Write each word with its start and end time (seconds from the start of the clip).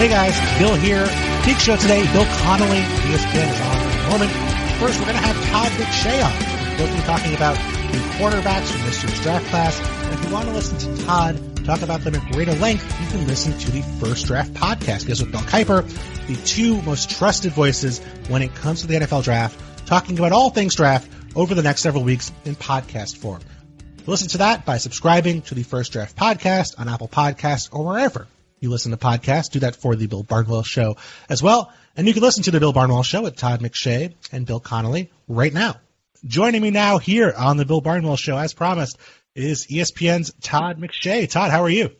Hey 0.00 0.08
guys, 0.08 0.58
Bill 0.58 0.74
here. 0.76 1.04
Big 1.44 1.58
show 1.58 1.76
today. 1.76 2.10
Bill 2.14 2.24
Connelly, 2.24 2.80
ESPN 3.04 3.52
is 3.52 3.60
on 3.60 3.76
in 3.76 3.98
a 3.98 4.08
moment. 4.08 4.32
First, 4.80 4.98
we're 4.98 5.04
going 5.04 5.18
to 5.18 5.26
have 5.26 5.36
Todd 5.50 5.70
McShay 5.72 6.24
on. 6.24 6.78
We'll 6.78 6.96
be 6.96 7.02
talking 7.02 7.34
about 7.34 7.54
the 7.92 7.98
quarterbacks 8.16 8.72
from 8.72 8.80
this 8.86 9.04
year's 9.04 9.20
draft 9.20 9.46
class. 9.48 9.78
And 9.78 10.14
if 10.14 10.24
you 10.24 10.32
want 10.32 10.48
to 10.48 10.54
listen 10.54 10.78
to 10.78 11.04
Todd 11.04 11.66
talk 11.66 11.82
about 11.82 12.00
them 12.00 12.14
at 12.14 12.32
greater 12.32 12.54
length, 12.54 12.82
you 12.98 13.08
can 13.08 13.26
listen 13.26 13.52
to 13.58 13.70
the 13.70 13.82
First 14.00 14.24
Draft 14.24 14.54
podcast. 14.54 15.00
Because 15.00 15.20
with 15.20 15.32
Bill 15.32 15.42
Kiper, 15.42 15.86
the 16.28 16.36
two 16.46 16.80
most 16.80 17.10
trusted 17.10 17.52
voices 17.52 17.98
when 18.28 18.40
it 18.40 18.54
comes 18.54 18.80
to 18.80 18.86
the 18.86 18.94
NFL 18.94 19.22
draft, 19.22 19.60
talking 19.84 20.18
about 20.18 20.32
all 20.32 20.48
things 20.48 20.74
draft 20.74 21.12
over 21.36 21.54
the 21.54 21.62
next 21.62 21.82
several 21.82 22.04
weeks 22.04 22.32
in 22.46 22.56
podcast 22.56 23.18
form. 23.18 23.42
Listen 24.06 24.28
to 24.28 24.38
that 24.38 24.64
by 24.64 24.78
subscribing 24.78 25.42
to 25.42 25.54
the 25.54 25.62
First 25.62 25.92
Draft 25.92 26.16
podcast 26.16 26.80
on 26.80 26.88
Apple 26.88 27.08
Podcasts 27.08 27.68
or 27.70 27.84
wherever 27.84 28.26
you 28.60 28.70
listen 28.70 28.92
to 28.92 28.96
podcasts. 28.96 29.50
Do 29.50 29.60
that 29.60 29.76
for 29.76 29.96
the 29.96 30.06
Bill 30.06 30.22
Barnwell 30.22 30.62
Show 30.62 30.96
as 31.28 31.42
well. 31.42 31.72
And 31.96 32.06
you 32.06 32.12
can 32.12 32.22
listen 32.22 32.44
to 32.44 32.50
the 32.50 32.60
Bill 32.60 32.72
Barnwell 32.72 33.02
Show 33.02 33.22
with 33.22 33.36
Todd 33.36 33.60
McShay 33.60 34.14
and 34.30 34.46
Bill 34.46 34.60
Connelly 34.60 35.10
right 35.26 35.52
now. 35.52 35.76
Joining 36.24 36.60
me 36.60 36.70
now 36.70 36.98
here 36.98 37.32
on 37.36 37.56
the 37.56 37.64
Bill 37.64 37.80
Barnwell 37.80 38.16
Show, 38.16 38.36
as 38.36 38.52
promised, 38.52 38.98
is 39.34 39.66
ESPN's 39.68 40.32
Todd 40.42 40.78
McShay. 40.78 41.28
Todd, 41.28 41.50
how 41.50 41.62
are 41.62 41.70
you? 41.70 41.90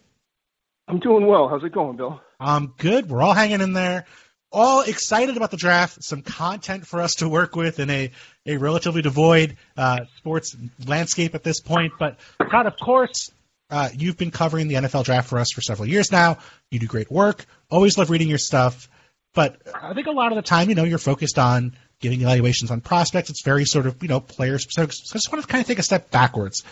I'm 0.87 0.99
doing 0.99 1.27
well. 1.27 1.49
How's 1.49 1.65
it 1.65 1.73
going, 1.73 1.97
Bill? 1.97 2.21
I'm 2.39 2.75
good. 2.77 3.09
We're 3.09 3.23
all 3.23 3.33
hanging 3.33 3.61
in 3.61 3.73
there. 3.73 4.05
All 4.53 4.83
excited 4.83 5.37
about 5.37 5.53
the 5.53 5.57
draft. 5.57 6.03
Some 6.03 6.23
content 6.23 6.87
for 6.87 7.01
us 7.01 7.17
to 7.17 7.29
work 7.29 7.55
with 7.55 7.79
in 7.79 7.89
a, 7.89 8.11
a 8.45 8.57
relatively 8.57 9.01
devoid 9.01 9.57
uh, 9.77 10.01
sports 10.17 10.57
landscape 10.85 11.35
at 11.35 11.45
this 11.45 11.61
point. 11.61 11.93
But 11.99 12.19
Todd, 12.51 12.67
of 12.67 12.77
course, 12.77 13.31
uh, 13.71 13.89
you've 13.97 14.17
been 14.17 14.31
covering 14.31 14.69
the 14.69 14.75
NFL 14.75 15.05
draft 15.05 15.29
for 15.29 15.39
us 15.39 15.51
for 15.53 15.61
several 15.61 15.89
years 15.89 16.11
now. 16.11 16.39
You 16.71 16.79
do 16.79 16.87
great 16.87 17.11
work. 17.11 17.47
Always 17.71 17.97
love 17.97 18.11
reading 18.11 18.29
your 18.29 18.39
stuff. 18.39 18.89
But 19.33 19.63
I 19.75 19.95
think 19.95 20.07
a 20.07 20.13
lot 20.13 20.33
of 20.33 20.37
the 20.37 20.43
time, 20.43 20.69
you 20.69 20.75
know, 20.75 20.85
you're 20.85 20.99
focused 20.99 21.39
on 21.39 21.77
giving 22.01 22.23
evaluations 22.23 22.71
on 22.71 22.81
prospects. 22.81 23.31
It's 23.31 23.45
very 23.45 23.65
sort 23.65 23.87
of, 23.87 24.03
you 24.03 24.09
know, 24.09 24.21
player 24.21 24.59
specific. 24.59 24.93
So 24.93 25.13
I 25.13 25.17
just 25.17 25.33
want 25.33 25.43
to 25.43 25.49
kind 25.49 25.61
of 25.61 25.69
take 25.69 25.79
a 25.79 25.85
step 25.85 26.11
backwards 26.11 26.65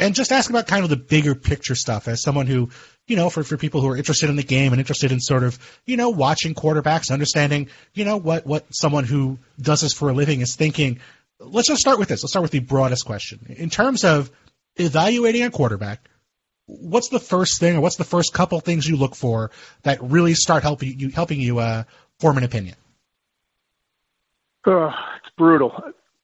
and 0.00 0.14
just 0.14 0.32
ask 0.32 0.50
about 0.50 0.66
kind 0.66 0.82
of 0.82 0.90
the 0.90 0.96
bigger 0.96 1.34
picture 1.34 1.76
stuff 1.76 2.08
as 2.08 2.22
someone 2.22 2.48
who, 2.48 2.70
you 3.06 3.14
know, 3.14 3.30
for, 3.30 3.44
for 3.44 3.56
people 3.56 3.80
who 3.80 3.88
are 3.88 3.96
interested 3.96 4.30
in 4.30 4.36
the 4.36 4.42
game 4.42 4.72
and 4.72 4.80
interested 4.80 5.12
in 5.12 5.20
sort 5.20 5.44
of, 5.44 5.58
you 5.86 5.96
know, 5.96 6.10
watching 6.10 6.54
quarterbacks, 6.54 7.12
understanding, 7.12 7.68
you 7.94 8.04
know, 8.04 8.16
what, 8.16 8.44
what 8.44 8.66
someone 8.72 9.04
who 9.04 9.38
does 9.60 9.82
this 9.82 9.92
for 9.92 10.08
a 10.08 10.12
living 10.12 10.40
is 10.40 10.56
thinking. 10.56 10.98
Let's 11.38 11.68
just 11.68 11.80
start 11.80 12.00
with 12.00 12.08
this. 12.08 12.22
Let's 12.24 12.32
start 12.32 12.42
with 12.42 12.50
the 12.50 12.60
broadest 12.60 13.04
question. 13.04 13.54
In 13.56 13.70
terms 13.70 14.04
of 14.04 14.30
evaluating 14.76 15.42
a 15.42 15.50
quarterback, 15.50 16.08
what's 16.66 17.08
the 17.08 17.20
first 17.20 17.60
thing 17.60 17.76
or 17.76 17.80
what's 17.80 17.96
the 17.96 18.04
first 18.04 18.32
couple 18.32 18.60
things 18.60 18.86
you 18.86 18.96
look 18.96 19.14
for 19.14 19.50
that 19.82 20.02
really 20.02 20.34
start 20.34 20.62
helping 20.62 20.98
you 20.98 21.10
helping 21.10 21.40
you 21.40 21.58
uh, 21.58 21.84
form 22.18 22.38
an 22.38 22.44
opinion? 22.44 22.76
Oh, 24.66 24.92
it's 25.16 25.34
brutal. 25.36 25.72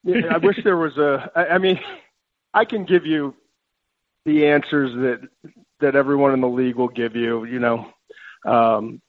I 0.06 0.39
wish 0.42 0.62
there 0.62 0.77
was 0.77 0.97
a. 0.97 1.30
I, 1.34 1.47
I 1.55 1.58
mean, 1.58 1.80
I 2.55 2.64
can 2.64 2.84
give 2.84 3.05
you 3.05 3.34
the 4.25 4.47
answers 4.47 4.92
that 4.95 5.28
that 5.80 5.97
everyone 5.97 6.33
in 6.33 6.41
the 6.41 6.48
league 6.48 6.77
will 6.77 6.89
give 6.89 7.17
you. 7.17 7.45
You 7.45 7.58
know, 7.58 7.92
um, 8.45 9.00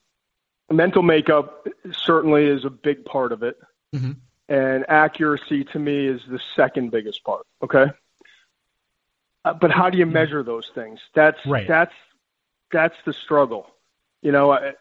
mental 0.71 1.03
makeup 1.03 1.67
certainly 1.91 2.45
is 2.45 2.65
a 2.65 2.69
big 2.69 3.05
part 3.05 3.31
of 3.31 3.43
it, 3.43 3.57
mm-hmm. 3.95 4.13
and 4.47 4.85
accuracy 4.89 5.63
to 5.65 5.79
me 5.79 6.07
is 6.07 6.21
the 6.27 6.39
second 6.55 6.91
biggest 6.91 7.23
part. 7.23 7.45
Okay, 7.63 7.85
uh, 9.45 9.53
but 9.53 9.71
how 9.71 9.89
do 9.89 9.97
you 9.97 10.05
measure 10.05 10.43
those 10.43 10.69
things? 10.75 10.99
That's 11.13 11.39
right. 11.45 11.67
that's 11.67 11.93
that's 12.71 12.95
the 13.05 13.13
struggle. 13.13 13.67
You 14.21 14.31
know, 14.31 14.51
I, 14.51 14.73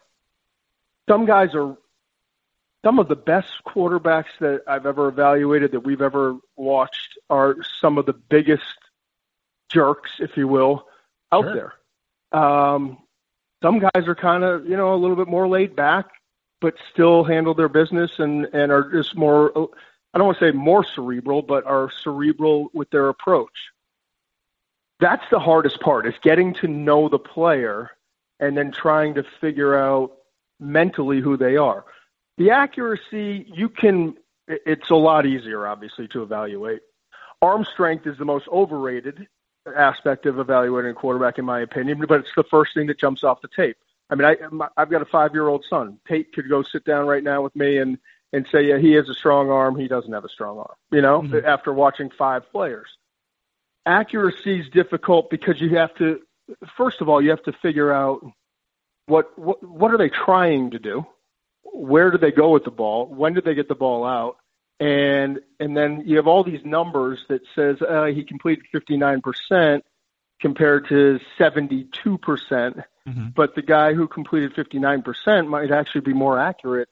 some 1.09 1.27
guys 1.27 1.55
are 1.55 1.77
some 2.85 2.99
of 2.99 3.09
the 3.09 3.17
best 3.17 3.53
quarterbacks 3.67 4.39
that 4.41 4.63
I've 4.67 4.87
ever 4.87 5.09
evaluated 5.09 5.73
that 5.73 5.81
we've 5.81 6.03
ever 6.03 6.37
watched 6.57 7.19
are 7.29 7.57
some 7.81 7.99
of 7.99 8.07
the 8.07 8.13
biggest 8.13 8.63
jerks, 9.69 10.11
if 10.21 10.37
you 10.37 10.49
will, 10.49 10.87
out 11.33 11.45
sure. 11.45 11.75
there. 12.33 12.41
Um, 12.41 12.99
some 13.63 13.81
guys 13.81 14.07
are 14.07 14.15
kind 14.15 14.45
of, 14.45 14.67
you 14.67 14.77
know, 14.77 14.95
a 14.95 14.97
little 14.97 15.17
bit 15.17 15.29
more 15.29 15.49
laid 15.49 15.75
back, 15.75 16.07
but 16.61 16.75
still 16.93 17.25
handle 17.25 17.55
their 17.55 17.69
business 17.69 18.13
and, 18.19 18.47
and 18.53 18.71
are 18.71 18.91
just 18.93 19.17
more, 19.17 19.51
I 20.15 20.19
don't 20.19 20.27
want 20.27 20.39
to 20.39 20.45
say 20.47 20.53
more 20.53 20.85
cerebral, 20.85 21.43
but 21.43 21.67
are 21.67 21.91
cerebral 22.03 22.71
with 22.73 22.91
their 22.91 23.09
approach. 23.09 23.53
That's 25.01 25.25
the 25.31 25.39
hardest 25.39 25.81
part 25.81 26.07
is 26.07 26.15
getting 26.23 26.55
to 26.55 26.69
know 26.69 27.09
the 27.09 27.19
player 27.19 27.91
and 28.41 28.57
then 28.57 28.73
trying 28.73 29.15
to 29.15 29.25
figure 29.41 29.77
out 29.77 30.13
mentally 30.61 31.21
who 31.21 31.37
they 31.37 31.57
are. 31.57 31.85
The 32.37 32.51
accuracy, 32.51 33.51
you 33.53 33.69
can, 33.69 34.17
it's 34.47 34.91
a 34.91 34.97
lot 34.97 35.27
easier, 35.27 35.67
obviously, 35.67 36.09
to 36.09 36.23
evaluate. 36.23 36.81
Arm 37.43 37.65
strength 37.65 38.07
is 38.07 38.19
the 38.19 38.25
most 38.25 38.49
overrated 38.49 39.29
aspect 39.77 40.27
of 40.27 40.39
evaluating 40.39 40.93
a 40.93 40.95
quarterback, 40.95 41.39
in 41.39 41.45
my 41.45 41.61
opinion, 41.61 42.05
but 42.09 42.21
it's 42.21 42.35
the 42.37 42.45
first 42.45 42.75
thing 42.75 42.87
that 42.87 42.99
jumps 42.99 43.23
off 43.23 43.41
the 43.41 43.49
tape. 43.49 43.77
I 44.11 44.15
mean, 44.15 44.25
I, 44.25 44.69
I've 44.77 44.91
got 44.91 45.03
a 45.03 45.07
five 45.07 45.35
year 45.35 45.49
old 45.49 45.65
son. 45.69 45.99
Tate 46.09 46.33
could 46.33 46.49
go 46.49 46.63
sit 46.63 46.85
down 46.85 47.07
right 47.07 47.23
now 47.23 47.43
with 47.43 47.55
me 47.55 47.79
and, 47.79 47.99
and 48.33 48.47
say, 48.51 48.67
yeah, 48.67 48.79
he 48.79 48.93
has 48.93 49.09
a 49.09 49.15
strong 49.15 49.51
arm. 49.51 49.79
He 49.79 49.89
doesn't 49.89 50.13
have 50.13 50.25
a 50.25 50.29
strong 50.29 50.59
arm, 50.59 50.75
you 50.91 51.03
know, 51.03 51.23
mm-hmm. 51.23 51.47
after 51.47 51.73
watching 51.73 52.11
five 52.11 52.51
players. 52.51 52.89
Accuracy 53.87 54.61
is 54.61 54.69
difficult 54.71 55.31
because 55.31 55.61
you 55.61 55.77
have 55.77 55.95
to, 55.97 56.21
first 56.77 57.01
of 57.01 57.09
all, 57.09 57.23
you 57.23 57.31
have 57.31 57.43
to 57.45 57.53
figure 57.53 57.93
out 57.93 58.21
what, 59.07 59.39
what, 59.39 59.63
what 59.63 59.93
are 59.93 59.99
they 59.99 60.11
trying 60.11 60.73
to 60.73 60.79
do? 60.79 61.07
Where 61.63 62.11
do 62.11 62.19
they 62.19 62.33
go 62.33 62.51
with 62.51 62.65
the 62.65 62.71
ball? 62.71 63.07
When 63.07 63.35
do 63.35 63.41
they 63.41 63.55
get 63.55 63.69
the 63.69 63.75
ball 63.75 64.05
out? 64.05 64.37
and 64.81 65.41
and 65.59 65.77
then 65.77 66.03
you 66.07 66.17
have 66.17 66.27
all 66.27 66.45
these 66.45 66.65
numbers 66.65 67.19
that 67.29 67.43
says 67.55 67.83
uh, 67.83 68.05
he 68.05 68.25
completed 68.25 68.65
59% 68.75 69.83
compared 70.41 70.89
to 70.89 71.19
72%, 71.39 72.21
percent 72.21 72.77
mm-hmm. 73.09 73.29
but 73.35 73.55
the 73.57 73.63
guy 73.63 73.93
who 73.95 74.07
completed 74.07 74.55
59% 74.55 75.49
might 75.49 75.73
actually 75.73 76.03
be 76.03 76.13
more 76.13 76.39
accurate. 76.39 76.89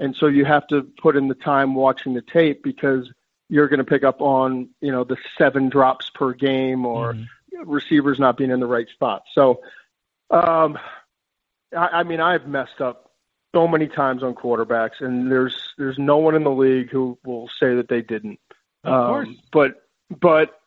And 0.00 0.16
so 0.16 0.26
you 0.26 0.44
have 0.44 0.66
to 0.68 0.82
put 1.00 1.16
in 1.16 1.28
the 1.28 1.34
time 1.36 1.76
watching 1.76 2.14
the 2.14 2.22
tape 2.22 2.62
because 2.62 3.08
you're 3.48 3.68
going 3.68 3.78
to 3.78 3.84
pick 3.84 4.04
up 4.04 4.20
on, 4.20 4.68
you 4.80 4.92
know, 4.92 5.04
the 5.04 5.16
seven 5.36 5.68
drops 5.68 6.10
per 6.10 6.32
game 6.32 6.84
or 6.84 7.14
mm-hmm. 7.14 7.70
receivers 7.70 8.18
not 8.18 8.36
being 8.36 8.50
in 8.50 8.60
the 8.60 8.66
right 8.66 8.88
spot. 8.90 9.22
So, 9.34 9.60
um, 10.30 10.78
I, 11.76 11.88
I 11.88 12.02
mean, 12.02 12.20
I've 12.20 12.46
messed 12.46 12.80
up 12.80 13.10
so 13.54 13.66
many 13.66 13.88
times 13.88 14.22
on 14.22 14.34
quarterbacks, 14.34 15.00
and 15.00 15.30
there's 15.30 15.74
there's 15.78 15.98
no 15.98 16.18
one 16.18 16.34
in 16.34 16.44
the 16.44 16.50
league 16.50 16.90
who 16.90 17.18
will 17.24 17.48
say 17.60 17.74
that 17.76 17.88
they 17.88 18.02
didn't. 18.02 18.38
Of 18.84 18.92
um, 18.92 19.06
course. 19.08 19.28
But 19.52 19.82
but 20.20 20.60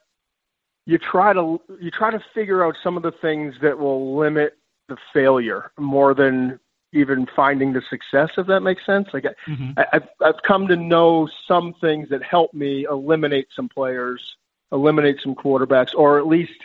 you 0.85 0.97
try 0.97 1.33
to 1.33 1.61
you 1.79 1.91
try 1.91 2.11
to 2.11 2.23
figure 2.33 2.65
out 2.65 2.75
some 2.83 2.97
of 2.97 3.03
the 3.03 3.11
things 3.11 3.55
that 3.61 3.77
will 3.77 4.17
limit 4.17 4.57
the 4.87 4.97
failure 5.13 5.71
more 5.77 6.13
than 6.13 6.59
even 6.93 7.27
finding 7.35 7.73
the 7.73 7.81
success. 7.89 8.31
If 8.37 8.47
that 8.47 8.61
makes 8.61 8.85
sense. 8.85 9.09
Like 9.13 9.25
mm-hmm. 9.47 9.71
I, 9.77 9.85
I've 9.93 10.07
I've 10.21 10.41
come 10.43 10.67
to 10.67 10.75
know 10.75 11.29
some 11.47 11.73
things 11.79 12.09
that 12.09 12.23
help 12.23 12.53
me 12.53 12.85
eliminate 12.85 13.47
some 13.55 13.69
players, 13.69 14.35
eliminate 14.71 15.19
some 15.21 15.35
quarterbacks, 15.35 15.93
or 15.95 16.19
at 16.19 16.27
least 16.27 16.59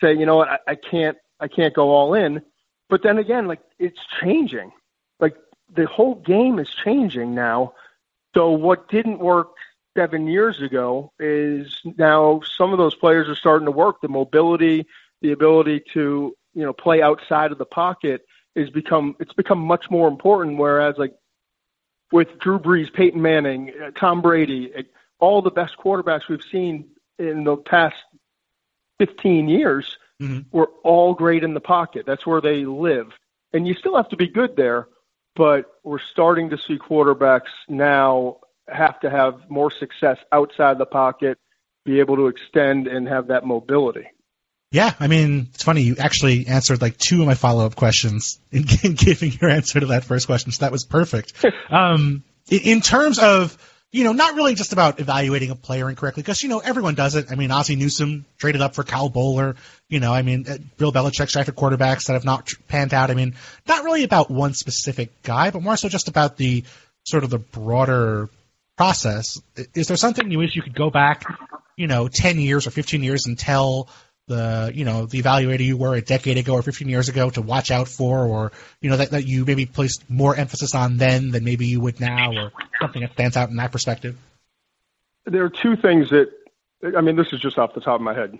say, 0.00 0.14
you 0.14 0.26
know 0.26 0.36
what, 0.36 0.48
I, 0.48 0.58
I 0.68 0.74
can't 0.74 1.16
I 1.40 1.48
can't 1.48 1.74
go 1.74 1.90
all 1.90 2.14
in. 2.14 2.42
But 2.88 3.02
then 3.02 3.18
again, 3.18 3.48
like 3.48 3.60
it's 3.78 4.00
changing. 4.20 4.72
Like 5.20 5.36
the 5.74 5.86
whole 5.86 6.16
game 6.16 6.58
is 6.58 6.68
changing 6.68 7.34
now. 7.34 7.74
So 8.34 8.50
what 8.50 8.88
didn't 8.88 9.18
work 9.18 9.52
seven 9.96 10.26
years 10.26 10.60
ago 10.62 11.12
is 11.18 11.80
now 11.96 12.40
some 12.56 12.72
of 12.72 12.78
those 12.78 12.94
players 12.94 13.28
are 13.28 13.34
starting 13.34 13.66
to 13.66 13.72
work. 13.72 14.00
The 14.00 14.08
mobility, 14.08 14.86
the 15.20 15.32
ability 15.32 15.82
to 15.94 16.36
you 16.54 16.62
know 16.62 16.72
play 16.72 17.00
outside 17.00 17.52
of 17.52 17.58
the 17.58 17.64
pocket 17.64 18.26
is 18.54 18.70
become 18.70 19.16
it's 19.18 19.32
become 19.32 19.58
much 19.58 19.90
more 19.90 20.08
important. 20.08 20.58
Whereas 20.58 20.96
like 20.98 21.14
with 22.12 22.38
Drew 22.38 22.58
Brees, 22.58 22.92
Peyton 22.92 23.20
Manning, 23.20 23.72
uh, 23.82 23.90
Tom 23.92 24.22
Brady, 24.22 24.72
all 25.18 25.42
the 25.42 25.50
best 25.50 25.76
quarterbacks 25.78 26.28
we've 26.28 26.42
seen 26.42 26.90
in 27.18 27.44
the 27.44 27.56
past 27.56 27.96
15 28.98 29.48
years 29.48 29.96
mm-hmm. 30.20 30.40
were 30.56 30.70
all 30.84 31.14
great 31.14 31.44
in 31.44 31.54
the 31.54 31.60
pocket. 31.60 32.04
That's 32.06 32.26
where 32.26 32.40
they 32.40 32.64
live. 32.64 33.12
And 33.52 33.66
you 33.66 33.74
still 33.74 33.96
have 33.96 34.08
to 34.10 34.16
be 34.16 34.28
good 34.28 34.56
there, 34.56 34.88
but 35.34 35.66
we're 35.84 35.98
starting 35.98 36.50
to 36.50 36.58
see 36.58 36.78
quarterbacks 36.78 37.50
now 37.68 38.38
have 38.68 39.00
to 39.00 39.10
have 39.10 39.50
more 39.50 39.70
success 39.70 40.18
outside 40.30 40.78
the 40.78 40.86
pocket, 40.86 41.38
be 41.84 42.00
able 42.00 42.16
to 42.16 42.28
extend 42.28 42.86
and 42.86 43.08
have 43.08 43.28
that 43.28 43.44
mobility. 43.44 44.06
Yeah, 44.72 44.94
I 44.98 45.06
mean, 45.06 45.48
it's 45.52 45.62
funny. 45.62 45.82
You 45.82 45.96
actually 45.98 46.46
answered 46.46 46.80
like 46.80 46.96
two 46.96 47.20
of 47.20 47.26
my 47.26 47.34
follow 47.34 47.66
up 47.66 47.76
questions 47.76 48.40
in, 48.50 48.64
in, 48.82 48.94
giving 48.94 49.32
your 49.40 49.50
answer 49.50 49.78
to 49.78 49.86
that 49.86 50.04
first 50.04 50.26
question, 50.26 50.50
so 50.50 50.64
that 50.64 50.72
was 50.72 50.84
perfect. 50.84 51.44
um, 51.70 52.24
in, 52.48 52.80
terms 52.80 53.18
of 53.18 53.56
you 53.92 54.04
know, 54.04 54.12
not 54.12 54.34
really 54.34 54.54
just 54.54 54.72
about 54.72 54.98
evaluating 54.98 55.50
a 55.50 55.54
player 55.54 55.90
incorrectly, 55.90 56.22
because, 56.22 56.42
you 56.42 56.48
know, 56.48 56.60
everyone 56.60 56.94
does 56.94 57.14
it. 57.14 57.26
I 57.30 57.34
mean, 57.34 57.50
Ozzie 57.50 57.76
Newsome 57.76 58.24
traded 58.38 58.62
up 58.62 58.74
for 58.74 58.84
Kyle 58.84 59.10
Boller. 59.10 59.56
You 59.90 60.00
know, 60.00 60.14
I 60.14 60.22
mean, 60.22 60.46
uh, 60.48 60.56
Bill 60.78 60.90
Belichick 60.90 61.28
drafted 61.28 61.54
quarterbacks 61.54 62.06
that 62.06 62.14
have 62.14 62.24
not 62.24 62.50
panned 62.68 62.94
out. 62.94 63.10
I 63.10 63.14
mean, 63.14 63.34
not 63.68 63.84
really 63.84 64.04
about 64.04 64.30
one 64.30 64.54
specific 64.54 65.22
guy, 65.22 65.50
but 65.50 65.62
more 65.62 65.76
so 65.76 65.90
just 65.90 66.08
about 66.08 66.38
the 66.38 66.64
sort 67.04 67.24
of 67.24 67.28
the 67.28 67.38
broader 67.38 68.30
process. 68.78 69.38
Is 69.74 69.88
there 69.88 69.98
something 69.98 70.30
you 70.30 70.38
wish 70.38 70.56
you 70.56 70.62
could 70.62 70.74
go 70.74 70.88
back, 70.88 71.24
you 71.76 71.86
know, 71.86 72.08
10 72.08 72.40
years 72.40 72.66
or 72.66 72.70
15 72.70 73.02
years 73.02 73.26
and 73.26 73.38
tell 73.38 73.90
the 74.32 74.72
you 74.74 74.84
know 74.84 75.06
the 75.06 75.22
evaluator 75.22 75.60
you 75.60 75.76
were 75.76 75.94
a 75.94 76.00
decade 76.00 76.38
ago 76.38 76.54
or 76.54 76.62
15 76.62 76.88
years 76.88 77.08
ago 77.08 77.30
to 77.30 77.42
watch 77.42 77.70
out 77.70 77.88
for, 77.88 78.26
or 78.26 78.52
you 78.80 78.90
know 78.90 78.96
that, 78.96 79.10
that 79.10 79.26
you 79.26 79.44
maybe 79.44 79.66
placed 79.66 80.08
more 80.08 80.34
emphasis 80.34 80.74
on 80.74 80.96
then 80.96 81.30
than 81.30 81.44
maybe 81.44 81.66
you 81.66 81.80
would 81.80 82.00
now, 82.00 82.32
or 82.32 82.52
something 82.80 83.02
that 83.02 83.12
stands 83.12 83.36
out 83.36 83.50
in 83.50 83.56
that 83.56 83.72
perspective? 83.72 84.16
There 85.26 85.44
are 85.44 85.50
two 85.50 85.76
things 85.76 86.10
that 86.10 86.30
I 86.96 87.00
mean. 87.02 87.16
This 87.16 87.32
is 87.32 87.40
just 87.40 87.58
off 87.58 87.74
the 87.74 87.80
top 87.80 87.96
of 87.96 88.00
my 88.00 88.14
head. 88.14 88.38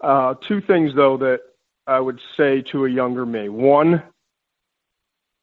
Uh, 0.00 0.34
two 0.34 0.60
things 0.60 0.94
though 0.94 1.16
that 1.18 1.40
I 1.86 1.98
would 1.98 2.20
say 2.36 2.62
to 2.72 2.86
a 2.86 2.90
younger 2.90 3.26
me. 3.26 3.48
One, 3.48 4.02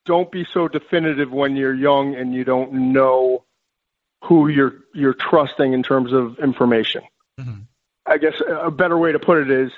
don't 0.06 0.32
be 0.32 0.46
so 0.54 0.68
definitive 0.68 1.32
when 1.32 1.56
you're 1.56 1.74
young 1.74 2.16
and 2.16 2.34
you 2.34 2.44
don't 2.44 2.94
know 2.94 3.44
who 4.24 4.48
you're 4.48 4.76
you're 4.94 5.14
trusting 5.14 5.74
in 5.74 5.84
terms 5.84 6.14
of 6.14 6.40
information. 6.40 7.02
Mm-hmm. 7.40 7.62
I 8.06 8.18
guess 8.18 8.42
a 8.48 8.72
better 8.72 8.98
way 8.98 9.12
to 9.12 9.20
put 9.20 9.38
it 9.38 9.52
is 9.52 9.72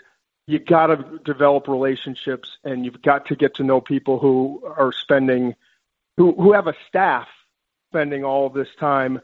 you 0.51 0.59
got 0.59 0.87
to 0.87 1.19
develop 1.23 1.69
relationships 1.69 2.57
and 2.65 2.83
you've 2.83 3.01
got 3.01 3.27
to 3.27 3.35
get 3.37 3.55
to 3.55 3.63
know 3.63 3.79
people 3.79 4.19
who 4.19 4.61
are 4.77 4.91
spending 4.91 5.55
who 6.17 6.33
who 6.33 6.51
have 6.51 6.67
a 6.67 6.75
staff 6.89 7.27
spending 7.89 8.25
all 8.25 8.47
of 8.47 8.53
this 8.53 8.67
time 8.77 9.21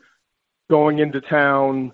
going 0.69 0.99
into 0.99 1.19
town 1.19 1.91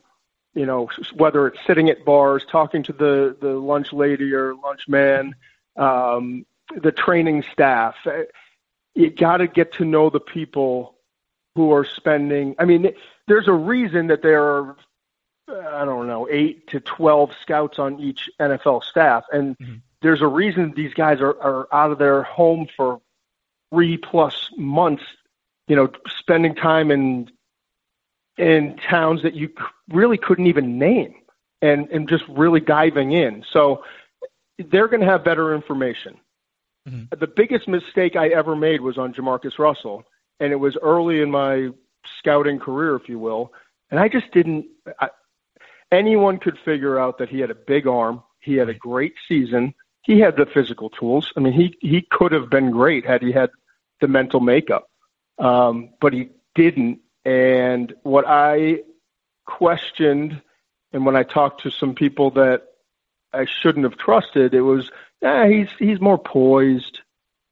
you 0.54 0.68
know 0.68 0.88
whether 1.16 1.48
it's 1.48 1.58
sitting 1.66 1.90
at 1.90 2.06
bars 2.06 2.46
talking 2.52 2.84
to 2.84 2.94
the 2.94 3.36
the 3.42 3.50
lunch 3.50 3.92
lady 3.92 4.32
or 4.34 4.54
lunch 4.54 4.88
man 4.88 5.34
um 5.78 6.46
the 6.76 6.92
training 6.92 7.44
staff. 7.52 7.96
You 8.96 9.10
got 9.10 9.38
to 9.38 9.48
get 9.48 9.74
to 9.74 9.86
know 9.86 10.10
the 10.10 10.20
people 10.20 10.96
who 11.56 11.72
are 11.72 11.86
spending 11.86 12.56
i 12.60 12.66
mean 12.66 12.94
there's 13.28 13.48
a 13.48 13.54
reason 13.54 14.08
that 14.08 14.22
there 14.22 14.44
are 14.44 14.76
I 15.48 15.84
don't 15.86 16.08
know, 16.08 16.28
eight 16.30 16.68
to 16.68 16.80
12 16.80 17.32
scouts 17.42 17.80
on 17.80 18.00
each 18.00 18.30
NFL 18.40 18.84
staff. 18.84 19.26
And 19.32 19.58
mm-hmm. 19.58 19.76
there's 20.02 20.22
a 20.22 20.28
reason 20.28 20.74
these 20.76 20.94
guys 20.94 21.20
are, 21.20 21.40
are 21.42 21.68
out 21.74 21.92
of 21.92 22.00
their 22.00 22.24
home 22.24 22.68
for 22.76 23.02
three 23.72 23.98
plus 23.98 24.50
months, 24.58 25.04
you 25.68 25.76
know, 25.76 25.92
spending 26.18 26.56
time 26.56 26.92
in, 26.92 27.30
in 28.38 28.78
towns 28.78 29.22
that 29.24 29.34
you 29.34 29.50
really 29.90 30.18
couldn't 30.18 30.48
even 30.48 30.80
name 30.80 31.16
and, 31.62 31.90
and 31.90 32.08
just 32.08 32.24
really 32.30 32.60
diving 32.60 33.12
in. 33.12 33.44
So 33.52 33.84
they're 34.58 34.88
going 34.88 35.02
to 35.02 35.08
have 35.08 35.24
better 35.24 35.54
information. 35.54 36.18
Mm-hmm. 36.88 37.20
The 37.20 37.28
biggest 37.28 37.68
mistake 37.68 38.16
I 38.16 38.30
ever 38.30 38.56
made 38.56 38.82
was 38.82 38.98
on 38.98 39.14
Jamarcus 39.14 39.58
Russell, 39.58 40.04
and 40.40 40.52
it 40.52 40.58
was 40.58 40.78
early 40.82 41.22
in 41.22 41.32
my 41.32 41.70
scouting 42.20 42.60
career, 42.60 42.96
if 42.96 43.08
you 43.08 43.20
will. 43.20 43.54
And 43.90 44.00
I 44.00 44.08
just 44.10 44.32
didn't. 44.32 44.66
I, 45.00 45.10
anyone 45.94 46.40
could 46.40 46.58
figure 46.66 47.00
out 47.00 47.20
that 47.20 47.30
he 47.30 47.40
had 47.40 47.52
a 47.52 47.56
big 47.56 47.88
arm. 47.88 48.24
He 48.40 48.56
had 48.56 48.70
a 48.70 48.74
great 48.74 49.14
season. 49.28 49.74
He 50.02 50.20
had 50.20 50.36
the 50.36 50.46
physical 50.46 50.90
tools. 50.90 51.32
I 51.38 51.40
mean, 51.40 51.54
he 51.54 51.78
he 51.80 52.02
could 52.02 52.34
have 52.34 52.50
been 52.50 52.72
great 52.72 53.06
had 53.06 53.22
he 53.22 53.32
had 53.32 53.52
the 54.02 54.08
mental 54.08 54.42
makeup, 54.42 54.90
um, 55.40 55.92
but 56.02 56.12
he 56.12 56.30
didn't. 56.56 57.00
And 57.24 57.94
what 58.04 58.26
I 58.28 58.80
questioned, 59.46 60.42
and 60.92 61.06
when 61.06 61.16
I 61.16 61.24
talked 61.24 61.64
to 61.64 61.72
some 61.72 61.96
people 61.96 62.32
that 62.32 62.64
I 63.32 63.46
shouldn't 63.46 63.86
have 63.86 63.98
trusted, 63.98 64.54
it 64.54 64.62
was, 64.62 64.92
he's 65.22 65.70
he's 65.80 66.02
more 66.02 66.18
poised. 66.18 67.00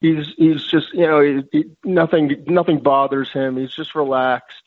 He's 0.01 0.33
he's 0.35 0.63
just 0.65 0.93
you 0.93 1.07
know 1.07 1.21
he, 1.21 1.43
he, 1.51 1.65
nothing 1.85 2.43
nothing 2.47 2.79
bothers 2.79 3.31
him. 3.31 3.55
He's 3.55 3.73
just 3.73 3.95
relaxed. 3.95 4.63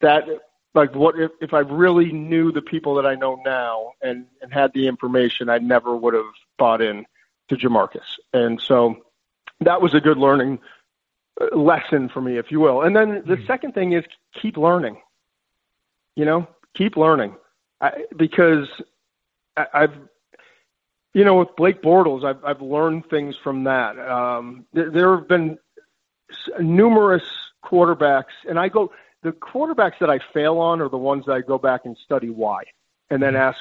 That 0.00 0.24
like 0.74 0.94
what 0.94 1.18
if, 1.18 1.30
if 1.40 1.54
I 1.54 1.60
really 1.60 2.12
knew 2.12 2.50
the 2.52 2.62
people 2.62 2.96
that 2.96 3.06
I 3.06 3.14
know 3.14 3.40
now 3.44 3.92
and, 4.02 4.26
and 4.42 4.52
had 4.52 4.72
the 4.74 4.88
information, 4.88 5.48
I 5.48 5.58
never 5.58 5.96
would 5.96 6.14
have 6.14 6.32
bought 6.58 6.82
in 6.82 7.06
to 7.48 7.56
Jamarcus. 7.56 8.18
And 8.32 8.60
so 8.60 8.96
that 9.60 9.80
was 9.80 9.94
a 9.94 10.00
good 10.00 10.18
learning 10.18 10.58
uh, 11.40 11.56
lesson 11.56 12.08
for 12.08 12.20
me, 12.20 12.38
if 12.38 12.50
you 12.50 12.60
will. 12.60 12.82
And 12.82 12.94
then 12.94 13.22
the 13.26 13.36
mm-hmm. 13.36 13.46
second 13.46 13.72
thing 13.72 13.92
is 13.92 14.04
keep 14.40 14.56
learning. 14.56 15.00
You 16.16 16.24
know, 16.24 16.48
keep 16.74 16.96
learning 16.96 17.34
I, 17.80 18.04
because 18.16 18.68
I, 19.56 19.66
I've, 19.72 19.94
you 21.12 21.24
know, 21.24 21.36
with 21.36 21.56
Blake 21.56 21.82
Bortles, 21.82 22.24
I've, 22.24 22.44
I've 22.44 22.62
learned 22.62 23.08
things 23.08 23.36
from 23.36 23.64
that. 23.64 23.98
Um, 23.98 24.66
there, 24.72 24.90
there 24.90 25.16
have 25.16 25.28
been 25.28 25.58
numerous 26.58 27.22
quarterbacks, 27.64 28.34
and 28.48 28.58
I 28.58 28.68
go 28.68 28.92
the 29.24 29.32
quarterbacks 29.32 29.98
that 30.00 30.10
I 30.10 30.20
fail 30.32 30.58
on 30.58 30.80
are 30.80 30.88
the 30.88 30.98
ones 30.98 31.24
that 31.26 31.32
I 31.32 31.40
go 31.40 31.58
back 31.58 31.86
and 31.86 31.96
study 32.04 32.28
why, 32.28 32.62
and 33.10 33.20
then 33.20 33.34
ask 33.34 33.58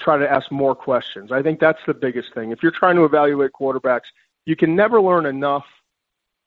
try 0.00 0.16
to 0.16 0.30
ask 0.30 0.50
more 0.50 0.74
questions. 0.74 1.32
I 1.32 1.42
think 1.42 1.60
that's 1.60 1.80
the 1.86 1.92
biggest 1.92 2.32
thing. 2.34 2.52
If 2.52 2.62
you're 2.62 2.72
trying 2.72 2.96
to 2.96 3.04
evaluate 3.04 3.50
quarterbacks, 3.52 4.06
you 4.46 4.56
can 4.56 4.74
never 4.74 5.00
learn 5.00 5.26
enough, 5.26 5.64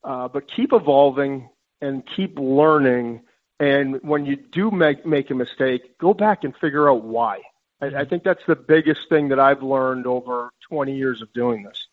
uh, 0.03 0.29
but 0.29 0.49
keep 0.53 0.73
evolving 0.73 1.49
and 1.81 2.03
keep 2.15 2.39
learning. 2.39 3.21
And 3.59 4.01
when 4.01 4.25
you 4.25 4.37
do 4.37 4.71
make 4.71 5.05
make 5.05 5.29
a 5.29 5.35
mistake, 5.35 5.97
go 5.97 6.13
back 6.13 6.45
and 6.45 6.55
figure 6.55 6.89
out 6.89 7.03
why. 7.03 7.41
I, 7.81 7.87
I 7.87 8.05
think 8.05 8.23
that's 8.23 8.45
the 8.47 8.55
biggest 8.55 9.01
thing 9.09 9.27
that 9.29 9.39
I've 9.39 9.63
learned 9.63 10.07
over 10.07 10.49
20 10.69 10.95
years 10.95 11.21
of 11.21 11.31
doing 11.33 11.63
this. 11.63 11.84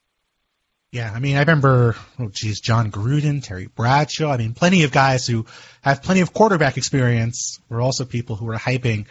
Yeah, 0.93 1.11
I 1.11 1.21
mean, 1.21 1.37
I 1.37 1.41
remember, 1.41 1.97
oh 2.19 2.29
geez, 2.29 2.61
Jon 2.61 2.91
Gruden, 2.91 3.43
Terry 3.43 3.67
Bradshaw. 3.67 4.31
I 4.31 4.37
mean, 4.37 4.53
plenty 4.53 4.85
of 4.85 4.93
guys 4.93 5.27
who 5.27 5.47
have 5.81 6.03
plenty 6.03 6.21
of 6.21 6.35
quarterback 6.35 6.77
experience 6.77 7.59
were 7.71 7.81
also 7.81 8.05
people 8.05 8.37
who 8.37 8.45
were 8.45 8.57
hyping 8.57 9.07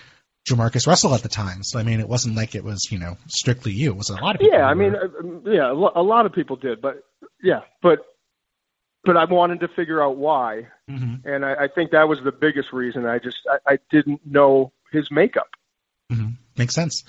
Jamarcus 0.48 0.86
Russell 0.86 1.16
at 1.16 1.24
the 1.24 1.30
time. 1.30 1.64
So 1.64 1.80
I 1.80 1.84
mean, 1.84 2.00
it 2.00 2.08
wasn't 2.08 2.36
like 2.36 2.54
it 2.54 2.64
was 2.64 2.92
you 2.92 3.00
know 3.00 3.18
strictly 3.28 3.72
you. 3.72 3.92
It 3.92 3.98
was 3.98 4.10
a 4.10 4.14
lot 4.14 4.36
of 4.36 4.42
people. 4.42 4.58
Yeah, 4.58 4.66
I 4.66 4.76
mean, 4.76 4.96
uh, 4.96 5.50
yeah, 5.50 5.72
a 5.72 6.04
lot 6.04 6.28
of 6.28 6.34
people 6.34 6.56
did, 6.56 6.82
but 6.82 7.04
yeah, 7.42 7.62
but 7.82 8.06
but 9.04 9.18
I 9.18 9.26
wanted 9.26 9.62
to 9.62 9.68
figure 9.68 10.04
out 10.04 10.18
why, 10.18 10.68
mm-hmm. 10.90 11.28
and 11.28 11.44
I, 11.44 11.64
I 11.64 11.68
think 11.68 11.92
that 11.92 12.08
was 12.08 12.20
the 12.24 12.32
biggest 12.32 12.72
reason. 12.74 13.08
I 13.08 13.18
just 13.18 13.38
I, 13.50 13.74
I 13.74 13.80
didn't 13.90 14.22
know 14.26 14.72
his 14.92 15.10
makeup. 15.10 15.50
Mm-hmm. 16.12 16.34
Makes 16.58 16.76
sense. 16.76 17.04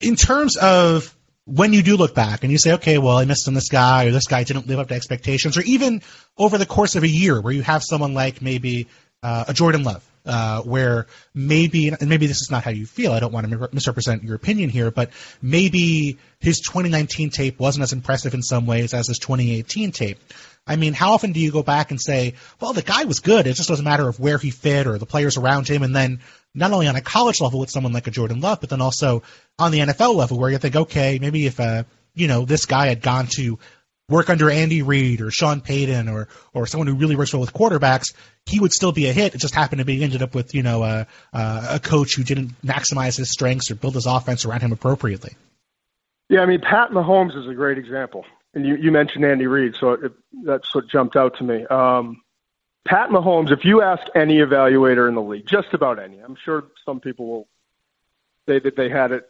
In 0.00 0.14
terms 0.14 0.56
of 0.56 1.12
when 1.44 1.72
you 1.72 1.82
do 1.82 1.96
look 1.96 2.14
back 2.14 2.42
and 2.42 2.52
you 2.52 2.58
say, 2.58 2.74
okay, 2.74 2.98
well, 2.98 3.16
I 3.16 3.24
missed 3.24 3.48
on 3.48 3.54
this 3.54 3.68
guy 3.68 4.06
or 4.06 4.10
this 4.10 4.26
guy 4.26 4.44
didn't 4.44 4.66
live 4.66 4.78
up 4.78 4.88
to 4.88 4.94
expectations, 4.94 5.56
or 5.56 5.62
even 5.62 6.02
over 6.38 6.58
the 6.58 6.66
course 6.66 6.94
of 6.94 7.02
a 7.02 7.08
year 7.08 7.40
where 7.40 7.52
you 7.52 7.62
have 7.62 7.82
someone 7.82 8.14
like 8.14 8.42
maybe 8.42 8.86
uh, 9.22 9.44
a 9.48 9.54
Jordan 9.54 9.82
Love, 9.82 10.08
uh, 10.24 10.62
where 10.62 11.06
maybe, 11.34 11.88
and 11.88 12.08
maybe 12.08 12.26
this 12.26 12.40
is 12.40 12.50
not 12.50 12.62
how 12.62 12.70
you 12.70 12.86
feel, 12.86 13.12
I 13.12 13.20
don't 13.20 13.32
want 13.32 13.48
to 13.48 13.68
misrepresent 13.72 14.22
your 14.22 14.34
opinion 14.34 14.70
here, 14.70 14.90
but 14.90 15.10
maybe 15.40 16.18
his 16.38 16.60
2019 16.60 17.30
tape 17.30 17.58
wasn't 17.58 17.82
as 17.82 17.92
impressive 17.92 18.34
in 18.34 18.42
some 18.42 18.66
ways 18.66 18.94
as 18.94 19.08
his 19.08 19.18
2018 19.18 19.92
tape. 19.92 20.18
I 20.66 20.76
mean, 20.76 20.92
how 20.92 21.12
often 21.12 21.32
do 21.32 21.40
you 21.40 21.50
go 21.50 21.64
back 21.64 21.90
and 21.90 22.00
say, 22.00 22.34
well, 22.60 22.72
the 22.72 22.82
guy 22.82 23.04
was 23.04 23.20
good, 23.20 23.46
it 23.46 23.54
just 23.54 23.70
was 23.70 23.80
a 23.80 23.84
matter 23.84 24.08
of 24.08 24.20
where 24.20 24.38
he 24.38 24.50
fit 24.50 24.86
or 24.86 24.96
the 24.98 25.06
players 25.06 25.36
around 25.36 25.68
him, 25.68 25.82
and 25.82 25.94
then 25.94 26.20
not 26.54 26.72
only 26.72 26.86
on 26.86 26.96
a 26.96 27.00
college 27.00 27.40
level 27.40 27.58
with 27.58 27.70
someone 27.70 27.92
like 27.92 28.06
a 28.06 28.12
Jordan 28.12 28.40
Love, 28.40 28.60
but 28.60 28.70
then 28.70 28.80
also 28.80 29.22
on 29.58 29.72
the 29.72 29.80
NFL 29.80 30.14
level 30.14 30.38
where 30.38 30.50
you 30.50 30.58
think, 30.58 30.76
okay, 30.76 31.18
maybe 31.20 31.46
if 31.46 31.58
uh, 31.58 31.84
you 32.14 32.28
know 32.28 32.44
this 32.44 32.66
guy 32.66 32.86
had 32.86 33.00
gone 33.02 33.26
to 33.26 33.58
work 34.08 34.30
under 34.30 34.50
Andy 34.50 34.82
Reid 34.82 35.20
or 35.20 35.30
Sean 35.30 35.60
Payton 35.60 36.08
or 36.08 36.28
or 36.54 36.66
someone 36.66 36.86
who 36.86 36.94
really 36.94 37.16
works 37.16 37.32
well 37.32 37.40
with 37.40 37.52
quarterbacks, 37.52 38.14
he 38.46 38.60
would 38.60 38.72
still 38.72 38.92
be 38.92 39.08
a 39.08 39.12
hit. 39.12 39.34
It 39.34 39.38
just 39.40 39.54
happened 39.54 39.78
to 39.80 39.84
be 39.84 40.02
ended 40.02 40.22
up 40.22 40.34
with 40.34 40.54
you 40.54 40.62
know 40.62 40.82
a 40.82 41.06
a 41.32 41.80
coach 41.82 42.16
who 42.16 42.24
didn't 42.24 42.60
maximize 42.62 43.16
his 43.16 43.30
strengths 43.30 43.70
or 43.70 43.74
build 43.74 43.94
his 43.94 44.06
offense 44.06 44.44
around 44.44 44.60
him 44.60 44.72
appropriately. 44.72 45.34
Yeah, 46.28 46.40
I 46.40 46.46
mean 46.46 46.60
Pat 46.60 46.90
Mahomes 46.90 47.36
is 47.36 47.48
a 47.48 47.54
great 47.54 47.78
example, 47.78 48.24
and 48.54 48.66
you 48.66 48.76
you 48.76 48.90
mentioned 48.90 49.24
Andy 49.24 49.46
Reid, 49.46 49.74
so 49.76 49.92
it, 49.92 50.12
that's 50.44 50.74
what 50.74 50.88
jumped 50.88 51.16
out 51.16 51.38
to 51.38 51.44
me. 51.44 51.66
Um, 51.66 52.22
Pat 52.86 53.10
Mahomes, 53.10 53.52
if 53.52 53.64
you 53.64 53.80
ask 53.80 54.02
any 54.14 54.38
evaluator 54.38 55.08
in 55.08 55.14
the 55.14 55.22
league, 55.22 55.46
just 55.46 55.72
about 55.72 56.00
any, 56.00 56.18
I'm 56.18 56.36
sure 56.44 56.64
some 56.84 56.98
people 57.00 57.26
will 57.26 57.48
say 58.48 58.58
that 58.58 58.76
they 58.76 58.88
had 58.88 59.12
it 59.12 59.28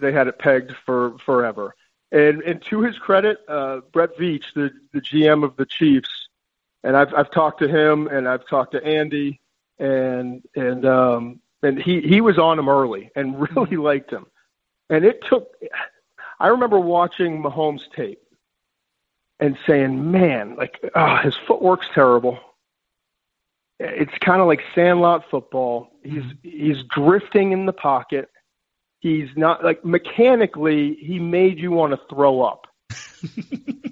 they 0.00 0.12
had 0.12 0.26
it 0.26 0.38
pegged 0.38 0.74
for 0.86 1.16
forever. 1.24 1.74
And 2.12 2.42
and 2.42 2.62
to 2.62 2.82
his 2.82 2.96
credit, 2.98 3.38
uh, 3.48 3.80
Brett 3.92 4.16
Veach, 4.16 4.44
the 4.54 4.70
the 4.92 5.00
GM 5.00 5.44
of 5.44 5.56
the 5.56 5.66
Chiefs, 5.66 6.28
and 6.82 6.96
I've 6.96 7.12
I've 7.14 7.30
talked 7.30 7.60
to 7.60 7.68
him 7.68 8.06
and 8.08 8.28
I've 8.28 8.46
talked 8.46 8.72
to 8.72 8.84
Andy 8.84 9.40
and 9.78 10.42
and 10.54 10.86
um 10.86 11.40
and 11.62 11.80
he 11.80 12.00
he 12.00 12.20
was 12.20 12.38
on 12.38 12.58
him 12.58 12.68
early 12.68 13.10
and 13.16 13.40
really 13.56 13.76
liked 13.76 14.10
him. 14.10 14.26
And 14.90 15.04
it 15.04 15.24
took 15.24 15.54
I 16.38 16.48
remember 16.48 16.78
watching 16.78 17.42
Mahomes 17.42 17.90
tape 17.94 18.22
and 19.40 19.58
saying, 19.66 20.10
"Man, 20.12 20.54
like 20.56 20.78
oh, 20.94 21.16
his 21.16 21.34
footwork's 21.34 21.88
terrible 21.94 22.38
it's 23.80 24.16
kind 24.18 24.40
of 24.40 24.46
like 24.46 24.62
sandlot 24.74 25.28
football. 25.30 25.90
He's 26.02 26.24
he's 26.42 26.82
drifting 26.84 27.52
in 27.52 27.66
the 27.66 27.72
pocket. 27.72 28.30
He's 29.04 29.28
not 29.36 29.62
like 29.62 29.84
mechanically 29.84 30.94
he 30.94 31.18
made 31.18 31.58
you 31.58 31.70
want 31.70 31.92
to 31.92 32.00
throw 32.08 32.40
up. 32.40 32.66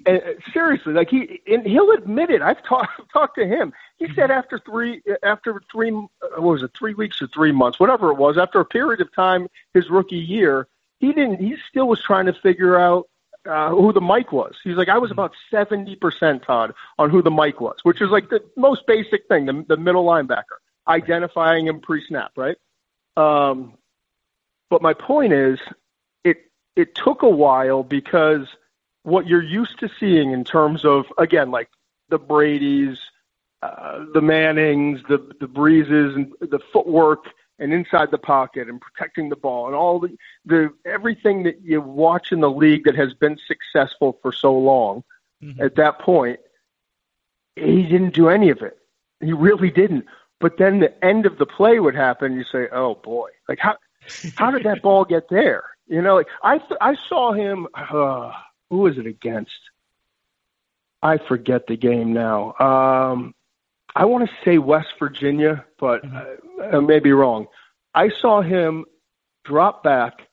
and 0.07 0.17
uh, 0.23 0.51
seriously, 0.51 0.91
like 0.91 1.11
he 1.11 1.39
and 1.45 1.63
he'll 1.67 1.91
admit 1.91 2.31
it. 2.31 2.41
I've 2.41 2.63
talked 2.63 2.99
talked 3.13 3.35
to 3.37 3.45
him. 3.45 3.73
He 3.99 4.11
said 4.15 4.31
after 4.31 4.57
three 4.57 5.03
after 5.21 5.61
three 5.71 5.91
uh, 5.91 6.41
what 6.41 6.53
was 6.53 6.63
it 6.63 6.71
three 6.75 6.95
weeks 6.95 7.21
or 7.21 7.27
three 7.27 7.51
months, 7.51 7.79
whatever 7.79 8.09
it 8.09 8.15
was, 8.15 8.39
after 8.39 8.59
a 8.59 8.65
period 8.65 9.01
of 9.01 9.13
time, 9.13 9.47
his 9.75 9.87
rookie 9.87 10.15
year, 10.15 10.67
he 10.99 11.13
didn't. 11.13 11.39
He 11.39 11.57
still 11.69 11.87
was 11.87 12.01
trying 12.01 12.25
to 12.25 12.33
figure 12.33 12.79
out 12.79 13.07
uh, 13.45 13.69
who 13.69 13.93
the 13.93 14.01
mic 14.01 14.31
was. 14.31 14.55
He's 14.63 14.77
like, 14.77 14.89
I 14.89 14.97
was 14.97 15.11
about 15.11 15.33
70% 15.51 16.43
Todd 16.43 16.73
on 16.97 17.11
who 17.11 17.21
the 17.21 17.29
mic 17.29 17.61
was, 17.61 17.77
which 17.83 18.01
is 18.01 18.09
like 18.09 18.31
the 18.31 18.43
most 18.57 18.87
basic 18.87 19.27
thing, 19.27 19.45
the, 19.45 19.63
the 19.67 19.77
middle 19.77 20.05
linebacker, 20.05 20.57
identifying 20.87 21.67
him 21.67 21.81
pre-snap, 21.81 22.31
right? 22.35 22.57
Um, 23.15 23.75
but 24.73 24.81
my 24.81 24.95
point 24.95 25.33
is, 25.33 25.59
it 26.23 26.49
it 26.75 26.95
took 26.95 27.21
a 27.21 27.29
while 27.29 27.83
because 27.83 28.47
what 29.03 29.27
you're 29.27 29.43
used 29.43 29.77
to 29.81 29.89
seeing 29.99 30.31
in 30.31 30.43
terms 30.43 30.83
of 30.83 31.05
again, 31.19 31.51
like 31.51 31.69
the 32.09 32.17
Brady's, 32.17 32.97
uh, 33.61 34.03
the 34.15 34.21
Mannings, 34.21 35.01
the 35.07 35.19
the 35.39 35.47
Breeses, 35.47 36.15
and 36.15 36.33
the 36.41 36.57
footwork 36.71 37.25
and 37.59 37.71
inside 37.71 38.09
the 38.09 38.17
pocket 38.17 38.67
and 38.67 38.81
protecting 38.81 39.29
the 39.29 39.35
ball 39.35 39.67
and 39.67 39.75
all 39.75 39.99
the, 39.99 40.17
the 40.43 40.73
everything 40.87 41.43
that 41.43 41.61
you 41.61 41.79
watch 41.79 42.31
in 42.31 42.39
the 42.39 42.49
league 42.49 42.83
that 42.85 42.95
has 42.95 43.13
been 43.13 43.37
successful 43.47 44.17
for 44.23 44.31
so 44.31 44.57
long 44.57 45.03
mm-hmm. 45.43 45.61
at 45.61 45.75
that 45.75 45.99
point 45.99 46.39
he 47.55 47.83
didn't 47.83 48.15
do 48.15 48.27
any 48.27 48.49
of 48.49 48.63
it. 48.63 48.79
He 49.21 49.33
really 49.33 49.69
didn't. 49.69 50.05
But 50.39 50.57
then 50.57 50.79
the 50.79 51.05
end 51.05 51.27
of 51.27 51.37
the 51.37 51.45
play 51.45 51.79
would 51.79 51.93
happen 51.93 52.33
you 52.35 52.43
say 52.43 52.69
oh 52.71 52.95
boy. 52.95 53.29
Like 53.47 53.59
how 53.59 53.77
how 54.35 54.51
did 54.51 54.63
that 54.63 54.81
ball 54.81 55.05
get 55.05 55.29
there 55.29 55.63
you 55.87 56.01
know 56.01 56.15
like 56.15 56.27
i 56.43 56.57
th- 56.57 56.79
i 56.81 56.95
saw 57.09 57.31
him 57.33 57.67
uh, 57.73 58.31
who 58.69 58.79
was 58.79 58.97
it 58.97 59.05
against 59.05 59.51
i 61.01 61.17
forget 61.17 61.67
the 61.67 61.77
game 61.77 62.13
now 62.13 62.53
um 62.59 63.33
I 63.95 64.05
want 64.05 64.27
to 64.27 64.35
say 64.43 64.57
West 64.57 64.93
Virginia, 64.97 65.65
but 65.79 66.03
mm-hmm. 66.03 66.61
I, 66.61 66.77
I 66.77 66.79
may 66.79 66.99
be 66.99 67.11
wrong. 67.11 67.47
I 67.93 68.09
saw 68.09 68.41
him 68.41 68.85
drop 69.45 69.83
back, 69.83 70.27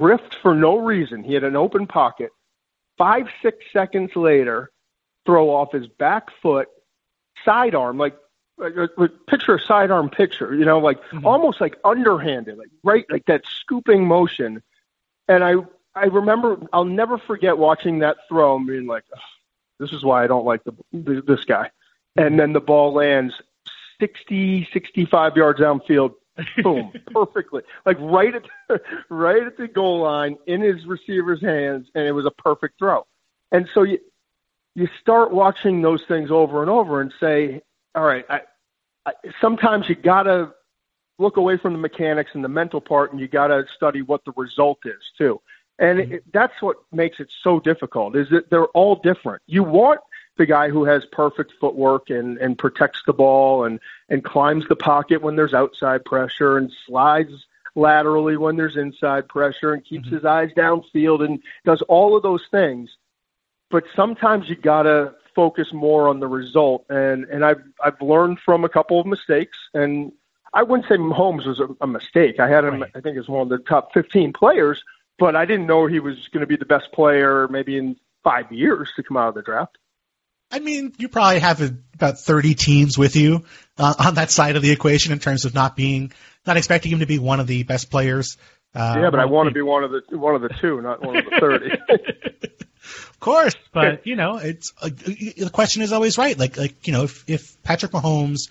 drift 0.00 0.36
for 0.40 0.54
no 0.54 0.78
reason. 0.78 1.22
He 1.22 1.34
had 1.34 1.44
an 1.44 1.56
open 1.56 1.86
pocket. 1.86 2.30
Five, 2.96 3.26
six 3.42 3.58
seconds 3.72 4.12
later, 4.16 4.70
throw 5.26 5.50
off 5.50 5.72
his 5.72 5.86
back 5.98 6.28
foot, 6.42 6.68
sidearm, 7.44 7.98
like, 7.98 8.16
like, 8.60 8.90
like 8.96 9.10
picture 9.26 9.54
a 9.54 9.60
sidearm 9.60 10.10
picture, 10.10 10.54
you 10.54 10.64
know, 10.64 10.78
like 10.78 11.02
mm-hmm. 11.04 11.26
almost 11.26 11.60
like 11.60 11.78
underhanded, 11.84 12.58
like 12.58 12.70
right, 12.84 13.04
like 13.10 13.26
that 13.26 13.42
scooping 13.46 14.06
motion. 14.06 14.62
And 15.28 15.42
I, 15.42 15.54
I 15.94 16.04
remember, 16.04 16.58
I'll 16.72 16.84
never 16.84 17.18
forget 17.18 17.58
watching 17.58 18.00
that 18.00 18.18
throw 18.28 18.56
and 18.56 18.66
being 18.66 18.86
like, 18.86 19.04
this 19.78 19.92
is 19.92 20.04
why 20.04 20.22
I 20.22 20.26
don't 20.26 20.44
like 20.44 20.62
the, 20.64 20.74
this 20.92 21.44
guy 21.44 21.70
and 22.16 22.38
then 22.38 22.52
the 22.52 22.60
ball 22.60 22.92
lands 22.92 23.34
60, 24.00 24.68
65 24.72 25.36
yards 25.36 25.60
downfield. 25.60 26.14
Boom, 26.62 26.92
perfectly, 27.12 27.62
like 27.84 27.98
right 28.00 28.34
at 28.34 28.44
the, 28.68 28.80
right 29.10 29.42
at 29.42 29.58
the 29.58 29.68
goal 29.68 30.00
line 30.00 30.38
in 30.46 30.62
his 30.62 30.86
receiver's 30.86 31.42
hands, 31.42 31.88
and 31.94 32.06
it 32.06 32.12
was 32.12 32.24
a 32.24 32.30
perfect 32.30 32.78
throw. 32.78 33.06
And 33.52 33.68
so 33.74 33.82
you 33.82 33.98
you 34.74 34.88
start 35.00 35.32
watching 35.32 35.82
those 35.82 36.02
things 36.04 36.30
over 36.30 36.62
and 36.62 36.70
over 36.70 37.02
and 37.02 37.12
say, 37.20 37.60
all 37.94 38.04
right, 38.04 38.24
I, 38.30 38.36
I, 38.36 38.40
sometimes 39.40 39.88
you 39.88 39.94
gotta 39.94 40.52
look 41.18 41.36
away 41.36 41.56
from 41.56 41.72
the 41.72 41.78
mechanics 41.78 42.30
and 42.34 42.42
the 42.42 42.48
mental 42.48 42.80
part, 42.80 43.12
and 43.12 43.20
you 43.20 43.28
gotta 43.28 43.66
study 43.76 44.02
what 44.02 44.24
the 44.24 44.32
result 44.36 44.78
is 44.84 45.02
too. 45.16 45.40
And 45.78 45.98
mm-hmm. 45.98 46.12
it, 46.14 46.24
that's 46.32 46.60
what 46.60 46.76
makes 46.92 47.20
it 47.20 47.30
so 47.42 47.60
difficult. 47.60 48.16
Is 48.16 48.28
that 48.30 48.50
they're 48.50 48.66
all 48.66 48.96
different. 48.96 49.42
You 49.46 49.64
want 49.64 50.00
the 50.36 50.46
guy 50.46 50.70
who 50.70 50.84
has 50.84 51.04
perfect 51.12 51.52
footwork 51.60 52.08
and, 52.10 52.38
and 52.38 52.56
protects 52.56 53.02
the 53.06 53.12
ball 53.12 53.64
and, 53.64 53.80
and 54.08 54.24
climbs 54.24 54.66
the 54.68 54.76
pocket 54.76 55.20
when 55.20 55.36
there's 55.36 55.54
outside 55.54 56.04
pressure 56.04 56.56
and 56.56 56.72
slides 56.86 57.46
laterally 57.74 58.36
when 58.36 58.56
there's 58.56 58.76
inside 58.76 59.28
pressure 59.28 59.72
and 59.72 59.84
keeps 59.84 60.06
mm-hmm. 60.06 60.16
his 60.16 60.24
eyes 60.24 60.50
downfield 60.56 61.24
and 61.24 61.42
does 61.64 61.82
all 61.82 62.16
of 62.16 62.22
those 62.22 62.44
things. 62.50 62.96
But 63.70 63.84
sometimes 63.94 64.48
you 64.48 64.56
gotta 64.56 65.14
focus 65.34 65.72
more 65.72 66.08
on 66.08 66.20
the 66.20 66.26
result. 66.26 66.84
And 66.88 67.24
and 67.24 67.44
I've 67.44 67.62
I've 67.82 68.00
learned 68.00 68.40
from 68.40 68.64
a 68.64 68.68
couple 68.68 69.00
of 69.00 69.06
mistakes. 69.06 69.56
And 69.74 70.12
I 70.52 70.62
wouldn't 70.62 70.88
say 70.88 70.96
Mahomes 70.96 71.46
was 71.46 71.60
a, 71.60 71.68
a 71.80 71.86
mistake. 71.86 72.40
I 72.40 72.48
had 72.48 72.64
him. 72.64 72.80
Right. 72.80 72.90
I 72.94 73.00
think 73.00 73.16
as 73.18 73.28
one 73.28 73.42
of 73.42 73.48
the 73.48 73.58
top 73.58 73.92
15 73.94 74.32
players, 74.32 74.82
but 75.18 75.36
I 75.36 75.44
didn't 75.44 75.66
know 75.66 75.86
he 75.86 76.00
was 76.00 76.16
going 76.32 76.40
to 76.40 76.46
be 76.46 76.56
the 76.56 76.64
best 76.64 76.92
player 76.92 77.46
maybe 77.48 77.76
in 77.76 77.96
five 78.24 78.50
years 78.50 78.92
to 78.96 79.02
come 79.02 79.16
out 79.16 79.28
of 79.28 79.34
the 79.34 79.42
draft. 79.42 79.78
I 80.50 80.58
mean, 80.58 80.92
you 80.98 81.08
probably 81.08 81.38
have 81.38 81.60
about 81.94 82.18
30 82.18 82.54
teams 82.54 82.98
with 82.98 83.14
you 83.14 83.44
uh, 83.78 83.94
on 83.98 84.14
that 84.14 84.32
side 84.32 84.56
of 84.56 84.62
the 84.62 84.72
equation 84.72 85.12
in 85.12 85.20
terms 85.20 85.44
of 85.44 85.54
not 85.54 85.76
being, 85.76 86.12
not 86.44 86.56
expecting 86.56 86.90
him 86.90 86.98
to 86.98 87.06
be 87.06 87.20
one 87.20 87.38
of 87.38 87.46
the 87.46 87.62
best 87.62 87.88
players. 87.88 88.36
Uh, 88.74 88.98
yeah, 89.00 89.10
but 89.10 89.20
I 89.20 89.26
want 89.26 89.48
to 89.48 89.54
be 89.54 89.62
one 89.62 89.84
of 89.84 89.92
the 89.92 90.02
one 90.16 90.34
of 90.34 90.42
the 90.42 90.48
two, 90.60 90.80
not 90.80 91.04
one 91.04 91.16
of 91.16 91.24
the 91.24 91.40
30. 91.40 91.70
of 93.10 93.20
course, 93.20 93.54
but 93.72 94.06
you 94.06 94.16
know, 94.16 94.36
it's 94.36 94.72
uh, 94.80 94.88
the 94.88 95.50
question 95.52 95.82
is 95.82 95.92
always 95.92 96.18
right. 96.18 96.38
Like, 96.38 96.56
like 96.56 96.86
you 96.86 96.92
know, 96.92 97.04
if 97.04 97.28
if 97.28 97.62
Patrick 97.62 97.92
Mahomes 97.92 98.48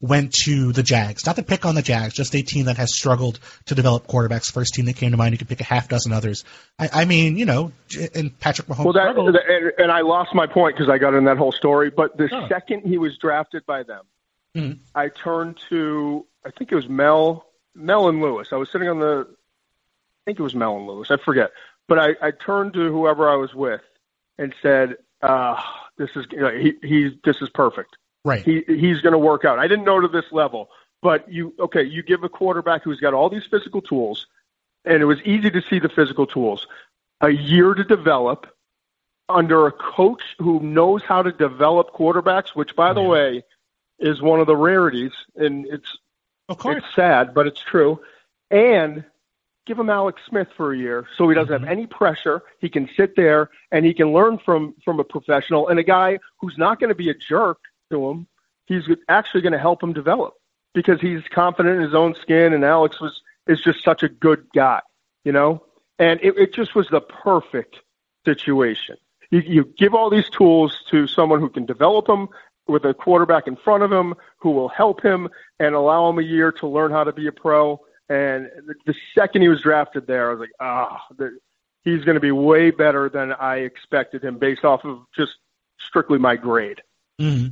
went 0.00 0.32
to 0.32 0.72
the 0.72 0.82
Jags. 0.82 1.26
Not 1.26 1.36
to 1.36 1.42
pick 1.42 1.66
on 1.66 1.74
the 1.74 1.82
Jags, 1.82 2.14
just 2.14 2.34
a 2.34 2.42
team 2.42 2.66
that 2.66 2.78
has 2.78 2.94
struggled 2.94 3.38
to 3.66 3.74
develop 3.74 4.06
quarterbacks. 4.06 4.50
First 4.50 4.74
team 4.74 4.86
that 4.86 4.96
came 4.96 5.10
to 5.10 5.16
mind. 5.16 5.32
You 5.32 5.38
could 5.38 5.48
pick 5.48 5.60
a 5.60 5.64
half 5.64 5.88
dozen 5.88 6.12
others. 6.12 6.44
I, 6.78 6.88
I 6.92 7.04
mean, 7.04 7.36
you 7.36 7.44
know, 7.44 7.72
and 8.14 8.38
Patrick 8.40 8.66
Mahomes. 8.68 8.84
Well, 8.84 8.94
that, 8.94 9.44
and, 9.48 9.72
and, 9.78 9.92
I 9.92 10.00
lost 10.00 10.34
my 10.34 10.46
point 10.46 10.76
because 10.76 10.90
I 10.90 10.98
got 10.98 11.14
in 11.14 11.24
that 11.24 11.36
whole 11.36 11.52
story. 11.52 11.90
But 11.90 12.16
the 12.16 12.28
oh. 12.32 12.48
second 12.48 12.82
he 12.82 12.98
was 12.98 13.18
drafted 13.18 13.66
by 13.66 13.82
them, 13.82 14.04
mm-hmm. 14.56 14.78
I 14.94 15.08
turned 15.08 15.58
to 15.68 16.26
I 16.44 16.50
think 16.50 16.72
it 16.72 16.76
was 16.76 16.88
Mel 16.88 17.46
Mel 17.74 18.08
and 18.08 18.20
Louis. 18.22 18.48
I 18.52 18.56
was 18.56 18.70
sitting 18.70 18.88
on 18.88 19.00
the 19.00 19.26
I 19.28 20.20
think 20.24 20.40
it 20.40 20.42
was 20.42 20.54
Mel 20.54 20.76
and 20.76 20.86
Louis. 20.86 21.10
I 21.10 21.16
forget. 21.18 21.50
But 21.90 21.98
I, 21.98 22.28
I 22.28 22.30
turned 22.30 22.74
to 22.74 22.88
whoever 22.92 23.28
I 23.28 23.34
was 23.34 23.52
with 23.52 23.80
and 24.38 24.54
said, 24.62 24.94
uh, 25.22 25.60
"This 25.98 26.10
is 26.14 26.24
you 26.30 26.38
know, 26.38 26.50
he, 26.50 26.74
he 26.84 27.18
this 27.24 27.38
is 27.42 27.48
perfect." 27.48 27.96
Right. 28.24 28.44
He 28.44 28.62
he's 28.64 29.00
going 29.00 29.12
to 29.12 29.18
work 29.18 29.44
out. 29.44 29.58
I 29.58 29.66
didn't 29.66 29.86
know 29.86 29.98
to 29.98 30.06
this 30.06 30.26
level, 30.30 30.70
but 31.02 31.28
you 31.32 31.52
okay? 31.58 31.82
You 31.82 32.04
give 32.04 32.22
a 32.22 32.28
quarterback 32.28 32.84
who's 32.84 33.00
got 33.00 33.12
all 33.12 33.28
these 33.28 33.42
physical 33.50 33.82
tools, 33.82 34.28
and 34.84 35.02
it 35.02 35.04
was 35.04 35.20
easy 35.22 35.50
to 35.50 35.60
see 35.68 35.80
the 35.80 35.88
physical 35.88 36.28
tools. 36.28 36.68
A 37.22 37.30
year 37.30 37.74
to 37.74 37.82
develop 37.82 38.46
under 39.28 39.66
a 39.66 39.72
coach 39.72 40.22
who 40.38 40.60
knows 40.60 41.02
how 41.02 41.24
to 41.24 41.32
develop 41.32 41.92
quarterbacks, 41.92 42.50
which, 42.54 42.76
by 42.76 42.92
the 42.92 43.02
way, 43.02 43.42
is 43.98 44.22
one 44.22 44.38
of 44.38 44.46
the 44.46 44.56
rarities, 44.56 45.12
and 45.34 45.66
it's 45.66 45.98
of 46.48 46.56
course 46.56 46.84
it's 46.84 46.94
sad, 46.94 47.34
but 47.34 47.48
it's 47.48 47.60
true. 47.60 48.00
And 48.48 49.04
give 49.70 49.78
him 49.78 49.88
Alex 49.88 50.20
Smith 50.28 50.48
for 50.56 50.72
a 50.72 50.76
year 50.76 51.06
so 51.16 51.28
he 51.28 51.34
doesn't 51.36 51.54
mm-hmm. 51.54 51.64
have 51.64 51.72
any 51.72 51.86
pressure. 51.86 52.42
He 52.58 52.68
can 52.68 52.88
sit 52.96 53.14
there 53.14 53.50
and 53.70 53.86
he 53.86 53.94
can 53.94 54.12
learn 54.12 54.38
from 54.44 54.74
from 54.84 54.98
a 54.98 55.04
professional 55.04 55.68
and 55.68 55.78
a 55.78 55.84
guy 55.84 56.18
who's 56.40 56.58
not 56.58 56.80
going 56.80 56.88
to 56.88 56.96
be 56.96 57.08
a 57.08 57.14
jerk 57.14 57.58
to 57.92 58.10
him, 58.10 58.26
he's 58.66 58.82
actually 59.08 59.42
going 59.42 59.52
to 59.52 59.60
help 59.60 59.80
him 59.80 59.92
develop 59.92 60.34
because 60.74 61.00
he's 61.00 61.22
confident 61.32 61.76
in 61.76 61.82
his 61.82 61.94
own 61.94 62.16
skin. 62.20 62.52
And 62.52 62.64
Alex 62.64 63.00
was 63.00 63.22
is 63.46 63.60
just 63.60 63.84
such 63.84 64.02
a 64.02 64.08
good 64.08 64.44
guy, 64.52 64.80
you 65.24 65.30
know. 65.30 65.64
And 66.00 66.18
it, 66.20 66.36
it 66.36 66.52
just 66.52 66.74
was 66.74 66.88
the 66.90 67.00
perfect 67.00 67.76
situation. 68.24 68.96
You, 69.30 69.40
you 69.46 69.72
give 69.78 69.94
all 69.94 70.10
these 70.10 70.28
tools 70.30 70.82
to 70.90 71.06
someone 71.06 71.38
who 71.38 71.48
can 71.48 71.64
develop 71.64 72.08
them 72.08 72.28
with 72.66 72.84
a 72.84 72.92
quarterback 72.92 73.46
in 73.46 73.54
front 73.54 73.84
of 73.84 73.92
him 73.92 74.14
who 74.38 74.50
will 74.50 74.68
help 74.68 75.00
him 75.00 75.28
and 75.60 75.76
allow 75.76 76.10
him 76.10 76.18
a 76.18 76.22
year 76.22 76.50
to 76.50 76.66
learn 76.66 76.90
how 76.90 77.04
to 77.04 77.12
be 77.12 77.28
a 77.28 77.32
pro. 77.32 77.80
And 78.10 78.50
the, 78.66 78.74
the 78.86 78.94
second 79.14 79.42
he 79.42 79.48
was 79.48 79.62
drafted 79.62 80.08
there, 80.08 80.30
I 80.30 80.32
was 80.32 80.40
like, 80.40 80.50
ah, 80.60 81.00
oh, 81.20 81.28
he's 81.84 82.04
going 82.04 82.16
to 82.16 82.20
be 82.20 82.32
way 82.32 82.72
better 82.72 83.08
than 83.08 83.32
I 83.32 83.58
expected 83.58 84.24
him 84.24 84.38
based 84.38 84.64
off 84.64 84.84
of 84.84 84.98
just 85.16 85.30
strictly 85.78 86.18
my 86.18 86.34
grade. 86.34 86.82
Mm-hmm. 87.20 87.48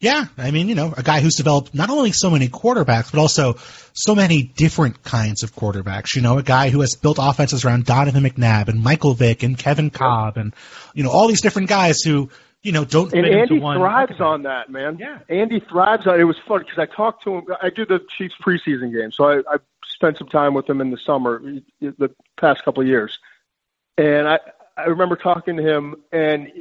Yeah, 0.00 0.26
I 0.38 0.50
mean, 0.50 0.68
you 0.68 0.74
know, 0.74 0.94
a 0.96 1.02
guy 1.02 1.20
who's 1.20 1.34
developed 1.34 1.74
not 1.74 1.90
only 1.90 2.12
so 2.12 2.30
many 2.30 2.48
quarterbacks, 2.48 3.10
but 3.10 3.20
also 3.20 3.56
so 3.92 4.14
many 4.14 4.42
different 4.42 5.02
kinds 5.02 5.42
of 5.42 5.54
quarterbacks. 5.54 6.14
You 6.14 6.22
know, 6.22 6.38
a 6.38 6.42
guy 6.42 6.70
who 6.70 6.80
has 6.80 6.94
built 6.94 7.18
offenses 7.20 7.66
around 7.66 7.84
Donovan 7.84 8.24
McNabb 8.24 8.68
and 8.68 8.82
Michael 8.82 9.12
Vick 9.12 9.42
and 9.42 9.58
Kevin 9.58 9.90
Kolb 9.90 10.38
and, 10.38 10.54
you 10.94 11.04
know, 11.04 11.10
all 11.10 11.28
these 11.28 11.42
different 11.42 11.68
guys 11.68 12.00
who, 12.00 12.30
you 12.62 12.72
know, 12.72 12.84
don't 12.84 13.12
and 13.12 13.26
Andy 13.26 13.58
one. 13.58 13.78
thrives 13.78 14.20
on 14.20 14.42
that, 14.42 14.70
man. 14.70 14.98
Yeah. 14.98 15.18
Andy 15.28 15.60
thrives 15.60 16.06
on 16.06 16.14
it. 16.14 16.20
It 16.20 16.24
was 16.24 16.38
fun 16.38 16.60
because 16.60 16.78
I 16.78 16.86
talked 16.86 17.24
to 17.24 17.36
him. 17.36 17.46
I 17.62 17.70
do 17.70 17.86
the 17.86 18.04
Chiefs 18.16 18.34
preseason 18.42 18.92
game, 18.92 19.12
so 19.12 19.24
I, 19.24 19.38
I 19.54 19.58
spent 19.86 20.18
some 20.18 20.28
time 20.28 20.54
with 20.54 20.68
him 20.68 20.80
in 20.80 20.90
the 20.90 20.98
summer, 20.98 21.42
the 21.80 22.14
past 22.38 22.64
couple 22.64 22.82
of 22.82 22.88
years. 22.88 23.18
And 23.96 24.28
I, 24.28 24.38
I 24.76 24.84
remember 24.84 25.16
talking 25.16 25.56
to 25.56 25.62
him, 25.62 25.96
and 26.12 26.52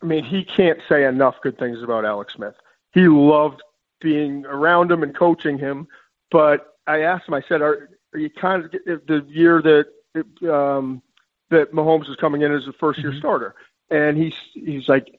I 0.00 0.04
mean, 0.04 0.24
he 0.24 0.44
can't 0.44 0.80
say 0.88 1.04
enough 1.04 1.36
good 1.42 1.58
things 1.58 1.82
about 1.82 2.04
Alex 2.04 2.34
Smith 2.34 2.54
he 2.92 3.08
loved 3.08 3.62
being 4.00 4.44
around 4.46 4.90
him 4.90 5.02
and 5.02 5.14
coaching 5.14 5.58
him. 5.58 5.88
But 6.30 6.76
I 6.86 7.02
asked 7.02 7.28
him, 7.28 7.34
I 7.34 7.42
said, 7.42 7.62
"Are, 7.62 7.88
are 8.12 8.18
you 8.18 8.30
kind 8.30 8.64
of 8.64 8.70
the 9.06 9.24
year 9.28 9.62
that 9.62 10.52
um, 10.52 11.02
that 11.50 11.72
Mahomes 11.72 12.08
is 12.08 12.16
coming 12.16 12.42
in 12.42 12.52
as 12.52 12.66
a 12.66 12.72
first 12.72 13.00
year 13.00 13.10
mm-hmm. 13.10 13.18
starter?" 13.18 13.54
And 13.90 14.16
he's 14.16 14.34
he's 14.52 14.88
like, 14.88 15.18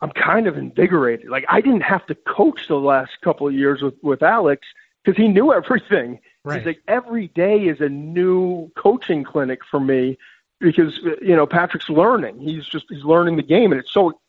"I'm 0.00 0.10
kind 0.10 0.46
of 0.46 0.56
invigorated. 0.56 1.28
Like 1.28 1.44
I 1.48 1.60
didn't 1.60 1.82
have 1.82 2.06
to 2.06 2.14
coach 2.14 2.68
the 2.68 2.76
last 2.76 3.12
couple 3.22 3.46
of 3.46 3.54
years 3.54 3.82
with 3.82 3.94
with 4.02 4.22
Alex 4.22 4.66
because 5.04 5.16
he 5.16 5.28
knew 5.28 5.52
everything. 5.60 6.20
Right. 6.44 6.58
He's 6.58 6.66
like 6.66 6.82
every 6.88 7.28
day 7.28 7.66
is 7.66 7.80
a 7.80 7.88
new 7.88 8.70
coaching 8.76 9.24
clinic 9.24 9.60
for 9.70 9.80
me 9.80 10.18
because 10.60 10.98
you 11.22 11.36
know 11.36 11.46
Patrick's 11.46 11.88
learning. 11.88 12.40
He's 12.40 12.66
just 12.66 12.86
he's 12.88 13.04
learning 13.04 13.36
the 13.36 13.42
game, 13.42 13.72
and 13.72 13.80
it's 13.80 13.92
so 13.92 14.20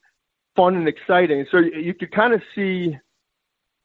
fun 0.55 0.75
and 0.75 0.87
exciting. 0.87 1.45
So 1.49 1.59
you 1.59 1.93
could 1.93 2.11
kind 2.11 2.33
of 2.33 2.41
see 2.55 2.97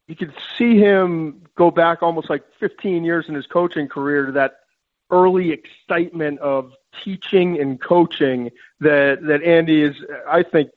you 0.09 0.15
could 0.15 0.33
see 0.57 0.79
him 0.79 1.43
go 1.57 1.71
back 1.71 2.03
almost 2.03 2.31
like 2.31 2.45
15 2.61 3.05
years 3.05 3.29
in 3.29 3.35
his 3.35 3.47
coaching 3.47 3.89
career 3.89 4.27
to 4.27 4.33
that 4.33 4.59
early 5.11 5.53
excitement 5.53 6.39
of 6.41 6.73
teaching 7.05 7.61
and 7.61 7.81
coaching 7.81 8.51
that 8.81 9.23
that 9.23 9.43
Andy 9.43 9.83
is 9.83 9.97
I 10.29 10.43
think 10.43 10.71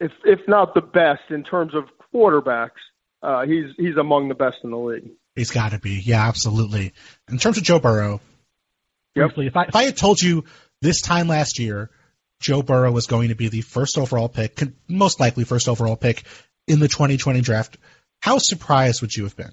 if 0.00 0.12
if 0.24 0.40
not 0.48 0.74
the 0.74 0.80
best 0.80 1.30
in 1.30 1.44
terms 1.44 1.74
of 1.74 1.84
quarterbacks 2.12 2.80
uh, 3.22 3.44
he's 3.44 3.66
he's 3.76 3.96
among 3.96 4.28
the 4.28 4.34
best 4.34 4.58
in 4.64 4.70
the 4.70 4.78
league. 4.78 5.10
He's 5.34 5.50
got 5.50 5.72
to 5.72 5.78
be, 5.78 6.00
yeah, 6.04 6.26
absolutely. 6.26 6.92
In 7.30 7.38
terms 7.38 7.58
of 7.58 7.62
Joe 7.62 7.78
Burrow, 7.78 8.20
yep. 9.14 9.28
briefly, 9.28 9.46
if 9.46 9.56
I 9.56 9.64
if 9.64 9.76
I 9.76 9.84
had 9.84 9.96
told 9.96 10.20
you 10.20 10.44
this 10.80 11.02
time 11.02 11.28
last 11.28 11.58
year 11.58 11.90
Joe 12.40 12.62
Burrow 12.62 12.90
was 12.90 13.06
going 13.06 13.28
to 13.28 13.34
be 13.34 13.48
the 13.48 13.60
first 13.60 13.98
overall 13.98 14.28
pick, 14.28 14.60
most 14.88 15.20
likely 15.20 15.44
first 15.44 15.68
overall 15.68 15.96
pick 15.96 16.24
in 16.66 16.80
the 16.80 16.88
2020 16.88 17.40
draft, 17.42 17.76
how 18.20 18.38
surprised 18.38 19.02
would 19.02 19.14
you 19.14 19.24
have 19.24 19.36
been? 19.36 19.52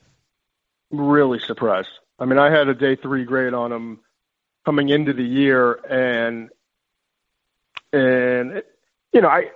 Really 0.92 1.40
surprised. 1.40 1.90
I 2.20 2.26
mean, 2.26 2.40
I 2.40 2.50
had 2.50 2.70
a 2.70 2.74
day 2.74 2.96
three 2.96 3.26
grade 3.26 3.54
on 3.54 3.72
him 3.72 4.00
coming 4.66 4.90
into 4.90 5.14
the 5.14 5.24
year, 5.24 5.74
and 5.74 6.50
and 7.92 8.64
you 9.12 9.22
know, 9.22 9.28
I 9.28 9.52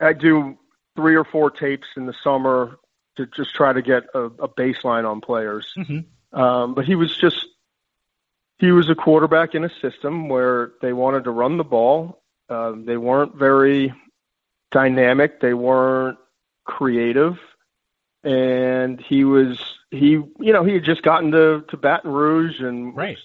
I 0.00 0.12
do 0.12 0.58
three 0.96 1.16
or 1.16 1.24
four 1.24 1.50
tapes 1.50 1.86
in 1.96 2.06
the 2.06 2.14
summer 2.24 2.78
to 3.16 3.26
just 3.26 3.54
try 3.54 3.72
to 3.72 3.82
get 3.82 4.04
a, 4.14 4.24
a 4.24 4.48
baseline 4.48 5.08
on 5.08 5.20
players. 5.20 5.72
Mm-hmm. 5.76 6.38
Um, 6.38 6.74
but 6.74 6.84
he 6.84 6.94
was 6.94 7.16
just 7.16 7.46
he 8.58 8.72
was 8.72 8.90
a 8.90 8.94
quarterback 8.94 9.54
in 9.54 9.64
a 9.64 9.70
system 9.80 10.28
where 10.28 10.72
they 10.82 10.92
wanted 10.92 11.24
to 11.24 11.30
run 11.30 11.56
the 11.56 11.64
ball. 11.64 12.22
Uh, 12.48 12.72
they 12.76 12.96
weren't 12.96 13.36
very 13.36 13.94
dynamic. 14.70 15.40
They 15.40 15.54
weren't 15.54 16.18
creative, 16.64 17.38
and 18.24 19.00
he 19.00 19.24
was 19.24 19.58
he 19.90 20.10
you 20.10 20.52
know 20.52 20.64
he 20.64 20.74
had 20.74 20.84
just 20.84 21.02
gotten 21.02 21.32
to 21.32 21.64
to 21.68 21.76
Baton 21.76 22.10
Rouge 22.10 22.60
and 22.60 22.96
right. 22.96 23.18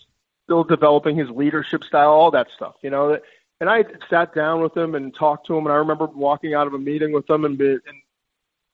still 0.45 0.63
developing 0.63 1.17
his 1.17 1.29
leadership 1.29 1.83
style, 1.83 2.09
all 2.09 2.31
that 2.31 2.47
stuff. 2.55 2.75
You 2.81 2.89
know, 2.89 3.19
and 3.63 3.69
I 3.69 3.85
sat 4.09 4.35
down 4.35 4.61
with 4.61 4.75
him 4.75 4.93
and 4.93 5.15
talked 5.15 5.47
to 5.47 5.57
him, 5.57 5.65
and 5.65 5.71
I 5.71 5.77
remember 5.77 6.07
walking 6.07 6.53
out 6.53 6.67
of 6.67 6.73
a 6.73 6.77
meeting 6.77 7.13
with 7.13 7.29
him 7.29 7.45
and, 7.45 7.57
and 7.61 7.81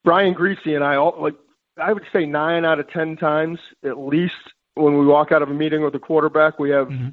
Brian 0.04 0.34
Griese 0.34 0.76
and 0.76 0.84
I 0.84 0.96
all 0.96 1.16
like 1.20 1.36
I 1.78 1.94
would 1.94 2.06
say 2.12 2.26
nine 2.26 2.66
out 2.66 2.80
of 2.80 2.90
ten 2.90 3.16
times 3.16 3.60
at 3.84 4.00
least 4.00 4.34
when 4.74 4.98
we 4.98 5.06
walk 5.06 5.32
out 5.32 5.44
of 5.44 5.52
a 5.52 5.54
meeting 5.54 5.84
with 5.84 5.94
a 5.94 6.00
quarterback, 6.00 6.58
we 6.58 6.72
have 6.72 6.88
mm-hmm. 6.88 7.10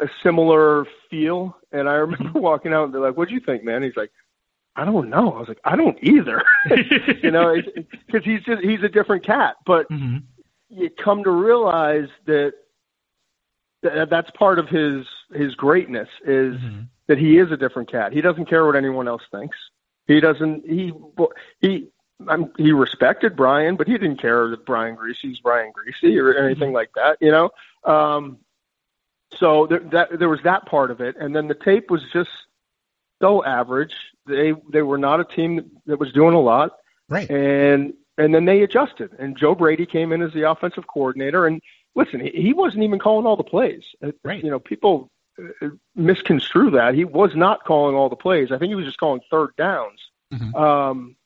a 0.00 0.06
similar 0.22 0.86
feel. 1.10 1.54
And 1.70 1.86
I 1.86 1.94
remember 1.96 2.24
mm-hmm. 2.24 2.38
walking 2.38 2.72
out 2.72 2.84
and 2.84 2.94
they're 2.94 3.02
like, 3.02 3.18
"What 3.18 3.28
do 3.28 3.34
you 3.34 3.40
think, 3.40 3.62
man?" 3.62 3.82
He's 3.82 3.96
like, 3.96 4.10
"I 4.76 4.86
don't 4.86 5.10
know." 5.10 5.32
I 5.32 5.38
was 5.38 5.48
like, 5.48 5.60
"I 5.66 5.76
don't 5.76 5.98
either," 6.02 6.42
you 7.22 7.30
know, 7.30 7.56
because 8.06 8.24
he's 8.24 8.42
just 8.44 8.62
he's 8.62 8.82
a 8.82 8.88
different 8.88 9.26
cat. 9.26 9.56
But 9.66 9.86
mm-hmm. 9.90 10.18
you 10.70 10.88
come 11.04 11.22
to 11.24 11.30
realize 11.30 12.08
that 12.24 12.54
th- 13.82 14.08
that's 14.08 14.30
part 14.30 14.58
of 14.58 14.68
his 14.68 15.04
his 15.34 15.54
greatness 15.54 16.08
is 16.24 16.54
mm-hmm. 16.54 16.82
That 17.12 17.18
he 17.18 17.36
is 17.36 17.52
a 17.52 17.58
different 17.58 17.90
cat. 17.90 18.14
He 18.14 18.22
doesn't 18.22 18.46
care 18.46 18.64
what 18.64 18.74
anyone 18.74 19.06
else 19.06 19.20
thinks. 19.30 19.58
He 20.06 20.18
doesn't. 20.18 20.66
He 20.66 20.94
he 21.60 21.88
I'm, 22.26 22.50
he 22.56 22.72
respected 22.72 23.36
Brian, 23.36 23.76
but 23.76 23.86
he 23.86 23.98
didn't 23.98 24.16
care 24.16 24.48
that 24.48 24.64
Brian 24.64 24.96
Griese's 24.96 25.38
Brian 25.40 25.72
Griese 25.76 26.18
or 26.18 26.34
anything 26.34 26.72
like 26.72 26.88
that, 26.94 27.18
you 27.20 27.30
know. 27.30 27.50
Um, 27.84 28.38
so 29.38 29.66
there, 29.66 29.80
that 29.80 30.18
there 30.18 30.30
was 30.30 30.40
that 30.44 30.64
part 30.64 30.90
of 30.90 31.02
it, 31.02 31.16
and 31.20 31.36
then 31.36 31.48
the 31.48 31.54
tape 31.54 31.90
was 31.90 32.00
just 32.14 32.30
so 33.20 33.44
average. 33.44 33.94
They 34.26 34.54
they 34.72 34.80
were 34.80 34.96
not 34.96 35.20
a 35.20 35.24
team 35.24 35.70
that, 35.84 36.00
was 36.00 36.14
doing 36.14 36.34
a 36.34 36.40
lot, 36.40 36.78
right? 37.10 37.30
And 37.30 37.92
and 38.16 38.34
then 38.34 38.46
they 38.46 38.62
adjusted, 38.62 39.10
and 39.18 39.36
Joe 39.36 39.54
Brady 39.54 39.84
came 39.84 40.12
in 40.12 40.22
as 40.22 40.32
the 40.32 40.50
offensive 40.50 40.86
coordinator. 40.86 41.46
And 41.46 41.60
listen, 41.94 42.20
he, 42.20 42.30
he 42.30 42.52
wasn't 42.54 42.84
even 42.84 42.98
calling 42.98 43.26
all 43.26 43.36
the 43.36 43.44
plays. 43.44 43.82
Right? 44.24 44.42
You 44.42 44.50
know, 44.50 44.60
people 44.60 45.10
misconstrue 45.94 46.70
that 46.70 46.94
he 46.94 47.04
was 47.04 47.34
not 47.34 47.64
calling 47.64 47.96
all 47.96 48.08
the 48.08 48.16
plays. 48.16 48.52
I 48.52 48.58
think 48.58 48.70
he 48.70 48.74
was 48.74 48.84
just 48.84 48.98
calling 48.98 49.20
third 49.30 49.50
downs. 49.56 50.00
Mm-hmm. 50.32 50.54
Um, 50.54 51.16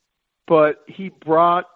but 0.47 0.83
he 0.87 1.09
brought 1.09 1.67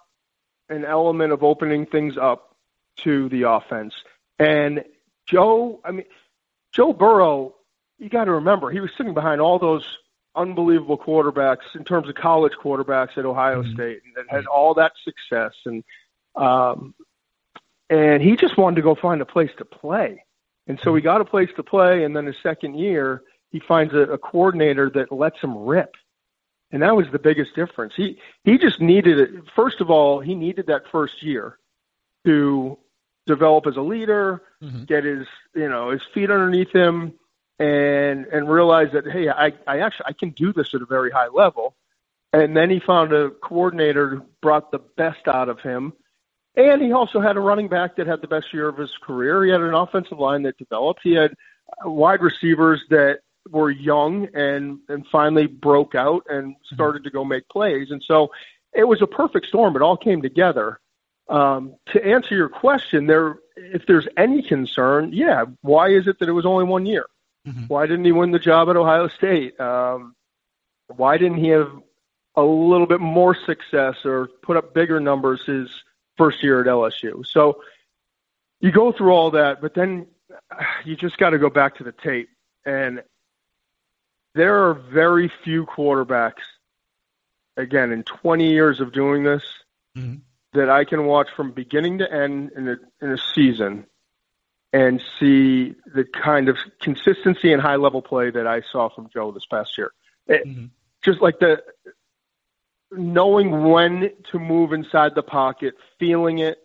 an 0.68 0.84
element 0.84 1.32
of 1.32 1.42
opening 1.42 1.86
things 1.86 2.16
up 2.16 2.56
to 2.98 3.28
the 3.28 3.42
offense. 3.42 3.94
And 4.38 4.84
Joe, 5.26 5.80
I 5.84 5.90
mean, 5.90 6.06
Joe 6.72 6.92
Burrow, 6.92 7.54
you 7.98 8.08
got 8.08 8.24
to 8.24 8.32
remember, 8.32 8.70
he 8.70 8.80
was 8.80 8.90
sitting 8.96 9.14
behind 9.14 9.40
all 9.40 9.58
those 9.58 9.84
unbelievable 10.36 10.96
quarterbacks 10.96 11.74
in 11.74 11.84
terms 11.84 12.08
of 12.08 12.14
college 12.14 12.52
quarterbacks 12.62 13.18
at 13.18 13.26
Ohio 13.26 13.62
mm-hmm. 13.62 13.74
State 13.74 14.00
and 14.16 14.26
had 14.30 14.46
all 14.46 14.74
that 14.74 14.92
success. 15.04 15.52
And, 15.66 15.82
um, 16.36 16.94
and 17.88 18.22
he 18.22 18.36
just 18.36 18.56
wanted 18.56 18.76
to 18.76 18.82
go 18.82 18.94
find 18.94 19.20
a 19.20 19.26
place 19.26 19.50
to 19.58 19.64
play. 19.64 20.24
And 20.70 20.78
so 20.82 20.94
he 20.94 21.02
got 21.02 21.20
a 21.20 21.24
place 21.24 21.50
to 21.56 21.62
play. 21.62 22.04
And 22.04 22.14
then 22.14 22.26
his 22.26 22.36
second 22.42 22.78
year, 22.78 23.22
he 23.50 23.60
finds 23.60 23.92
a, 23.92 24.02
a 24.02 24.18
coordinator 24.18 24.88
that 24.90 25.10
lets 25.12 25.40
him 25.40 25.56
rip 25.56 25.94
and 26.72 26.82
that 26.82 26.94
was 26.94 27.06
the 27.10 27.18
biggest 27.18 27.54
difference. 27.54 27.92
He 27.96 28.18
he 28.44 28.58
just 28.58 28.80
needed 28.80 29.18
it. 29.18 29.30
First 29.56 29.80
of 29.80 29.90
all, 29.90 30.20
he 30.20 30.34
needed 30.34 30.66
that 30.66 30.82
first 30.90 31.22
year 31.22 31.58
to 32.24 32.78
develop 33.26 33.66
as 33.66 33.76
a 33.76 33.80
leader, 33.80 34.42
mm-hmm. 34.62 34.84
get 34.84 35.04
his 35.04 35.26
you 35.54 35.68
know 35.68 35.90
his 35.90 36.02
feet 36.14 36.30
underneath 36.30 36.72
him, 36.72 37.14
and 37.58 38.26
and 38.26 38.48
realize 38.48 38.92
that 38.92 39.06
hey, 39.06 39.28
I 39.28 39.52
I 39.66 39.80
actually 39.80 40.06
I 40.06 40.12
can 40.12 40.30
do 40.30 40.52
this 40.52 40.74
at 40.74 40.82
a 40.82 40.86
very 40.86 41.10
high 41.10 41.28
level. 41.28 41.76
And 42.32 42.56
then 42.56 42.70
he 42.70 42.78
found 42.78 43.12
a 43.12 43.30
coordinator 43.30 44.08
who 44.08 44.22
brought 44.40 44.70
the 44.70 44.78
best 44.78 45.26
out 45.26 45.48
of 45.48 45.58
him. 45.60 45.92
And 46.56 46.82
he 46.82 46.92
also 46.92 47.20
had 47.20 47.36
a 47.36 47.40
running 47.40 47.68
back 47.68 47.96
that 47.96 48.06
had 48.06 48.20
the 48.20 48.28
best 48.28 48.52
year 48.52 48.68
of 48.68 48.76
his 48.76 48.90
career. 49.02 49.44
He 49.44 49.50
had 49.50 49.60
an 49.60 49.74
offensive 49.74 50.18
line 50.18 50.42
that 50.42 50.58
developed. 50.58 51.00
He 51.02 51.14
had 51.14 51.34
wide 51.84 52.22
receivers 52.22 52.82
that 52.90 53.20
were 53.48 53.70
young 53.70 54.28
and 54.34 54.80
and 54.88 55.06
finally 55.06 55.46
broke 55.46 55.94
out 55.94 56.26
and 56.28 56.56
started 56.64 57.04
to 57.04 57.10
go 57.10 57.24
make 57.24 57.48
plays. 57.48 57.90
And 57.90 58.02
so 58.02 58.30
it 58.72 58.84
was 58.84 59.02
a 59.02 59.06
perfect 59.06 59.46
storm. 59.46 59.76
It 59.76 59.82
all 59.82 59.96
came 59.96 60.22
together. 60.22 60.80
Um, 61.28 61.76
to 61.92 62.04
answer 62.04 62.34
your 62.34 62.48
question, 62.48 63.06
there, 63.06 63.38
if 63.56 63.86
there's 63.86 64.08
any 64.16 64.42
concern, 64.42 65.10
yeah, 65.12 65.44
why 65.62 65.90
is 65.90 66.08
it 66.08 66.18
that 66.18 66.28
it 66.28 66.32
was 66.32 66.44
only 66.44 66.64
one 66.64 66.86
year? 66.86 67.06
Mm-hmm. 67.46 67.66
Why 67.68 67.86
didn't 67.86 68.04
he 68.04 68.12
win 68.12 68.32
the 68.32 68.40
job 68.40 68.68
at 68.68 68.76
Ohio 68.76 69.08
State? 69.08 69.58
Um, 69.60 70.14
why 70.88 71.18
didn't 71.18 71.38
he 71.38 71.48
have 71.48 71.70
a 72.34 72.42
little 72.42 72.86
bit 72.86 73.00
more 73.00 73.34
success 73.34 74.04
or 74.04 74.28
put 74.42 74.56
up 74.56 74.74
bigger 74.74 74.98
numbers 74.98 75.44
his 75.46 75.70
first 76.16 76.42
year 76.42 76.60
at 76.60 76.66
LSU? 76.66 77.26
So 77.26 77.62
you 78.60 78.70
go 78.70 78.92
through 78.92 79.12
all 79.12 79.32
that, 79.32 79.60
but 79.60 79.74
then 79.74 80.06
you 80.84 80.96
just 80.96 81.18
got 81.18 81.30
to 81.30 81.38
go 81.38 81.50
back 81.50 81.76
to 81.76 81.84
the 81.84 81.92
tape. 81.92 82.28
And 82.64 83.02
there 84.34 84.68
are 84.68 84.74
very 84.74 85.30
few 85.44 85.66
quarterbacks, 85.66 86.42
again, 87.56 87.90
in 87.92 88.02
20 88.04 88.50
years 88.50 88.80
of 88.80 88.92
doing 88.92 89.24
this, 89.24 89.42
mm-hmm. 89.96 90.16
that 90.52 90.68
I 90.68 90.84
can 90.84 91.06
watch 91.06 91.28
from 91.34 91.52
beginning 91.52 91.98
to 91.98 92.12
end 92.12 92.52
in 92.56 92.68
a, 92.68 92.76
in 93.00 93.12
a 93.12 93.18
season 93.34 93.86
and 94.72 95.02
see 95.18 95.74
the 95.92 96.04
kind 96.04 96.48
of 96.48 96.56
consistency 96.80 97.52
and 97.52 97.60
high 97.60 97.76
level 97.76 98.02
play 98.02 98.30
that 98.30 98.46
I 98.46 98.62
saw 98.70 98.88
from 98.88 99.08
Joe 99.12 99.32
this 99.32 99.46
past 99.46 99.76
year. 99.76 99.92
It, 100.26 100.46
mm-hmm. 100.46 100.66
Just 101.02 101.20
like 101.20 101.38
the 101.38 101.62
knowing 102.92 103.64
when 103.64 104.10
to 104.30 104.38
move 104.38 104.72
inside 104.72 105.14
the 105.14 105.22
pocket, 105.22 105.74
feeling 105.98 106.38
it, 106.38 106.58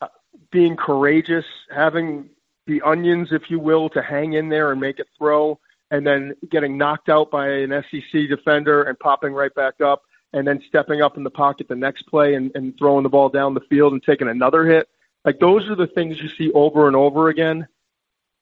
uh, 0.00 0.08
being 0.50 0.76
courageous, 0.76 1.44
having 1.74 2.30
the 2.66 2.80
onions, 2.82 3.28
if 3.32 3.50
you 3.50 3.58
will, 3.58 3.88
to 3.90 4.02
hang 4.02 4.34
in 4.34 4.48
there 4.48 4.72
and 4.72 4.80
make 4.80 4.98
it 4.98 5.08
throw 5.16 5.58
and 5.90 6.06
then 6.06 6.34
getting 6.50 6.76
knocked 6.76 7.08
out 7.08 7.30
by 7.30 7.48
an 7.48 7.84
SEC 7.90 8.28
defender 8.28 8.84
and 8.84 8.98
popping 8.98 9.32
right 9.32 9.54
back 9.54 9.80
up, 9.80 10.02
and 10.34 10.46
then 10.46 10.62
stepping 10.68 11.00
up 11.00 11.16
in 11.16 11.22
the 11.22 11.30
pocket 11.30 11.68
the 11.68 11.74
next 11.74 12.02
play 12.02 12.34
and, 12.34 12.50
and 12.54 12.76
throwing 12.78 13.02
the 13.02 13.08
ball 13.08 13.28
down 13.28 13.54
the 13.54 13.60
field 13.60 13.94
and 13.94 14.02
taking 14.02 14.28
another 14.28 14.66
hit. 14.66 14.88
Like 15.24 15.40
those 15.40 15.68
are 15.70 15.74
the 15.74 15.86
things 15.86 16.20
you 16.20 16.28
see 16.28 16.52
over 16.52 16.86
and 16.86 16.94
over 16.94 17.28
again 17.28 17.66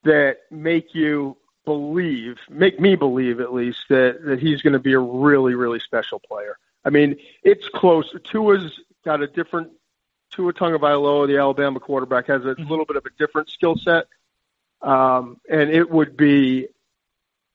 that 0.02 0.38
make 0.50 0.94
you 0.94 1.36
believe, 1.64 2.38
make 2.50 2.80
me 2.80 2.96
believe 2.96 3.40
at 3.40 3.54
least 3.54 3.78
that 3.88 4.24
that 4.24 4.40
he's 4.40 4.62
going 4.62 4.72
to 4.72 4.78
be 4.78 4.92
a 4.94 4.98
really 4.98 5.54
really 5.54 5.80
special 5.80 6.20
player. 6.20 6.58
I 6.86 6.90
mean, 6.90 7.16
it's 7.42 7.68
close. 7.68 8.14
Tua's 8.22 8.80
got 9.04 9.20
a 9.20 9.26
different 9.26 9.72
Tua 10.30 10.52
Tagovailoa, 10.52 11.26
the 11.26 11.38
Alabama 11.38 11.80
quarterback, 11.80 12.28
has 12.28 12.42
a 12.44 12.54
mm-hmm. 12.54 12.68
little 12.68 12.84
bit 12.84 12.96
of 12.96 13.04
a 13.04 13.10
different 13.18 13.50
skill 13.50 13.76
set, 13.76 14.06
um, 14.82 15.40
and 15.50 15.70
it 15.70 15.90
would 15.90 16.16
be 16.16 16.68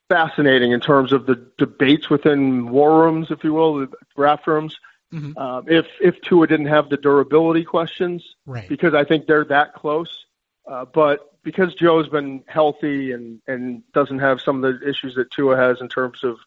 fascinating 0.10 0.74
in 0.74 0.82
terms 0.82 1.14
of 1.14 1.26
the 1.26 1.48
debates 1.58 2.10
within 2.10 2.70
war 2.70 3.04
rooms, 3.04 3.32
if 3.32 3.46
you 3.46 3.54
will, 3.54 3.80
the 3.80 3.90
draft 4.16 4.46
rooms. 4.48 4.76
Mm-hmm. 5.14 5.38
Um, 5.38 5.66
if 5.68 5.88
if 6.02 6.20
Tua 6.22 6.48
didn't 6.48 6.68
have 6.68 6.90
the 6.90 6.98
durability 6.98 7.64
questions, 7.64 8.36
right. 8.46 8.68
because 8.68 8.94
I 8.94 9.06
think 9.06 9.28
they're 9.28 9.46
that 9.46 9.74
close. 9.74 10.26
Uh, 10.70 10.86
but 10.86 11.42
because 11.44 11.74
Joe's 11.76 12.10
been 12.10 12.44
healthy 12.48 13.14
and 13.14 13.42
and 13.48 13.84
doesn't 13.94 14.20
have 14.20 14.42
some 14.42 14.64
of 14.64 14.80
the 14.80 14.90
issues 14.90 15.16
that 15.16 15.32
Tua 15.32 15.56
has 15.56 15.80
in 15.80 15.88
terms 15.88 16.24
of 16.24 16.38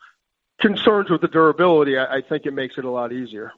concerns 0.61 1.11
with 1.11 1.21
the 1.21 1.29
durability, 1.29 1.99
I, 1.99 2.17
I 2.17 2.21
think 2.21 2.47
it 2.47 2.53
makes 2.53 2.75
it 2.79 2.85
a 2.85 2.91
lot 2.91 3.13
easier. 3.13 3.53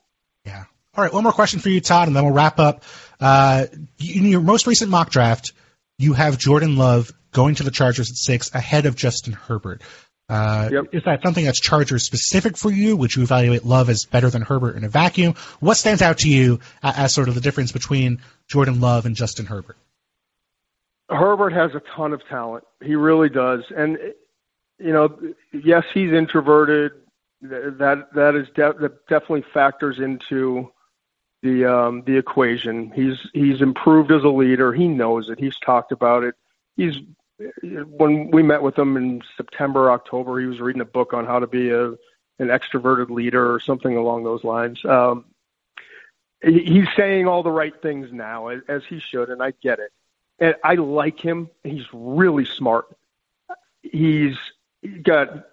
Yeah. 0.45 0.65
All 0.95 1.05
right. 1.05 1.13
One 1.13 1.25
more 1.25 1.33
question 1.33 1.61
for 1.61 1.69
you, 1.69 1.81
Todd, 1.81 2.09
and 2.09 2.17
then 2.17 2.25
we'll 2.25 2.33
wrap 2.33 2.59
up. 2.59 2.83
Uh, 3.21 3.67
in 3.99 4.25
your 4.25 4.41
most 4.41 4.67
recent 4.67 4.91
mock 4.91 5.11
draft, 5.11 5.53
you 5.99 6.15
have 6.15 6.39
Jordan 6.39 6.77
Love 6.77 7.13
going 7.33 7.57
to 7.57 7.63
the 7.63 7.71
Chargers 7.71 8.11
at 8.11 8.17
six 8.17 8.55
ahead 8.55 8.87
of 8.87 8.97
Justin 8.97 9.35
Herbert. 9.35 9.83
Uh, 10.29 10.71
yep. 10.73 10.85
Is 10.93 11.03
that 11.05 11.21
something 11.23 11.45
that's 11.45 11.61
Chargers 11.61 12.05
specific 12.05 12.57
for 12.57 12.71
you? 12.71 12.97
Would 12.97 13.15
you 13.15 13.23
evaluate 13.23 13.65
Love 13.65 13.91
as 13.91 14.07
better 14.07 14.29
than 14.29 14.43
Herbert 14.43 14.77
in 14.77 14.85
a 14.85 14.89
vacuum? 14.89 15.35
What 15.61 15.77
stands 15.77 16.03
out 16.03 16.19
to 16.19 16.29
you 16.29 16.61
as, 16.83 16.97
as 16.97 17.15
sort 17.15 17.29
of 17.29 17.35
the 17.35 17.41
difference 17.41 17.73
between 17.73 18.23
Jordan 18.49 18.81
Love 18.81 19.07
and 19.07 19.15
Justin 19.15 19.47
Herbert? 19.47 19.77
Herbert 21.09 21.53
has 21.53 21.71
a 21.75 21.83
ton 21.95 22.13
of 22.13 22.27
talent. 22.29 22.65
He 22.83 22.97
really 22.97 23.29
does. 23.29 23.61
And 23.77 23.99
you 24.79 24.93
know, 24.93 25.19
yes, 25.53 25.85
he's 25.93 26.13
introverted. 26.13 26.93
That 27.43 28.09
that 28.15 28.35
is 28.35 28.49
de- 28.55 28.75
that 28.81 29.07
definitely 29.09 29.45
factors 29.53 29.99
into 29.99 30.73
the 31.43 31.65
um, 31.67 32.03
the 32.07 32.17
equation. 32.17 32.91
He's 32.93 33.19
he's 33.33 33.61
improved 33.61 34.11
as 34.11 34.25
a 34.25 34.29
leader. 34.29 34.73
He 34.73 34.89
knows 34.89 35.29
it. 35.29 35.39
He's 35.39 35.59
talked 35.59 35.93
about 35.93 36.25
it. 36.25 36.35
He's 36.77 36.99
when 37.69 38.31
we 38.31 38.43
met 38.43 38.63
with 38.63 38.79
him 38.79 38.97
in 38.97 39.23
September, 39.37 39.91
October, 39.91 40.41
he 40.41 40.47
was 40.47 40.61
reading 40.61 40.81
a 40.83 40.87
book 40.87 41.13
on 41.13 41.27
how 41.27 41.39
to 41.39 41.47
be 41.47 41.71
a 41.71 41.91
an 42.39 42.49
extroverted 42.49 43.11
leader 43.11 43.53
or 43.53 43.61
something 43.61 43.97
along 43.97 44.25
those 44.25 44.45
lines. 44.45 44.85
Um, 44.85 45.25
he's 46.43 46.87
saying 46.95 47.27
all 47.27 47.43
the 47.43 47.51
right 47.51 47.75
things 47.81 48.13
now, 48.13 48.49
as, 48.49 48.61
as 48.69 48.83
he 48.87 49.01
should, 49.01 49.31
and 49.31 49.43
I 49.43 49.53
get 49.63 49.79
it. 49.79 49.91
And 50.39 50.55
I 50.63 50.75
like 50.75 51.19
him. 51.19 51.49
He's 51.65 51.87
really 51.95 52.45
smart. 52.45 52.95
He's 53.83 54.37
got 54.87 55.47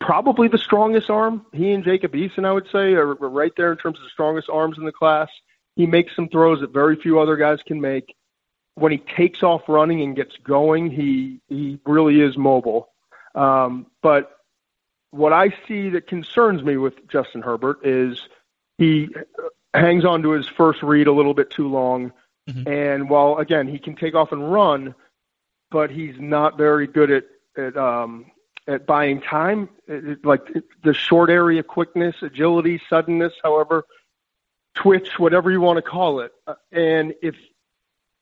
probably 0.00 0.48
the 0.48 0.58
strongest 0.58 1.10
arm. 1.10 1.46
He 1.52 1.72
and 1.72 1.84
Jacob 1.84 2.12
Eason, 2.12 2.44
I 2.44 2.52
would 2.52 2.68
say, 2.70 2.92
are 2.94 3.14
right 3.14 3.52
there 3.56 3.72
in 3.72 3.78
terms 3.78 3.98
of 3.98 4.04
the 4.04 4.10
strongest 4.10 4.48
arms 4.48 4.78
in 4.78 4.84
the 4.84 4.92
class. 4.92 5.28
He 5.76 5.86
makes 5.86 6.14
some 6.14 6.28
throws 6.28 6.60
that 6.60 6.72
very 6.72 6.96
few 6.96 7.18
other 7.18 7.36
guys 7.36 7.58
can 7.66 7.80
make 7.80 8.14
when 8.74 8.92
he 8.92 8.98
takes 8.98 9.42
off 9.42 9.62
running 9.68 10.02
and 10.02 10.16
gets 10.16 10.36
going, 10.38 10.90
he 10.90 11.40
he 11.48 11.78
really 11.86 12.20
is 12.20 12.36
mobile. 12.36 12.88
Um, 13.34 13.86
but 14.02 14.30
what 15.10 15.32
I 15.32 15.54
see 15.66 15.90
that 15.90 16.06
concerns 16.06 16.62
me 16.62 16.76
with 16.76 17.08
Justin 17.08 17.42
Herbert 17.42 17.86
is 17.86 18.20
he 18.78 19.08
hangs 19.72 20.04
on 20.04 20.22
to 20.22 20.30
his 20.32 20.48
first 20.48 20.82
read 20.82 21.06
a 21.06 21.12
little 21.12 21.34
bit 21.34 21.50
too 21.50 21.68
long. 21.68 22.12
Mm-hmm. 22.48 22.68
And 22.68 23.10
while 23.10 23.38
again 23.38 23.68
he 23.68 23.78
can 23.78 23.96
take 23.96 24.14
off 24.14 24.32
and 24.32 24.52
run, 24.52 24.94
but 25.70 25.90
he's 25.90 26.16
not 26.18 26.58
very 26.58 26.86
good 26.86 27.10
at 27.10 27.24
at 27.56 27.76
um, 27.76 28.26
at 28.66 28.86
buying 28.86 29.20
time, 29.20 29.68
like 30.22 30.40
the 30.82 30.94
short 30.94 31.30
area 31.30 31.62
quickness, 31.62 32.16
agility, 32.22 32.80
suddenness, 32.88 33.32
however, 33.42 33.84
twitch, 34.74 35.18
whatever 35.18 35.50
you 35.50 35.60
want 35.60 35.76
to 35.76 35.82
call 35.82 36.20
it. 36.20 36.32
Uh, 36.46 36.54
and 36.72 37.14
if 37.22 37.34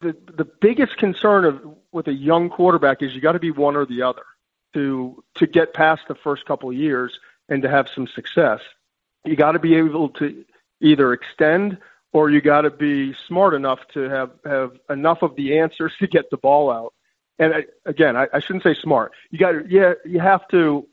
the 0.00 0.16
the 0.37 0.44
biggest 0.61 0.96
concern 0.96 1.44
of 1.44 1.61
with 1.92 2.09
a 2.09 2.12
young 2.12 2.50
quarterback 2.50 3.02
is 3.02 3.14
you 3.14 3.20
got 3.20 3.33
to 3.33 3.38
be 3.38 3.50
one 3.50 3.76
or 3.76 3.87
the 3.87 4.02
other 4.02 4.24
to 4.74 5.22
to 5.37 5.46
get 5.46 5.74
past 5.74 6.02
the 6.09 6.14
first 6.14 6.44
couple 6.44 6.68
of 6.68 6.76
years 6.76 7.18
and 7.48 7.62
to 7.62 7.68
have 7.68 7.88
some 7.94 8.07
success. 8.07 8.61
You 9.24 9.37
got 9.37 9.52
to 9.52 9.59
be 9.59 9.76
able 9.76 10.09
to 10.11 10.44
either 10.81 11.12
extend 11.12 11.78
or 12.12 12.31
you 12.31 12.40
got 12.40 12.62
to 12.62 12.70
be 12.70 13.14
smart 13.28 13.55
enough 13.55 13.78
to 13.94 14.09
have 14.09 14.31
have 14.44 14.72
enough 14.90 15.22
of 15.22 15.37
the 15.37 15.59
answers 15.59 15.92
to 16.00 16.07
get 16.07 16.31
the 16.31 16.37
ball 16.37 16.70
out. 16.70 16.94
And 17.38 17.55
I, 17.55 17.64
again, 17.87 18.16
I, 18.16 18.29
I 18.33 18.40
shouldn't 18.40 18.62
say 18.62 18.75
smart. 18.75 19.12
You 19.31 19.38
got 19.38 19.71
yeah, 19.71 19.95
you 20.05 20.21
have 20.21 20.47
to 20.49 20.87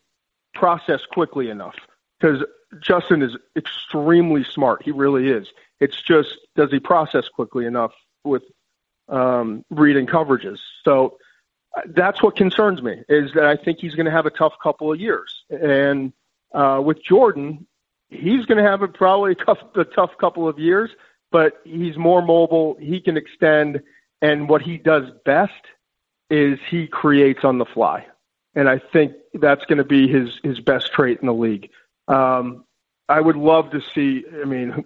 process 0.54 1.02
quickly 1.12 1.50
enough 1.50 1.76
because 2.20 2.44
Justin 2.82 3.22
is 3.22 3.36
extremely 3.56 4.44
smart. 4.44 4.84
He 4.84 4.92
really 4.92 5.30
is. 5.30 5.48
It's 5.80 6.02
just 6.02 6.38
does 6.56 6.72
he 6.72 6.80
process 6.80 7.28
quickly 7.28 7.66
enough 7.66 7.94
with 8.24 8.44
um, 9.10 9.66
reading 9.70 10.06
coverages. 10.06 10.60
So 10.84 11.18
uh, 11.76 11.82
that's 11.88 12.22
what 12.22 12.36
concerns 12.36 12.82
me 12.82 13.04
is 13.10 13.34
that 13.34 13.46
I 13.46 13.56
think 13.56 13.80
he's 13.80 13.96
going 13.96 14.06
to 14.06 14.12
have 14.12 14.26
a 14.26 14.32
tough 14.32 14.54
couple 14.62 14.92
of 14.92 15.00
years. 15.00 15.44
And 15.50 16.14
uh, 16.54 16.82
with 16.84 17.04
Jordan, 17.04 17.68
he's 18.10 18.46
going 18.46 18.64
to 18.64 18.70
have 18.70 18.82
a 18.82 18.88
probably 18.88 19.32
a 19.34 19.36
tough, 19.36 19.60
a 19.76 19.84
tough 19.84 20.12
couple 20.20 20.48
of 20.48 20.60
years, 20.60 20.90
but 21.32 21.62
he's 21.64 21.98
more 21.98 22.22
mobile. 22.22 22.78
He 22.80 23.00
can 23.00 23.18
extend, 23.18 23.82
and 24.22 24.50
what 24.50 24.62
he 24.62 24.78
does 24.78 25.06
best 25.26 25.54
is 26.30 26.60
he 26.70 26.88
creates 26.88 27.44
on 27.44 27.58
the 27.58 27.66
fly. 27.66 28.06
And 28.56 28.68
I 28.68 28.80
think 28.80 29.14
that's 29.34 29.66
going 29.66 29.78
to 29.78 29.84
be 29.84 30.08
his 30.08 30.40
his 30.44 30.60
best 30.60 30.92
trait 30.92 31.20
in 31.22 31.28
the 31.28 31.34
league. 31.34 31.70
Um, 32.08 32.66
I 33.08 33.22
would 33.22 33.36
love 33.36 33.72
to 33.72 33.82
see. 33.82 34.26
I 34.42 34.46
mean, 34.46 34.86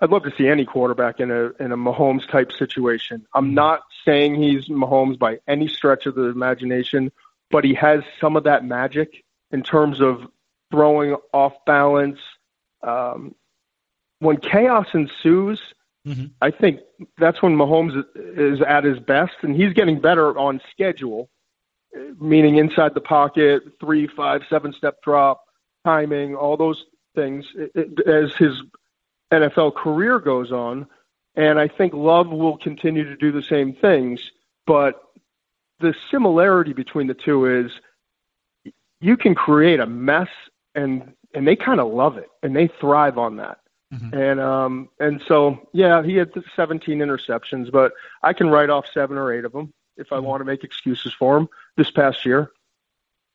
I'd 0.00 0.10
love 0.10 0.24
to 0.24 0.32
see 0.36 0.48
any 0.48 0.64
quarterback 0.64 1.20
in 1.20 1.30
a 1.30 1.50
in 1.62 1.72
a 1.72 1.76
Mahomes 1.76 2.28
type 2.28 2.52
situation. 2.52 3.26
I'm 3.34 3.54
not 3.54 3.82
saying 4.04 4.34
he's 4.34 4.68
Mahomes 4.68 5.18
by 5.18 5.40
any 5.46 5.68
stretch 5.68 6.06
of 6.06 6.14
the 6.14 6.24
imagination, 6.24 7.12
but 7.50 7.64
he 7.64 7.74
has 7.74 8.02
some 8.20 8.36
of 8.36 8.44
that 8.44 8.64
magic 8.64 9.24
in 9.50 9.62
terms 9.62 10.00
of 10.00 10.26
throwing 10.70 11.16
off 11.32 11.52
balance. 11.66 12.18
Um, 12.82 13.34
when 14.18 14.38
chaos 14.38 14.86
ensues, 14.94 15.60
mm-hmm. 16.06 16.26
I 16.40 16.50
think 16.50 16.80
that's 17.18 17.42
when 17.42 17.56
Mahomes 17.56 18.04
is 18.14 18.60
at 18.62 18.84
his 18.84 18.98
best, 18.98 19.34
and 19.42 19.54
he's 19.54 19.72
getting 19.72 20.00
better 20.00 20.36
on 20.38 20.60
schedule, 20.70 21.30
meaning 22.20 22.56
inside 22.56 22.94
the 22.94 23.00
pocket, 23.00 23.62
three, 23.80 24.06
five, 24.06 24.42
seven 24.48 24.72
step 24.72 25.02
drop, 25.02 25.44
timing, 25.84 26.34
all 26.34 26.56
those 26.56 26.84
things. 27.14 27.46
As 28.06 28.34
his 28.36 28.60
NFL 29.32 29.74
career 29.74 30.18
goes 30.18 30.52
on. 30.52 30.86
And 31.34 31.58
I 31.58 31.68
think 31.68 31.92
Love 31.94 32.28
will 32.28 32.56
continue 32.56 33.04
to 33.04 33.16
do 33.16 33.32
the 33.32 33.42
same 33.42 33.74
things. 33.74 34.20
But 34.66 35.02
the 35.80 35.94
similarity 36.10 36.72
between 36.72 37.08
the 37.08 37.14
two 37.14 37.46
is 37.46 37.72
you 39.00 39.16
can 39.16 39.34
create 39.34 39.80
a 39.80 39.86
mess 39.86 40.28
and 40.74 41.12
and 41.34 41.46
they 41.46 41.56
kind 41.56 41.80
of 41.80 41.92
love 41.92 42.16
it 42.16 42.28
and 42.42 42.54
they 42.54 42.68
thrive 42.68 43.18
on 43.18 43.36
that. 43.36 43.58
Mm-hmm. 43.94 44.14
And 44.14 44.40
um 44.40 44.88
and 44.98 45.22
so 45.26 45.68
yeah, 45.72 46.02
he 46.02 46.16
had 46.16 46.32
17 46.56 46.98
interceptions, 46.98 47.70
but 47.70 47.92
I 48.22 48.32
can 48.32 48.50
write 48.50 48.70
off 48.70 48.86
7 48.92 49.16
or 49.16 49.32
8 49.32 49.44
of 49.44 49.52
them 49.52 49.72
if 49.96 50.12
I 50.12 50.16
mm-hmm. 50.16 50.26
want 50.26 50.40
to 50.40 50.44
make 50.44 50.64
excuses 50.64 51.12
for 51.12 51.36
him 51.36 51.48
this 51.76 51.90
past 51.90 52.26
year. 52.26 52.50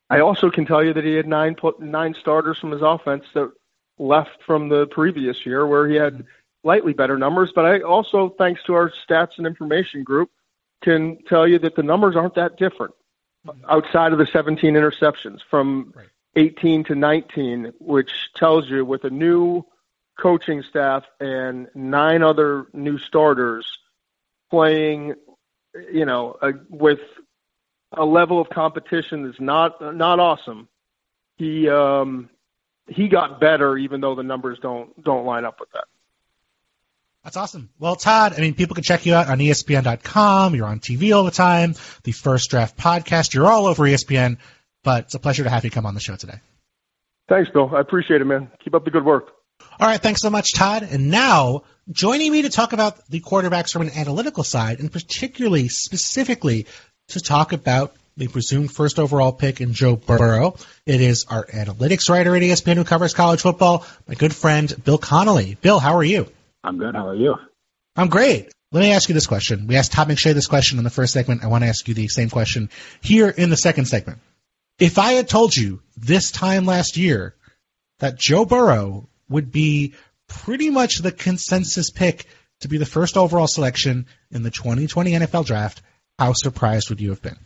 I 0.09 0.21
also 0.21 0.49
can 0.49 0.65
tell 0.65 0.83
you 0.83 0.93
that 0.93 1.03
he 1.03 1.13
had 1.13 1.27
nine 1.27 1.55
nine 1.79 2.15
starters 2.19 2.57
from 2.57 2.71
his 2.71 2.81
offense 2.81 3.25
that 3.33 3.51
left 3.99 4.41
from 4.45 4.69
the 4.69 4.87
previous 4.87 5.45
year 5.45 5.67
where 5.67 5.87
he 5.87 5.95
had 5.95 6.25
slightly 6.63 6.93
better 6.93 7.17
numbers. 7.17 7.51
But 7.53 7.65
I 7.65 7.81
also, 7.81 8.29
thanks 8.37 8.63
to 8.63 8.73
our 8.73 8.91
stats 9.07 9.37
and 9.37 9.45
information 9.45 10.03
group, 10.03 10.31
can 10.81 11.19
tell 11.27 11.47
you 11.47 11.59
that 11.59 11.75
the 11.75 11.83
numbers 11.83 12.15
aren't 12.15 12.35
that 12.35 12.57
different 12.57 12.93
outside 13.67 14.11
of 14.11 14.19
the 14.19 14.25
17 14.25 14.73
interceptions 14.73 15.39
from 15.49 15.93
18 16.35 16.83
to 16.85 16.95
19, 16.95 17.73
which 17.79 18.29
tells 18.35 18.69
you 18.69 18.85
with 18.85 19.03
a 19.03 19.09
new 19.09 19.65
coaching 20.21 20.63
staff 20.69 21.03
and 21.19 21.67
nine 21.73 22.23
other 22.23 22.67
new 22.73 22.97
starters 22.97 23.65
playing, 24.49 25.15
you 25.91 26.05
know, 26.05 26.37
a, 26.41 26.53
with 26.69 26.99
a 27.93 28.05
level 28.05 28.39
of 28.41 28.49
competition 28.49 29.23
that's 29.23 29.39
not 29.39 29.95
not 29.95 30.19
awesome. 30.19 30.67
He 31.37 31.69
um, 31.69 32.29
he 32.87 33.07
got 33.07 33.39
better, 33.39 33.77
even 33.77 34.01
though 34.01 34.15
the 34.15 34.23
numbers 34.23 34.59
don't 34.61 35.01
don't 35.03 35.25
line 35.25 35.45
up 35.45 35.59
with 35.59 35.71
that. 35.71 35.85
That's 37.23 37.35
awesome. 37.35 37.69
Well, 37.79 37.95
Todd, 37.95 38.33
I 38.37 38.41
mean, 38.41 38.53
people 38.53 38.75
can 38.75 38.83
check 38.83 39.05
you 39.05 39.13
out 39.13 39.27
on 39.27 39.39
ESPN.com. 39.39 40.55
You're 40.55 40.65
on 40.65 40.79
TV 40.79 41.15
all 41.15 41.25
the 41.25 41.31
time. 41.31 41.75
The 42.03 42.13
First 42.13 42.49
Draft 42.49 42.77
podcast. 42.77 43.33
You're 43.33 43.51
all 43.51 43.65
over 43.65 43.83
ESPN. 43.83 44.37
But 44.83 45.05
it's 45.05 45.15
a 45.15 45.19
pleasure 45.19 45.43
to 45.43 45.49
have 45.49 45.65
you 45.65 45.71
come 45.71 45.85
on 45.85 45.93
the 45.93 45.99
show 45.99 46.15
today. 46.15 46.39
Thanks, 47.27 47.51
Bill. 47.51 47.69
I 47.75 47.81
appreciate 47.81 48.21
it, 48.21 48.25
man. 48.25 48.49
Keep 48.63 48.73
up 48.73 48.85
the 48.85 48.91
good 48.91 49.03
work. 49.05 49.31
All 49.79 49.87
right, 49.87 50.01
thanks 50.01 50.21
so 50.21 50.29
much, 50.29 50.53
Todd. 50.53 50.83
And 50.83 51.09
now, 51.09 51.63
joining 51.89 52.31
me 52.31 52.41
to 52.41 52.49
talk 52.49 52.73
about 52.73 53.07
the 53.07 53.21
quarterbacks 53.21 53.71
from 53.71 53.83
an 53.83 53.91
analytical 53.91 54.43
side, 54.43 54.79
and 54.79 54.91
particularly, 54.91 55.69
specifically, 55.69 56.67
to 57.09 57.19
talk 57.21 57.53
about 57.53 57.95
the 58.17 58.27
presumed 58.27 58.71
first 58.71 58.99
overall 58.99 59.31
pick 59.31 59.61
in 59.61 59.73
Joe 59.73 59.95
Burrow. 59.95 60.57
It 60.85 60.99
is 61.01 61.25
our 61.29 61.45
analytics 61.45 62.09
writer 62.09 62.35
at 62.35 62.41
ESPN 62.41 62.75
who 62.75 62.83
covers 62.83 63.13
college 63.13 63.41
football, 63.41 63.85
my 64.07 64.15
good 64.15 64.35
friend 64.35 64.71
Bill 64.83 64.97
Connelly. 64.97 65.57
Bill, 65.61 65.79
how 65.79 65.95
are 65.95 66.03
you? 66.03 66.27
I'm 66.63 66.77
good. 66.77 66.95
How 66.95 67.07
are 67.07 67.15
you? 67.15 67.35
I'm 67.95 68.09
great. 68.09 68.51
let 68.71 68.81
me 68.81 68.91
ask 68.91 69.07
you 69.07 69.13
this 69.13 69.27
question. 69.27 69.67
We 69.67 69.77
asked 69.77 69.93
Todd 69.93 70.09
McShay 70.09 70.33
this 70.33 70.47
question 70.47 70.77
in 70.77 70.83
the 70.83 70.89
first 70.89 71.13
segment. 71.13 71.43
I 71.43 71.47
want 71.47 71.63
to 71.63 71.69
ask 71.69 71.87
you 71.87 71.93
the 71.93 72.09
same 72.09 72.29
question 72.29 72.69
here 73.01 73.29
in 73.29 73.49
the 73.49 73.57
second 73.57 73.85
segment. 73.85 74.19
If 74.77 74.99
I 74.99 75.13
had 75.13 75.29
told 75.29 75.55
you 75.55 75.81
this 75.97 76.31
time 76.31 76.65
last 76.65 76.97
year 76.97 77.35
that 77.99 78.19
Joe 78.19 78.45
Burrow 78.45 79.07
would 79.29 79.51
be 79.51 79.93
pretty 80.27 80.69
much 80.69 80.99
the 80.99 81.11
consensus 81.11 81.89
pick 81.91 82.25
to 82.61 82.67
be 82.67 82.77
the 82.77 82.85
first 82.85 83.17
overall 83.17 83.47
selection 83.47 84.05
in 84.31 84.43
the 84.43 84.51
2020 84.51 85.11
NFL 85.11 85.45
draft, 85.45 85.81
how 86.17 86.33
surprised 86.33 86.89
would 86.89 86.99
you 86.99 87.09
have 87.09 87.21
been? 87.21 87.37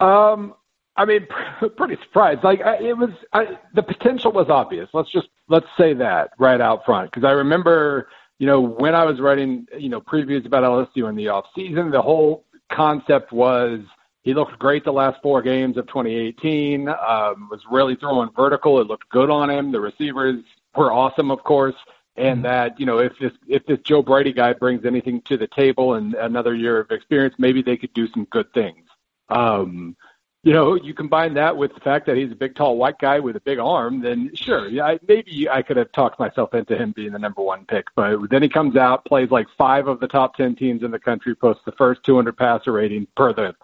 Um, 0.00 0.54
I 0.96 1.04
mean, 1.04 1.26
pretty 1.76 1.96
surprised. 2.02 2.42
Like 2.42 2.60
it 2.60 2.96
was, 2.96 3.10
I, 3.32 3.58
the 3.74 3.82
potential 3.82 4.32
was 4.32 4.48
obvious. 4.48 4.88
Let's 4.92 5.10
just 5.12 5.28
let's 5.48 5.66
say 5.78 5.94
that 5.94 6.30
right 6.38 6.60
out 6.60 6.84
front 6.84 7.10
because 7.10 7.26
I 7.26 7.32
remember, 7.32 8.08
you 8.38 8.46
know, 8.46 8.60
when 8.60 8.94
I 8.94 9.04
was 9.04 9.20
writing, 9.20 9.66
you 9.78 9.88
know, 9.88 10.00
previews 10.00 10.46
about 10.46 10.64
LSU 10.64 11.08
in 11.08 11.16
the 11.16 11.28
off 11.28 11.46
season, 11.54 11.90
the 11.90 12.02
whole 12.02 12.44
concept 12.70 13.32
was 13.32 13.80
he 14.22 14.34
looked 14.34 14.58
great 14.58 14.84
the 14.84 14.92
last 14.92 15.20
four 15.22 15.42
games 15.42 15.76
of 15.76 15.86
2018. 15.88 16.88
Um, 16.88 17.48
was 17.50 17.60
really 17.70 17.96
throwing 17.96 18.30
vertical. 18.34 18.80
It 18.80 18.86
looked 18.86 19.08
good 19.10 19.30
on 19.30 19.50
him. 19.50 19.72
The 19.72 19.80
receivers 19.80 20.42
were 20.76 20.92
awesome, 20.92 21.30
of 21.30 21.42
course 21.44 21.76
and 22.16 22.38
mm-hmm. 22.38 22.42
that 22.42 22.78
you 22.78 22.86
know 22.86 22.98
if 22.98 23.12
this 23.20 23.32
if 23.48 23.64
this 23.66 23.78
Joe 23.84 24.02
Brady 24.02 24.32
guy 24.32 24.52
brings 24.52 24.84
anything 24.84 25.22
to 25.22 25.36
the 25.36 25.48
table 25.48 25.94
and 25.94 26.14
another 26.14 26.54
year 26.54 26.78
of 26.80 26.90
experience, 26.90 27.34
maybe 27.38 27.62
they 27.62 27.76
could 27.76 27.92
do 27.94 28.08
some 28.08 28.24
good 28.26 28.52
things. 28.52 28.86
Um, 29.28 29.96
you 30.44 30.52
know, 30.52 30.74
you 30.74 30.92
combine 30.92 31.34
that 31.34 31.56
with 31.56 31.72
the 31.72 31.80
fact 31.80 32.04
that 32.06 32.16
he's 32.16 32.32
a 32.32 32.34
big, 32.34 32.56
tall, 32.56 32.76
white 32.76 32.98
guy 32.98 33.20
with 33.20 33.36
a 33.36 33.40
big 33.40 33.60
arm, 33.60 34.02
then 34.02 34.32
sure, 34.34 34.68
yeah, 34.68 34.84
I, 34.84 34.98
maybe 35.06 35.48
I 35.48 35.62
could 35.62 35.76
have 35.76 35.92
talked 35.92 36.18
myself 36.18 36.52
into 36.52 36.76
him 36.76 36.90
being 36.96 37.12
the 37.12 37.18
number 37.18 37.42
one 37.42 37.64
pick. 37.64 37.86
But 37.94 38.28
then 38.28 38.42
he 38.42 38.48
comes 38.48 38.76
out, 38.76 39.04
plays 39.04 39.30
like 39.30 39.46
five 39.56 39.86
of 39.86 40.00
the 40.00 40.08
top 40.08 40.34
ten 40.34 40.56
teams 40.56 40.82
in 40.82 40.90
the 40.90 40.98
country, 40.98 41.36
posts 41.36 41.62
the 41.64 41.72
first 41.72 42.02
200 42.04 42.36
passer 42.36 42.72
rating 42.72 43.06
per 43.16 43.32
the 43.32 43.54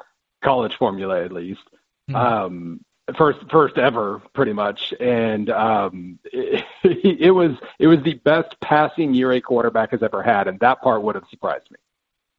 college 0.43 0.77
formula 0.77 1.23
at 1.23 1.33
least. 1.33 1.61
Mm-hmm. 2.09 2.17
Um, 2.17 2.81
first 3.17 3.39
first 3.51 3.79
ever 3.79 4.21
pretty 4.35 4.53
much. 4.53 4.93
And 5.01 5.51
um 5.51 6.19
it, 6.25 6.65
it 6.85 7.31
was 7.31 7.53
it 7.79 7.87
was 7.87 7.99
the 8.05 8.15
best 8.15 8.59
passing 8.61 9.15
year 9.15 9.33
a 9.33 9.41
quarterback 9.41 9.93
has 9.93 10.03
ever 10.03 10.23
had. 10.23 10.49
And 10.49 10.61
that 10.61 10.83
part 10.83 11.03
would 11.03 11.15
have 11.15 11.25
surprised 11.31 11.71
me. 11.71 11.77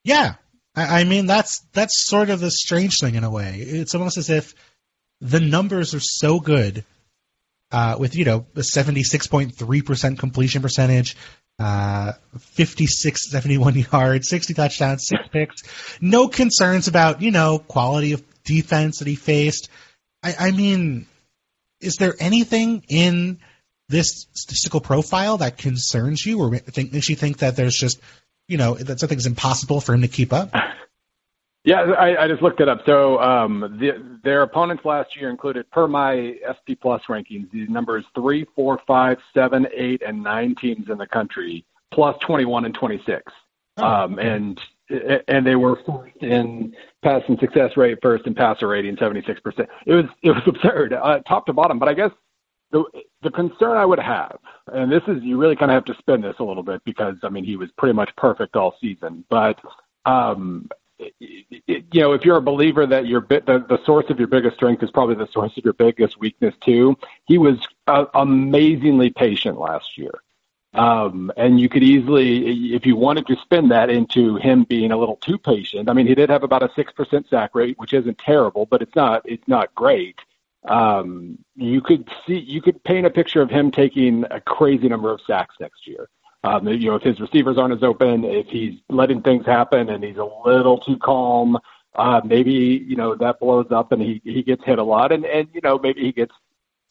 Yeah. 0.04 0.36
I, 0.76 1.02
I 1.02 1.04
mean 1.04 1.26
that's 1.26 1.66
that's 1.74 2.06
sort 2.08 2.30
of 2.30 2.40
the 2.40 2.52
strange 2.52 2.98
thing 3.00 3.16
in 3.16 3.24
a 3.24 3.32
way. 3.32 3.60
It's 3.60 3.96
almost 3.96 4.18
as 4.18 4.30
if 4.30 4.54
the 5.22 5.40
numbers 5.40 5.94
are 5.94 6.02
so 6.02 6.40
good 6.40 6.86
uh, 7.72 7.98
with 8.00 8.16
you 8.16 8.26
know 8.26 8.46
a 8.56 8.62
76.3% 8.62 10.18
completion 10.18 10.62
percentage 10.62 11.16
uh, 11.60 12.14
56 12.40 13.32
71 13.32 13.76
yards 13.92 14.30
60 14.30 14.54
touchdowns 14.54 15.06
six 15.08 15.22
picks. 15.32 15.62
No 16.02 16.28
concerns 16.28 16.88
about 16.88 17.22
you 17.22 17.32
know 17.32 17.60
quality 17.60 18.14
of 18.14 18.24
defense 18.44 19.00
that 19.00 19.08
he 19.08 19.16
faced 19.16 19.70
I, 20.24 20.36
I 20.40 20.52
mean, 20.52 21.08
is 21.80 21.96
there 21.96 22.14
anything 22.20 22.84
in 22.88 23.40
this 23.88 24.28
statistical 24.34 24.82
profile 24.82 25.38
that 25.38 25.58
concerns 25.58 26.26
you, 26.26 26.40
or 26.40 26.58
think, 26.58 26.94
makes 26.94 27.10
you 27.10 27.16
think 27.16 27.40
that 27.40 27.56
there's 27.56 27.76
just, 27.76 28.00
you 28.48 28.58
know, 28.58 28.76
that 28.76 29.00
something's 29.00 29.26
impossible 29.26 29.82
for 29.82 29.94
him 29.94 30.02
to 30.02 30.08
keep 30.08 30.34
up? 30.34 30.54
Yeah, 31.66 31.82
I, 31.82 32.24
I 32.24 32.28
just 32.30 32.42
looked 32.42 32.62
it 32.62 32.70
up. 32.70 32.80
So 32.86 33.20
um, 33.20 33.78
the, 33.80 34.20
their 34.24 34.44
opponents 34.44 34.86
last 34.86 35.16
year 35.18 35.30
included, 35.30 35.70
per 35.72 35.88
my 35.88 36.36
SP 36.48 36.80
Plus 36.82 37.02
rankings, 37.10 37.52
the 37.52 37.68
numbers 37.68 38.06
three, 38.16 38.48
four, 38.56 38.80
five, 38.88 39.18
seven, 39.34 39.68
eight, 39.76 40.02
and 40.02 40.24
nine 40.24 40.56
teams 40.56 40.90
in 40.90 40.98
the 40.98 41.06
country, 41.06 41.66
plus 41.94 42.18
21 42.26 42.66
and 42.66 42.74
26. 42.74 43.22
Oh, 43.78 43.84
um, 43.84 44.20
and 44.20 44.60
and 44.90 45.46
they 45.46 45.56
were 45.56 45.78
first 45.86 46.18
in 46.22 46.76
passing 47.04 47.38
success 47.40 47.78
rate, 47.78 48.00
first 48.02 48.26
in 48.26 48.34
passer 48.34 48.68
rating, 48.68 48.96
76%. 48.96 49.68
It 49.86 49.94
was 49.94 50.06
it 50.24 50.32
was 50.32 50.44
absurd, 50.48 50.94
uh, 50.94 51.20
top 51.28 51.46
to 51.48 51.54
bottom. 51.54 51.80
But 51.80 51.90
I 51.90 51.94
guess 51.94 52.12
the 52.72 52.84
the 53.22 53.32
concern 53.32 53.78
I 53.78 53.86
would 53.86 54.00
have, 54.00 54.38
and 54.68 54.92
this 54.92 55.04
is 55.08 55.24
you 55.24 55.38
really 55.38 55.56
kind 55.56 55.72
of 55.72 55.76
have 55.76 55.86
to 55.86 55.96
spin 56.00 56.22
this 56.22 56.36
a 56.40 56.44
little 56.44 56.64
bit 56.64 56.84
because 56.86 57.16
I 57.24 57.30
mean 57.30 57.44
he 57.44 57.56
was 57.56 57.70
pretty 57.78 57.94
much 57.94 58.16
perfect 58.16 58.56
all 58.56 58.76
season, 58.82 59.26
but 59.30 59.60
um, 60.06 60.70
you 61.20 62.02
know, 62.02 62.14
if 62.14 62.26
you're 62.26 62.38
a 62.38 62.42
believer 62.42 62.86
that 62.86 63.08
your 63.08 63.22
bit, 63.22 63.46
the, 63.46 63.66
the 63.70 63.80
source 63.86 64.06
of 64.10 64.20
your 64.20 64.28
biggest 64.28 64.56
strength 64.56 64.84
is 64.84 64.92
probably 64.92 65.16
the 65.16 65.28
source 65.32 65.56
of 65.58 65.64
your 65.64 65.74
biggest 65.74 66.20
weakness 66.20 66.54
too, 66.64 66.98
he 67.26 67.38
was 67.38 67.58
uh, 67.88 68.06
amazingly 68.14 69.10
patient 69.10 69.58
last 69.58 69.98
year. 69.98 70.12
Um, 70.74 71.32
and 71.36 71.60
you 71.60 71.68
could 71.68 71.84
easily, 71.84 72.76
if 72.76 72.86
you 72.86 72.96
wanted 72.96 73.26
to 73.28 73.36
spin 73.42 73.70
that 73.70 73.90
into 73.90 74.36
him 74.36 74.66
being 74.66 74.92
a 74.92 74.98
little 74.98 75.16
too 75.16 75.38
patient, 75.38 75.90
I 75.90 75.94
mean, 75.94 76.06
he 76.06 76.14
did 76.14 76.30
have 76.30 76.44
about 76.44 76.62
a 76.62 76.68
6% 76.70 77.30
sack 77.30 77.56
rate, 77.56 77.80
which 77.80 77.94
isn't 77.94 78.20
terrible, 78.20 78.68
but 78.68 78.82
it's 78.82 78.96
not, 78.96 79.24
it's 79.26 79.48
not 79.48 79.74
great. 79.74 80.20
Um, 80.68 81.40
you 81.56 81.82
could 81.82 82.08
see, 82.28 82.38
you 82.38 82.62
could 82.62 82.84
paint 82.84 83.06
a 83.06 83.10
picture 83.10 83.42
of 83.42 83.50
him 83.50 83.72
taking 83.72 84.26
a 84.30 84.40
crazy 84.42 84.88
number 84.88 85.12
of 85.12 85.22
sacks 85.26 85.56
next 85.60 85.88
year. 85.88 86.10
Um, 86.44 86.68
you 86.68 86.90
know, 86.90 86.96
if 86.96 87.04
his 87.04 87.20
receivers 87.20 87.58
aren't 87.58 87.74
as 87.74 87.84
open, 87.84 88.24
if 88.24 88.48
he's 88.48 88.80
letting 88.90 89.22
things 89.22 89.46
happen 89.46 89.90
and 89.90 90.04
he's 90.04 90.18
a 90.18 90.30
little 90.46 90.78
too 90.78 90.98
calm, 90.98 91.58
uh, 91.96 92.22
maybe, 92.24 92.52
you 92.88 92.96
know, 92.96 93.16
that 93.16 93.40
blows 93.40 93.68
up 93.72 93.92
and 93.92 94.02
he, 94.02 94.22
he 94.24 94.44
gets 94.44 94.64
hit 94.64 94.80
a 94.80 94.84
lot 94.84 95.12
and, 95.12 95.26
and, 95.26 95.50
you 95.54 95.62
know, 95.62 95.80
maybe 95.80 96.02
he 96.02 96.12
gets 96.12 96.34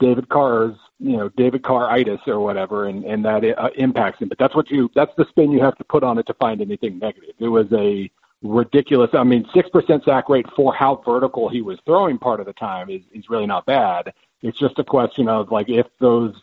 David 0.01 0.29
Carr's, 0.29 0.77
you 1.01 1.17
know, 1.17 1.29
David 1.31 1.63
Carr-itis 1.63 2.21
or 2.27 2.41
whatever, 2.41 2.87
and 2.87 3.05
and 3.05 3.25
that 3.25 3.45
uh, 3.45 3.71
impacts 3.77 4.21
him. 4.21 4.29
But 4.29 4.39
that's 4.39 4.55
what 4.55 4.71
you 4.71 4.91
that's 4.95 5.15
the 5.17 5.27
spin 5.29 5.53
you 5.53 5.61
have 5.61 5.77
to 5.79 5.85
put 5.85 6.03
on 6.03 6.19
it 6.19 6.27
to 6.27 6.35
find 6.35 6.61
anything 6.61 6.99
negative. 6.99 7.35
It 7.39 7.49
was 7.49 7.73
a 7.73 8.11
ridiculous. 8.43 9.11
I 9.15 9.25
mean, 9.25 9.49
six 9.55 9.69
percent 9.69 10.05
sack 10.05 10.29
rate 10.29 10.47
for 10.57 10.75
how 10.75 10.97
vertical 11.05 11.49
he 11.49 11.63
was 11.63 11.79
throwing 11.87 12.19
part 12.19 12.41
of 12.41 12.47
the 12.47 12.53
time 12.53 12.91
is 12.91 13.03
is 13.13 13.31
really 13.31 13.47
not 13.47 13.65
bad. 13.65 14.13
It's 14.43 14.59
just 14.59 14.79
a 14.79 14.85
question 14.85 15.29
of 15.29 15.53
like 15.53 15.69
if 15.69 15.87
those 16.01 16.35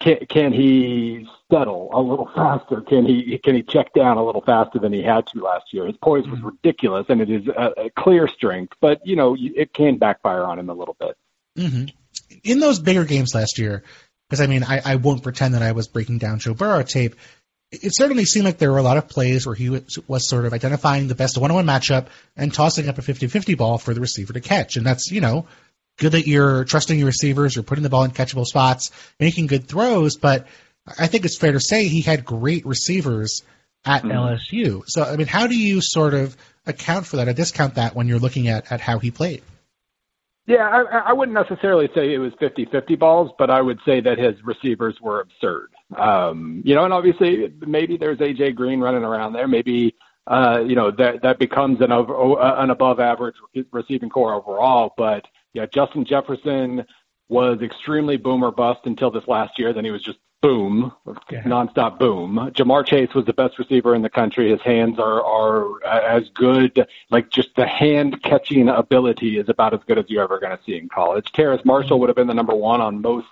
can, 0.00 0.26
can 0.28 0.52
he 0.52 1.28
settle 1.48 1.90
a 1.92 2.00
little 2.00 2.28
faster? 2.34 2.80
Can 2.80 3.06
he 3.06 3.38
can 3.38 3.54
he 3.54 3.62
check 3.62 3.92
down 3.92 4.16
a 4.16 4.24
little 4.24 4.42
faster 4.42 4.80
than 4.80 4.92
he 4.92 5.02
had 5.02 5.28
to 5.28 5.40
last 5.40 5.72
year? 5.72 5.86
His 5.86 5.96
poise 5.98 6.26
was 6.26 6.40
mm-hmm. 6.40 6.48
ridiculous, 6.48 7.06
and 7.08 7.20
it 7.20 7.30
is 7.30 7.46
a, 7.46 7.72
a 7.76 7.90
clear 7.90 8.26
strength, 8.26 8.74
but 8.80 9.06
you 9.06 9.14
know 9.14 9.36
it 9.38 9.72
can 9.72 9.98
backfire 9.98 10.42
on 10.42 10.58
him 10.58 10.68
a 10.68 10.74
little 10.74 10.96
bit. 10.98 11.16
Mm-hmm 11.56 12.00
in 12.42 12.60
those 12.60 12.78
bigger 12.78 13.04
games 13.04 13.34
last 13.34 13.58
year, 13.58 13.82
because 14.28 14.40
I 14.40 14.46
mean, 14.46 14.64
I, 14.64 14.80
I 14.84 14.96
won't 14.96 15.22
pretend 15.22 15.54
that 15.54 15.62
I 15.62 15.72
was 15.72 15.88
breaking 15.88 16.18
down 16.18 16.38
Joe 16.38 16.54
Burrow 16.54 16.82
tape. 16.82 17.14
It 17.70 17.94
certainly 17.94 18.24
seemed 18.24 18.44
like 18.44 18.58
there 18.58 18.70
were 18.70 18.78
a 18.78 18.82
lot 18.82 18.98
of 18.98 19.08
plays 19.08 19.46
where 19.46 19.54
he 19.54 19.68
was, 19.68 19.98
was 20.06 20.28
sort 20.28 20.44
of 20.44 20.52
identifying 20.52 21.08
the 21.08 21.14
best 21.14 21.36
one-on-one 21.36 21.66
matchup 21.66 22.06
and 22.36 22.52
tossing 22.52 22.88
up 22.88 22.98
a 22.98 23.02
50-50 23.02 23.56
ball 23.58 23.78
for 23.78 23.94
the 23.94 24.00
receiver 24.00 24.32
to 24.32 24.40
catch. 24.40 24.76
And 24.76 24.86
that's, 24.86 25.10
you 25.10 25.20
know, 25.20 25.46
good 25.98 26.12
that 26.12 26.26
you're 26.26 26.64
trusting 26.64 26.98
your 26.98 27.06
receivers, 27.06 27.56
you're 27.56 27.64
putting 27.64 27.82
the 27.82 27.90
ball 27.90 28.04
in 28.04 28.12
catchable 28.12 28.44
spots, 28.44 28.90
making 29.18 29.48
good 29.48 29.66
throws, 29.66 30.16
but 30.16 30.46
I 30.86 31.06
think 31.06 31.24
it's 31.24 31.38
fair 31.38 31.52
to 31.52 31.60
say 31.60 31.88
he 31.88 32.02
had 32.02 32.24
great 32.24 32.66
receivers 32.66 33.42
at 33.84 34.02
mm-hmm. 34.02 34.10
LSU. 34.12 34.82
So, 34.86 35.02
I 35.02 35.16
mean, 35.16 35.26
how 35.26 35.46
do 35.46 35.56
you 35.56 35.80
sort 35.80 36.14
of 36.14 36.36
account 36.66 37.06
for 37.06 37.16
that 37.16 37.28
or 37.28 37.32
discount 37.32 37.74
that 37.74 37.94
when 37.94 38.08
you're 38.08 38.18
looking 38.18 38.48
at, 38.48 38.70
at 38.70 38.80
how 38.80 38.98
he 38.98 39.10
played? 39.10 39.42
Yeah, 40.46 40.68
I, 40.68 41.10
I 41.10 41.12
wouldn't 41.12 41.34
necessarily 41.34 41.88
say 41.94 42.12
it 42.12 42.18
was 42.18 42.32
50-50 42.34 42.98
balls, 42.98 43.30
but 43.38 43.50
I 43.50 43.62
would 43.62 43.80
say 43.86 44.00
that 44.00 44.18
his 44.18 44.34
receivers 44.44 45.00
were 45.00 45.20
absurd. 45.20 45.70
Um, 45.96 46.62
you 46.66 46.74
know, 46.74 46.84
and 46.84 46.92
obviously 46.92 47.52
maybe 47.66 47.96
there's 47.96 48.18
AJ 48.18 48.54
Green 48.54 48.80
running 48.80 49.04
around 49.04 49.32
there. 49.32 49.48
Maybe 49.48 49.94
uh, 50.26 50.62
you 50.66 50.74
know 50.74 50.90
that 50.90 51.22
that 51.22 51.38
becomes 51.38 51.80
an 51.80 51.92
over, 51.92 52.40
an 52.40 52.70
above 52.70 52.98
average 52.98 53.36
receiving 53.72 54.08
corps 54.08 54.34
overall. 54.34 54.92
But 54.96 55.26
yeah, 55.52 55.66
Justin 55.66 56.04
Jefferson 56.04 56.84
was 57.28 57.60
extremely 57.62 58.16
boomer 58.16 58.50
bust 58.50 58.80
until 58.84 59.10
this 59.10 59.26
last 59.26 59.58
year. 59.58 59.72
Then 59.72 59.84
he 59.84 59.90
was 59.90 60.02
just 60.02 60.18
boom, 60.44 60.92
yeah. 61.30 61.42
nonstop 61.44 61.98
boom. 61.98 62.36
Ja'Marr 62.54 62.84
Chase 62.84 63.14
was 63.14 63.24
the 63.24 63.32
best 63.32 63.58
receiver 63.58 63.94
in 63.94 64.02
the 64.02 64.10
country. 64.10 64.50
His 64.50 64.60
hands 64.60 64.98
are 64.98 65.24
are 65.24 65.82
as 65.86 66.28
good, 66.34 66.86
like 67.10 67.30
just 67.30 67.56
the 67.56 67.66
hand 67.66 68.22
catching 68.22 68.68
ability 68.68 69.38
is 69.38 69.48
about 69.48 69.72
as 69.72 69.80
good 69.86 69.98
as 69.98 70.04
you're 70.08 70.22
ever 70.22 70.38
going 70.38 70.54
to 70.54 70.62
see 70.62 70.76
in 70.76 70.90
college. 70.90 71.32
Terrace 71.32 71.64
Marshall 71.64 71.98
would 71.98 72.10
have 72.10 72.16
been 72.16 72.26
the 72.26 72.34
number 72.34 72.54
one 72.54 72.82
on 72.82 73.00
most 73.00 73.26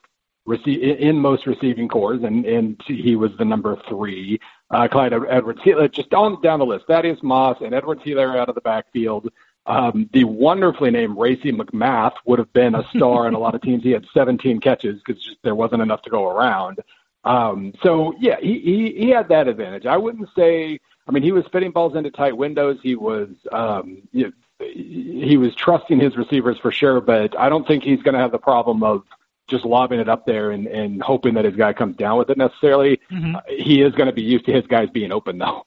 receive 0.46 0.82
in 0.82 1.18
most 1.18 1.46
receiving 1.46 1.86
corps, 1.86 2.14
and 2.14 2.46
and 2.46 2.80
he 2.86 3.14
was 3.14 3.30
the 3.36 3.44
number 3.44 3.76
three. 3.90 4.40
Uh, 4.70 4.88
Clyde 4.88 5.12
Edwards, 5.12 5.60
just 5.92 6.14
on 6.14 6.40
down 6.40 6.60
the 6.60 6.66
list. 6.66 6.86
Thaddeus 6.86 7.22
Moss 7.22 7.58
and 7.60 7.74
Edwards 7.74 8.00
Helaire 8.04 8.38
out 8.38 8.48
of 8.48 8.54
the 8.54 8.62
backfield. 8.62 9.28
Um, 9.66 10.08
the 10.12 10.24
wonderfully 10.24 10.90
named 10.90 11.16
Racey 11.16 11.52
McMath 11.52 12.14
would 12.24 12.38
have 12.38 12.52
been 12.52 12.74
a 12.74 12.88
star 12.96 13.28
in 13.28 13.34
a 13.34 13.38
lot 13.38 13.54
of 13.54 13.62
teams. 13.62 13.84
He 13.84 13.92
had 13.92 14.06
17 14.12 14.60
catches 14.60 15.00
because 15.04 15.36
there 15.42 15.54
wasn't 15.54 15.82
enough 15.82 16.02
to 16.02 16.10
go 16.10 16.28
around. 16.28 16.80
Um, 17.24 17.72
so 17.82 18.14
yeah, 18.18 18.36
he, 18.40 18.58
he 18.58 19.04
he 19.04 19.10
had 19.10 19.28
that 19.28 19.48
advantage. 19.48 19.86
I 19.86 19.96
wouldn't 19.96 20.28
say. 20.36 20.78
I 21.06 21.10
mean, 21.10 21.24
he 21.24 21.32
was 21.32 21.44
fitting 21.50 21.72
balls 21.72 21.96
into 21.96 22.10
tight 22.10 22.36
windows. 22.36 22.78
He 22.82 22.94
was 22.94 23.28
um, 23.50 24.02
you 24.12 24.24
know, 24.24 24.32
he 24.60 25.36
was 25.36 25.54
trusting 25.54 26.00
his 26.00 26.16
receivers 26.16 26.58
for 26.58 26.70
sure, 26.70 27.00
but 27.00 27.38
I 27.38 27.48
don't 27.48 27.66
think 27.66 27.82
he's 27.82 28.02
going 28.02 28.14
to 28.14 28.20
have 28.20 28.32
the 28.32 28.38
problem 28.38 28.82
of 28.82 29.02
just 29.48 29.64
lobbing 29.64 30.00
it 30.00 30.08
up 30.08 30.26
there 30.26 30.50
and, 30.50 30.66
and 30.66 31.02
hoping 31.02 31.34
that 31.34 31.44
his 31.44 31.56
guy 31.56 31.72
comes 31.72 31.96
down 31.96 32.18
with 32.18 32.30
it 32.30 32.38
necessarily. 32.38 33.00
Mm-hmm. 33.10 33.36
Uh, 33.36 33.40
he 33.48 33.82
is 33.82 33.92
going 33.94 34.06
to 34.06 34.12
be 34.12 34.22
used 34.22 34.46
to 34.46 34.52
his 34.52 34.66
guys 34.66 34.88
being 34.92 35.12
open 35.12 35.38
though. 35.38 35.66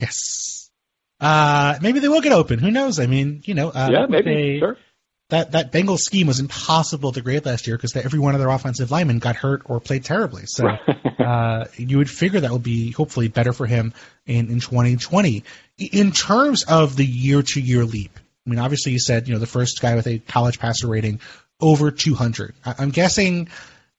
Yes. 0.00 0.70
Uh, 1.20 1.78
maybe 1.80 2.00
they 2.00 2.08
will 2.08 2.20
get 2.20 2.32
open. 2.32 2.58
Who 2.58 2.70
knows? 2.70 2.98
I 2.98 3.06
mean, 3.06 3.42
you 3.44 3.54
know, 3.54 3.70
uh, 3.70 3.88
yeah, 3.90 4.06
maybe. 4.06 4.34
They, 4.34 4.58
sure. 4.58 4.76
That 5.30 5.52
that 5.52 5.72
Bengals 5.72 6.00
scheme 6.00 6.26
was 6.26 6.38
impossible 6.38 7.12
to 7.12 7.22
grade 7.22 7.46
last 7.46 7.66
year 7.66 7.76
because 7.76 7.96
every 7.96 8.18
one 8.18 8.34
of 8.34 8.40
their 8.40 8.50
offensive 8.50 8.90
linemen 8.90 9.20
got 9.20 9.36
hurt 9.36 9.62
or 9.64 9.80
played 9.80 10.04
terribly. 10.04 10.44
So 10.46 10.68
uh, 11.18 11.64
you 11.76 11.96
would 11.98 12.10
figure 12.10 12.40
that 12.40 12.50
would 12.50 12.62
be 12.62 12.90
hopefully 12.92 13.28
better 13.28 13.54
for 13.54 13.66
him 13.66 13.94
in 14.26 14.50
in 14.50 14.60
2020. 14.60 15.42
In 15.78 16.12
terms 16.12 16.64
of 16.64 16.96
the 16.96 17.06
year 17.06 17.42
to 17.42 17.60
year 17.60 17.84
leap, 17.84 18.18
I 18.46 18.50
mean, 18.50 18.58
obviously 18.58 18.92
you 18.92 18.98
said 18.98 19.26
you 19.26 19.32
know 19.32 19.40
the 19.40 19.46
first 19.46 19.80
guy 19.80 19.94
with 19.94 20.06
a 20.06 20.18
college 20.18 20.58
passer 20.58 20.88
rating 20.88 21.20
over 21.58 21.90
200. 21.90 22.54
I- 22.64 22.74
I'm 22.78 22.90
guessing 22.90 23.48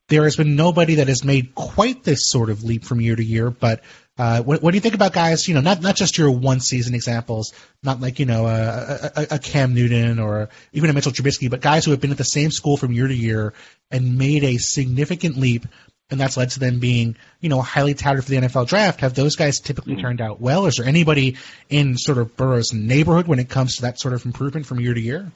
there 0.09 0.25
has 0.25 0.35
been 0.35 0.55
nobody 0.55 0.95
that 0.95 1.07
has 1.07 1.23
made 1.23 1.55
quite 1.55 2.03
this 2.03 2.29
sort 2.29 2.51
of 2.51 2.63
leap 2.63 2.83
from 2.83 3.01
year 3.01 3.15
to 3.15 3.23
year. 3.23 3.49
But 3.49 3.81
uh, 4.17 4.41
what, 4.41 4.63
what, 4.63 4.71
do 4.71 4.77
you 4.77 4.81
think 4.81 4.95
about 4.95 5.11
guys? 5.11 5.47
You 5.47 5.55
know, 5.55 5.61
not 5.61 5.81
not 5.81 5.95
just 5.95 6.17
your 6.17 6.31
one 6.31 6.61
season 6.61 6.95
examples, 6.95 7.53
not 7.83 7.99
like 7.99 8.19
you 8.19 8.25
know 8.25 8.45
a, 8.45 9.11
a, 9.15 9.27
a, 9.31 9.39
Cam 9.39 9.73
Newton 9.73 10.19
or 10.19 10.49
even 10.71 10.89
a 10.89 10.93
Mitchell 10.93 11.11
Trubisky, 11.11 11.49
but 11.49 11.59
guys 11.59 11.83
who 11.83 11.91
have 11.91 11.99
been 11.99 12.11
at 12.11 12.17
the 12.17 12.23
same 12.23 12.49
school 12.49 12.77
from 12.77 12.93
year 12.93 13.07
to 13.07 13.13
year 13.13 13.53
and 13.91 14.17
made 14.17 14.43
a 14.43 14.57
significant 14.57 15.37
leap. 15.37 15.65
And 16.11 16.19
that's 16.19 16.37
led 16.37 16.51
to 16.51 16.59
them 16.59 16.79
being, 16.79 17.17
you 17.41 17.49
know, 17.49 17.61
highly 17.61 17.95
touted 17.95 18.23
for 18.23 18.29
the 18.29 18.37
NFL 18.37 18.67
draft. 18.67 18.99
Have 18.99 19.15
those 19.15 19.35
guys 19.35 19.59
typically 19.59 19.93
mm-hmm. 19.93 20.03
turned 20.03 20.21
out 20.21 20.39
well? 20.39 20.67
Is 20.67 20.75
there 20.75 20.85
anybody 20.85 21.37
in 21.67 21.97
sort 21.97 22.19
of 22.19 22.37
Burrow's 22.37 22.73
neighborhood 22.73 23.27
when 23.27 23.39
it 23.39 23.49
comes 23.49 23.77
to 23.77 23.81
that 23.83 23.99
sort 23.99 24.13
of 24.13 24.23
improvement 24.23 24.67
from 24.67 24.79
year 24.79 24.93
to 24.93 25.01
year? 25.01 25.31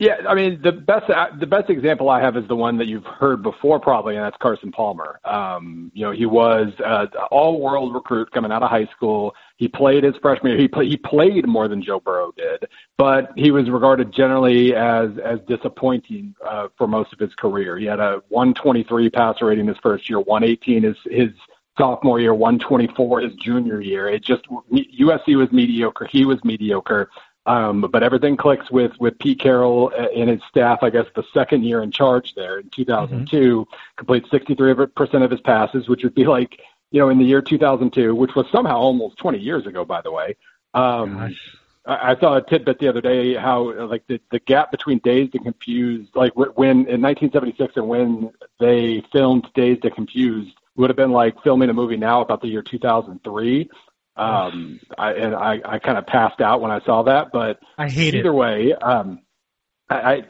Yeah, 0.00 0.14
I 0.28 0.34
mean 0.34 0.62
the 0.62 0.70
best 0.70 1.06
the 1.40 1.46
best 1.46 1.70
example 1.70 2.08
I 2.08 2.20
have 2.20 2.36
is 2.36 2.46
the 2.46 2.54
one 2.54 2.78
that 2.78 2.86
you've 2.86 3.04
heard 3.04 3.42
before 3.42 3.80
probably, 3.80 4.14
and 4.14 4.24
that's 4.24 4.36
Carson 4.36 4.70
Palmer. 4.70 5.18
Um, 5.24 5.90
you 5.92 6.04
know, 6.04 6.12
he 6.12 6.24
was 6.24 6.72
an 6.78 7.08
all-world 7.32 7.92
recruit 7.92 8.30
coming 8.30 8.52
out 8.52 8.62
of 8.62 8.70
high 8.70 8.86
school. 8.86 9.34
He 9.56 9.66
played 9.66 10.04
his 10.04 10.14
freshman 10.22 10.52
year. 10.52 10.60
He 10.60 10.68
play, 10.68 10.86
he 10.86 10.96
played 10.96 11.48
more 11.48 11.66
than 11.66 11.82
Joe 11.82 11.98
Burrow 11.98 12.32
did, 12.36 12.68
but 12.96 13.32
he 13.34 13.50
was 13.50 13.68
regarded 13.70 14.12
generally 14.12 14.72
as 14.72 15.18
as 15.18 15.40
disappointing 15.48 16.32
uh, 16.46 16.68
for 16.76 16.86
most 16.86 17.12
of 17.12 17.18
his 17.18 17.34
career. 17.34 17.76
He 17.76 17.86
had 17.86 17.98
a 17.98 18.22
123 18.28 19.10
passer 19.10 19.46
rating 19.46 19.66
his 19.66 19.78
first 19.78 20.08
year, 20.08 20.20
118 20.20 20.84
his 20.84 20.96
his 21.06 21.30
sophomore 21.76 22.20
year, 22.20 22.34
124 22.34 23.20
his 23.20 23.34
junior 23.34 23.80
year. 23.80 24.08
It 24.08 24.22
just 24.22 24.44
USC 24.46 25.36
was 25.36 25.50
mediocre. 25.50 26.06
He 26.06 26.24
was 26.24 26.38
mediocre. 26.44 27.10
Um, 27.48 27.80
but 27.80 28.02
everything 28.02 28.36
clicks 28.36 28.70
with 28.70 28.92
with 29.00 29.18
Pete 29.18 29.40
Carroll 29.40 29.90
and 29.90 30.28
his 30.28 30.42
staff. 30.50 30.80
I 30.82 30.90
guess 30.90 31.06
the 31.16 31.24
second 31.32 31.64
year 31.64 31.82
in 31.82 31.90
charge 31.90 32.34
there 32.34 32.58
in 32.58 32.68
2002, 32.68 33.36
mm-hmm. 33.36 33.72
completes 33.96 34.30
63 34.30 34.74
percent 34.94 35.24
of 35.24 35.30
his 35.30 35.40
passes, 35.40 35.88
which 35.88 36.04
would 36.04 36.14
be 36.14 36.26
like 36.26 36.60
you 36.90 37.00
know 37.00 37.08
in 37.08 37.18
the 37.18 37.24
year 37.24 37.40
2002, 37.40 38.14
which 38.14 38.34
was 38.34 38.44
somehow 38.52 38.76
almost 38.76 39.16
20 39.16 39.38
years 39.38 39.66
ago, 39.66 39.86
by 39.86 40.02
the 40.02 40.12
way. 40.12 40.36
Um, 40.74 41.34
I, 41.86 42.10
I 42.12 42.20
saw 42.20 42.36
a 42.36 42.42
tidbit 42.42 42.80
the 42.80 42.88
other 42.88 43.00
day 43.00 43.32
how 43.32 43.72
like 43.86 44.06
the 44.08 44.20
the 44.30 44.40
gap 44.40 44.70
between 44.70 44.98
Dazed 44.98 45.34
and 45.34 45.44
Confused, 45.44 46.14
like 46.14 46.36
when 46.36 46.86
in 46.86 47.00
1976 47.00 47.78
and 47.78 47.88
when 47.88 48.30
they 48.60 49.02
filmed 49.10 49.48
Dazed 49.54 49.86
and 49.86 49.94
Confused, 49.94 50.54
would 50.76 50.90
have 50.90 50.98
been 50.98 51.12
like 51.12 51.42
filming 51.42 51.70
a 51.70 51.74
movie 51.74 51.96
now 51.96 52.20
about 52.20 52.42
the 52.42 52.48
year 52.48 52.60
2003 52.60 53.70
um, 54.18 54.80
I, 54.98 55.12
and 55.12 55.34
I, 55.34 55.60
I 55.64 55.78
kind 55.78 55.96
of 55.96 56.06
passed 56.06 56.40
out 56.40 56.60
when 56.60 56.70
I 56.70 56.80
saw 56.80 57.02
that, 57.04 57.28
but 57.32 57.60
I 57.76 57.88
hate 57.88 58.14
either 58.14 58.30
it. 58.30 58.34
way. 58.34 58.74
Um, 58.74 59.20
I, 59.88 59.96
I 59.96 60.24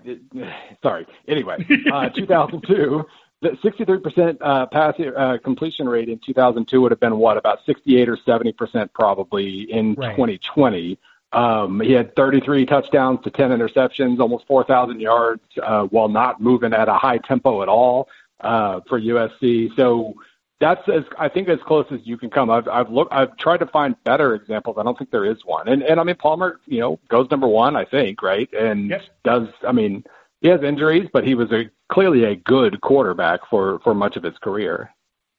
sorry. 0.83 1.07
Anyway, 1.27 1.66
uh, 1.92 2.09
2002, 2.14 3.05
the 3.40 3.51
63% 3.51 4.38
uh, 4.40 4.66
pass 4.66 4.94
uh, 5.01 5.38
completion 5.42 5.88
rate 5.88 6.09
in 6.09 6.18
2002 6.24 6.81
would 6.81 6.92
have 6.92 7.01
been 7.01 7.16
what 7.18 7.37
about 7.37 7.64
68 7.64 8.09
or 8.09 8.16
70 8.16 8.53
percent 8.53 8.92
probably 8.92 9.70
in 9.70 9.94
right. 9.94 10.11
2020. 10.11 10.98
Um, 11.33 11.81
he 11.81 11.92
had 11.92 12.16
33 12.16 12.64
touchdowns 12.64 13.20
to 13.24 13.31
10 13.31 13.51
interceptions, 13.51 14.18
almost 14.18 14.46
4,000 14.46 14.98
yards, 14.98 15.42
uh, 15.62 15.85
while 15.85 16.09
not 16.09 16.40
moving 16.40 16.72
at 16.72 16.88
a 16.88 16.94
high 16.94 17.18
tempo 17.18 17.62
at 17.62 17.68
all 17.68 18.09
uh, 18.40 18.81
for 18.88 18.98
USC. 18.98 19.77
So 19.77 20.14
that's 20.61 20.88
as 20.88 21.05
I 21.18 21.29
think 21.29 21.49
as 21.49 21.59
close 21.66 21.87
as 21.92 22.01
you 22.05 22.16
can 22.16 22.31
come. 22.31 22.51
I've 22.51 22.66
I've 22.68 22.90
looked 22.90 23.12
I've 23.12 23.37
tried 23.37 23.59
to 23.59 23.66
find 23.66 23.94
better 24.05 24.35
examples. 24.35 24.77
I 24.79 24.83
don't 24.83 24.99
think 24.99 25.11
there 25.11 25.25
is 25.25 25.38
one. 25.44 25.68
And 25.68 25.83
and 25.83 26.01
I 26.01 26.05
mean 26.05 26.16
Palmer, 26.16 26.61
you 26.66 26.81
know, 26.81 26.99
goes 27.09 27.31
number 27.31 27.47
one, 27.47 27.77
I 27.77 27.85
think, 27.85 28.23
right? 28.23 28.49
And 28.53 28.90
yes. 28.90 29.03
does 29.25 29.49
I 29.66 29.73
mean 29.73 30.05
he 30.40 30.49
has 30.49 30.62
injuries, 30.62 31.09
but 31.12 31.27
he 31.27 31.35
was 31.35 31.51
a 31.53 31.71
clearly 31.92 32.25
a 32.25 32.35
good 32.35 32.81
quarterback 32.81 33.40
for 33.49 33.79
for 33.81 33.94
much 33.94 34.16
of 34.16 34.23
his 34.23 34.37
career. 34.38 34.90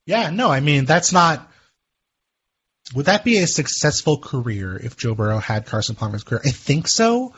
Yeah, 0.05 0.29
no, 0.29 0.49
I 0.49 0.62
mean 0.62 0.86
that's 0.86 1.12
not. 1.12 1.45
Would 2.95 3.05
that 3.05 3.23
be 3.23 3.38
a 3.38 3.45
successful 3.45 4.17
career 4.17 4.75
if 4.75 4.97
Joe 4.97 5.13
Burrow 5.13 5.38
had 5.38 5.67
Carson 5.67 5.95
Palmer's 5.95 6.23
career? 6.23 6.41
I 6.43 6.49
think 6.49 6.88
so, 6.88 7.36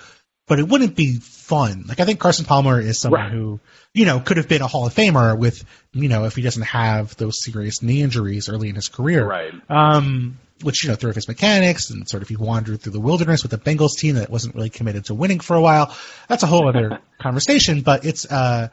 but 0.52 0.60
it 0.60 0.68
wouldn't 0.68 0.98
be 0.98 1.16
fun. 1.16 1.86
Like 1.88 2.02
I 2.02 2.06
think 2.06 2.20
Carson 2.20 2.44
Palmer 2.44 2.82
is 2.82 3.00
someone 3.00 3.22
right. 3.22 3.32
who 3.32 3.62
you 3.94 4.06
know, 4.06 4.20
could 4.20 4.38
have 4.38 4.48
been 4.48 4.62
a 4.62 4.68
Hall 4.68 4.86
of 4.86 4.94
Famer 4.94 5.38
with, 5.38 5.66
you 5.94 6.08
know, 6.08 6.24
if 6.26 6.36
he 6.36 6.42
doesn't 6.42 6.64
have 6.64 7.16
those 7.18 7.44
serious 7.44 7.82
knee 7.82 8.02
injuries 8.02 8.48
early 8.48 8.70
in 8.70 8.76
his 8.76 8.88
career. 8.88 9.26
Right. 9.26 9.54
Um, 9.70 10.38
which, 10.62 10.84
you 10.84 10.90
know, 10.90 10.96
through 10.96 11.14
his 11.14 11.28
mechanics 11.28 11.90
and 11.90 12.08
sort 12.08 12.24
of 12.24 12.30
he 12.30 12.36
wandered 12.36 12.82
through 12.82 12.94
the 12.94 13.00
wilderness 13.00 13.42
with 13.42 13.52
the 13.52 13.58
Bengals 13.58 13.98
team 13.98 14.16
that 14.16 14.30
wasn't 14.30 14.56
really 14.56 14.70
committed 14.70 15.06
to 15.06 15.16
winning 15.16 15.40
for 15.40 15.56
a 15.56 15.62
while. 15.62 15.96
That's 16.28 16.44
a 16.44 16.48
whole 16.48 16.70
other 16.70 17.00
conversation, 17.22 17.82
but 17.82 18.06
it's, 18.06 18.26
uh, 18.26 18.70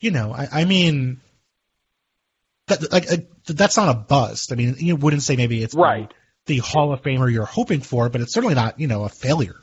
you 0.00 0.10
know, 0.10 0.32
I, 0.32 0.48
I 0.52 0.64
mean, 0.64 1.20
that, 2.66 2.92
like, 2.92 3.10
uh, 3.10 3.16
that's 3.46 3.78
not 3.78 3.88
a 3.88 3.98
bust. 3.98 4.52
I 4.52 4.56
mean, 4.56 4.76
you 4.78 4.94
wouldn't 4.94 5.22
say 5.22 5.36
maybe 5.36 5.62
it's 5.62 5.74
right. 5.74 6.12
the 6.46 6.58
Hall 6.58 6.92
of 6.92 7.02
Famer 7.02 7.32
you're 7.32 7.46
hoping 7.46 7.80
for, 7.80 8.10
but 8.10 8.20
it's 8.20 8.34
certainly 8.34 8.54
not, 8.54 8.78
you 8.78 8.86
know, 8.86 9.04
a 9.04 9.08
failure. 9.08 9.56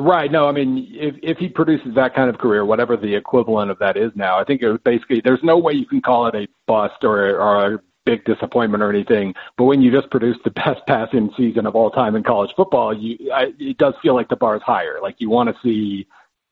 Right. 0.00 0.30
No, 0.30 0.48
I 0.48 0.52
mean, 0.52 0.86
if 0.92 1.16
if 1.24 1.38
he 1.38 1.48
produces 1.48 1.96
that 1.96 2.14
kind 2.14 2.30
of 2.30 2.38
career, 2.38 2.64
whatever 2.64 2.96
the 2.96 3.16
equivalent 3.16 3.72
of 3.72 3.80
that 3.80 3.96
is 3.96 4.12
now, 4.14 4.38
I 4.38 4.44
think 4.44 4.62
it 4.62 4.70
was 4.70 4.80
basically 4.84 5.20
there's 5.24 5.42
no 5.42 5.58
way 5.58 5.72
you 5.72 5.86
can 5.86 6.00
call 6.00 6.28
it 6.28 6.36
a 6.36 6.46
bust 6.68 7.02
or 7.02 7.36
or 7.40 7.74
a 7.74 7.78
big 8.06 8.24
disappointment 8.24 8.80
or 8.80 8.90
anything. 8.90 9.34
But 9.56 9.64
when 9.64 9.82
you 9.82 9.90
just 9.90 10.08
produce 10.08 10.36
the 10.44 10.50
best 10.64 10.86
passing 10.86 11.30
season 11.36 11.66
of 11.66 11.74
all 11.74 11.90
time 11.90 12.14
in 12.14 12.22
college 12.22 12.50
football, 12.56 12.96
you 12.96 13.32
I, 13.32 13.46
it 13.58 13.76
does 13.76 13.94
feel 14.00 14.14
like 14.14 14.28
the 14.28 14.36
bar 14.36 14.54
is 14.54 14.62
higher. 14.62 15.00
Like 15.02 15.16
you 15.18 15.30
want 15.30 15.48
to 15.48 15.56
see. 15.62 16.06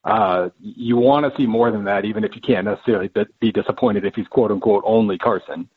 Uh, 0.04 0.50
you 0.60 0.96
want 0.96 1.26
to 1.26 1.36
see 1.36 1.48
more 1.48 1.72
than 1.72 1.84
that, 1.84 2.04
even 2.04 2.22
if 2.22 2.30
you 2.36 2.40
can't 2.40 2.64
necessarily 2.64 3.10
be 3.40 3.50
disappointed 3.50 4.04
if 4.04 4.14
he's 4.14 4.28
quote 4.28 4.52
unquote 4.52 4.84
only 4.86 5.18
Carson. 5.18 5.68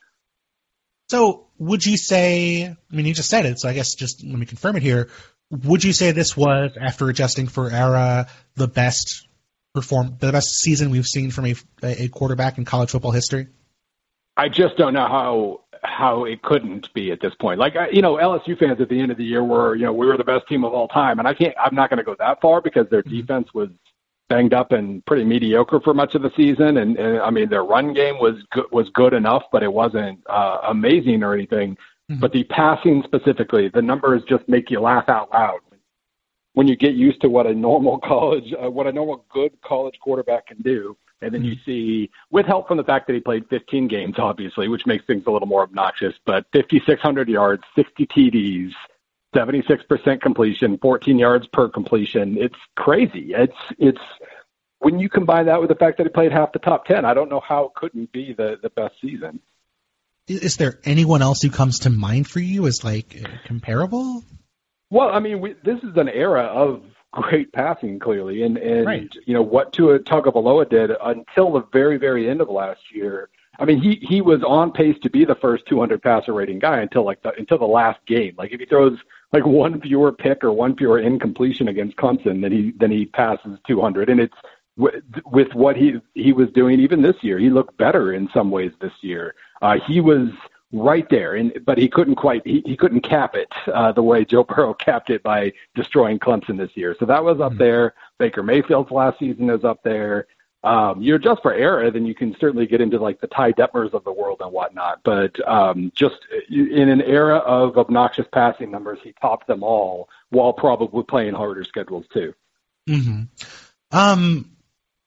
So, 1.09 1.47
would 1.57 1.83
you 1.83 1.97
say? 1.97 2.65
I 2.65 2.95
mean, 2.95 3.07
you 3.07 3.15
just 3.15 3.29
said 3.29 3.47
it, 3.47 3.59
so 3.59 3.67
I 3.67 3.73
guess 3.73 3.95
just 3.95 4.23
let 4.23 4.37
me 4.37 4.45
confirm 4.45 4.75
it 4.75 4.83
here 4.83 5.09
would 5.51 5.83
you 5.83 5.93
say 5.93 6.11
this 6.11 6.37
was, 6.37 6.71
after 6.79 7.09
adjusting 7.09 7.47
for 7.47 7.71
era, 7.71 8.27
the 8.55 8.67
best 8.67 9.27
perform, 9.73 10.17
the 10.19 10.31
best 10.31 10.59
season 10.59 10.89
we've 10.89 11.07
seen 11.07 11.31
from 11.31 11.45
a, 11.45 11.55
a 11.83 12.07
quarterback 12.09 12.57
in 12.57 12.65
college 12.65 12.91
football 12.91 13.11
history? 13.11 13.47
I 14.37 14.47
just 14.47 14.77
don't 14.77 14.93
know 14.93 15.07
how 15.07 15.61
how 15.81 16.25
it 16.25 16.41
couldn't 16.41 16.93
be 16.93 17.11
at 17.11 17.19
this 17.21 17.33
point. 17.39 17.59
Like 17.59 17.73
you 17.91 18.01
know, 18.01 18.15
LSU 18.15 18.57
fans 18.57 18.79
at 18.79 18.89
the 18.89 18.99
end 18.99 19.11
of 19.11 19.17
the 19.17 19.23
year 19.23 19.43
were 19.43 19.75
you 19.75 19.85
know 19.85 19.93
we 19.93 20.07
were 20.07 20.17
the 20.17 20.23
best 20.23 20.47
team 20.47 20.63
of 20.63 20.73
all 20.73 20.87
time, 20.87 21.19
and 21.19 21.27
I 21.27 21.33
can't. 21.33 21.53
I'm 21.61 21.75
not 21.75 21.89
going 21.89 21.97
to 21.97 22.03
go 22.03 22.15
that 22.19 22.39
far 22.41 22.61
because 22.61 22.87
their 22.89 23.03
mm-hmm. 23.03 23.19
defense 23.19 23.47
was 23.53 23.69
banged 24.29 24.53
up 24.53 24.71
and 24.71 25.03
pretty 25.05 25.25
mediocre 25.25 25.79
for 25.81 25.93
much 25.93 26.15
of 26.15 26.21
the 26.21 26.31
season, 26.37 26.77
and, 26.77 26.97
and 26.97 27.19
I 27.19 27.31
mean 27.31 27.49
their 27.49 27.63
run 27.63 27.93
game 27.93 28.15
was 28.19 28.35
good, 28.51 28.65
was 28.71 28.89
good 28.93 29.13
enough, 29.13 29.43
but 29.51 29.63
it 29.63 29.73
wasn't 29.73 30.19
uh, 30.29 30.59
amazing 30.69 31.23
or 31.23 31.33
anything. 31.33 31.77
Mm-hmm. 32.09 32.19
But 32.19 32.31
the 32.31 32.43
passing 32.45 33.03
specifically, 33.03 33.69
the 33.69 33.81
numbers 33.81 34.23
just 34.27 34.47
make 34.49 34.71
you 34.71 34.79
laugh 34.79 35.09
out 35.09 35.31
loud 35.31 35.59
when 36.53 36.67
you 36.67 36.75
get 36.75 36.93
used 36.93 37.21
to 37.21 37.29
what 37.29 37.47
a 37.47 37.53
normal 37.53 37.99
college, 37.99 38.53
uh, 38.61 38.69
what 38.69 38.87
a 38.87 38.91
normal 38.91 39.23
good 39.31 39.51
college 39.61 39.99
quarterback 40.01 40.47
can 40.47 40.61
do. 40.61 40.97
And 41.21 41.33
then 41.33 41.43
you 41.43 41.53
mm-hmm. 41.53 41.65
see, 41.65 42.11
with 42.31 42.45
help 42.45 42.67
from 42.67 42.77
the 42.77 42.83
fact 42.83 43.07
that 43.07 43.13
he 43.13 43.19
played 43.19 43.47
15 43.49 43.87
games, 43.87 44.15
obviously, 44.17 44.67
which 44.67 44.85
makes 44.85 45.05
things 45.05 45.23
a 45.27 45.31
little 45.31 45.47
more 45.47 45.63
obnoxious, 45.63 46.13
but 46.25 46.45
5,600 46.53 47.27
yards, 47.27 47.63
60 47.75 48.07
TDs, 48.07 48.71
76% 49.35 50.21
completion, 50.21 50.77
14 50.77 51.19
yards 51.19 51.45
per 51.47 51.67
completion. 51.67 52.37
It's 52.37 52.55
crazy. 52.75 53.33
It's, 53.33 53.53
it's, 53.77 54.01
when 54.79 54.97
you 54.97 55.09
combine 55.09 55.45
that 55.47 55.59
with 55.59 55.69
the 55.69 55.75
fact 55.75 55.97
that 55.97 56.07
he 56.07 56.09
played 56.09 56.31
half 56.31 56.53
the 56.53 56.59
top 56.59 56.85
10, 56.85 57.03
I 57.03 57.13
don't 57.13 57.29
know 57.29 57.41
how 57.41 57.65
it 57.65 57.73
couldn't 57.75 58.11
be 58.13 58.33
the, 58.33 58.57
the 58.61 58.69
best 58.69 58.95
season 59.01 59.41
is 60.29 60.57
there 60.57 60.79
anyone 60.85 61.21
else 61.21 61.41
who 61.41 61.49
comes 61.49 61.79
to 61.79 61.89
mind 61.89 62.27
for 62.27 62.39
you 62.39 62.67
as 62.67 62.83
like 62.83 63.21
comparable? 63.45 64.23
Well, 64.91 65.09
I 65.09 65.19
mean, 65.19 65.41
we, 65.41 65.55
this 65.63 65.79
is 65.83 65.97
an 65.97 66.09
era 66.09 66.43
of 66.43 66.81
great 67.11 67.51
passing, 67.51 67.99
clearly, 67.99 68.43
and 68.43 68.57
and 68.57 68.85
right. 68.85 69.09
you 69.25 69.33
know 69.33 69.41
what 69.41 69.73
Tua 69.73 69.99
Tagovailoa 69.99 70.69
did 70.69 70.91
until 71.01 71.53
the 71.53 71.63
very 71.73 71.97
very 71.97 72.29
end 72.29 72.41
of 72.41 72.49
last 72.49 72.81
year. 72.93 73.29
I 73.57 73.65
mean, 73.65 73.81
he 73.81 73.99
he 74.07 74.21
was 74.21 74.41
on 74.47 74.71
pace 74.71 74.95
to 75.03 75.09
be 75.09 75.25
the 75.25 75.35
first 75.35 75.65
200 75.67 76.01
passer 76.01 76.33
rating 76.33 76.59
guy 76.59 76.79
until 76.79 77.03
like 77.03 77.21
the, 77.23 77.31
until 77.37 77.57
the 77.57 77.65
last 77.65 77.99
game. 78.07 78.35
Like 78.37 78.51
if 78.51 78.59
he 78.59 78.65
throws 78.65 78.97
like 79.33 79.45
one 79.45 79.81
fewer 79.81 80.11
pick 80.11 80.43
or 80.43 80.53
one 80.53 80.75
fewer 80.75 80.99
incompletion 80.99 81.67
against 81.67 81.97
Clemson, 81.97 82.41
then 82.41 82.51
he 82.51 82.73
then 82.77 82.91
he 82.91 83.05
passes 83.05 83.59
200, 83.67 84.09
and 84.09 84.19
it's 84.19 84.35
with, 84.79 85.03
with 85.25 85.53
what 85.53 85.75
he 85.75 86.01
he 86.15 86.33
was 86.33 86.49
doing 86.51 86.79
even 86.79 87.01
this 87.01 87.17
year. 87.21 87.37
He 87.37 87.49
looked 87.49 87.77
better 87.77 88.13
in 88.13 88.29
some 88.33 88.49
ways 88.49 88.71
this 88.81 88.93
year. 89.01 89.35
Uh, 89.61 89.77
he 89.85 89.99
was 89.99 90.29
right 90.71 91.07
there. 91.09 91.35
And 91.35 91.53
but 91.65 91.77
he 91.77 91.87
couldn't 91.87 92.15
quite 92.15 92.41
he, 92.45 92.63
he 92.65 92.77
couldn't 92.77 93.01
cap 93.01 93.35
it 93.35 93.51
uh, 93.73 93.91
the 93.91 94.03
way 94.03 94.25
Joe 94.25 94.43
Burrow 94.43 94.73
capped 94.85 95.09
it 95.09 95.21
by 95.23 95.53
destroying 95.75 96.19
Clemson 96.19 96.57
this 96.57 96.75
year. 96.75 96.95
So 96.99 97.05
that 97.05 97.23
was 97.23 97.39
up 97.39 97.51
mm-hmm. 97.51 97.59
there. 97.59 97.93
Baker 98.17 98.43
Mayfield's 98.43 98.91
last 98.91 99.19
season 99.19 99.49
is 99.49 99.63
up 99.63 99.83
there. 99.83 100.27
Um, 100.61 101.01
you 101.01 101.15
adjust 101.15 101.41
for 101.41 101.53
era, 101.53 101.89
then 101.89 102.05
you 102.05 102.13
can 102.13 102.35
certainly 102.37 102.67
get 102.67 102.81
into 102.81 102.99
like 102.99 103.21
the 103.21 103.27
Ty 103.27 103.53
Detmers 103.53 103.93
of 103.93 104.03
the 104.03 104.11
world 104.11 104.41
and 104.41 104.51
whatnot. 104.51 104.99
But 105.05 105.39
um, 105.47 105.89
just 105.95 106.17
in 106.49 106.89
an 106.89 107.01
era 107.01 107.37
of 107.37 107.77
obnoxious 107.77 108.25
passing 108.33 108.69
numbers, 108.69 108.99
he 109.01 109.13
topped 109.21 109.47
them 109.47 109.63
all 109.63 110.09
while 110.31 110.51
probably 110.51 111.03
playing 111.03 111.33
harder 111.33 111.63
schedules 111.63 112.05
too. 112.13 112.33
Mm-hmm. 112.89 113.97
Um, 113.97 114.51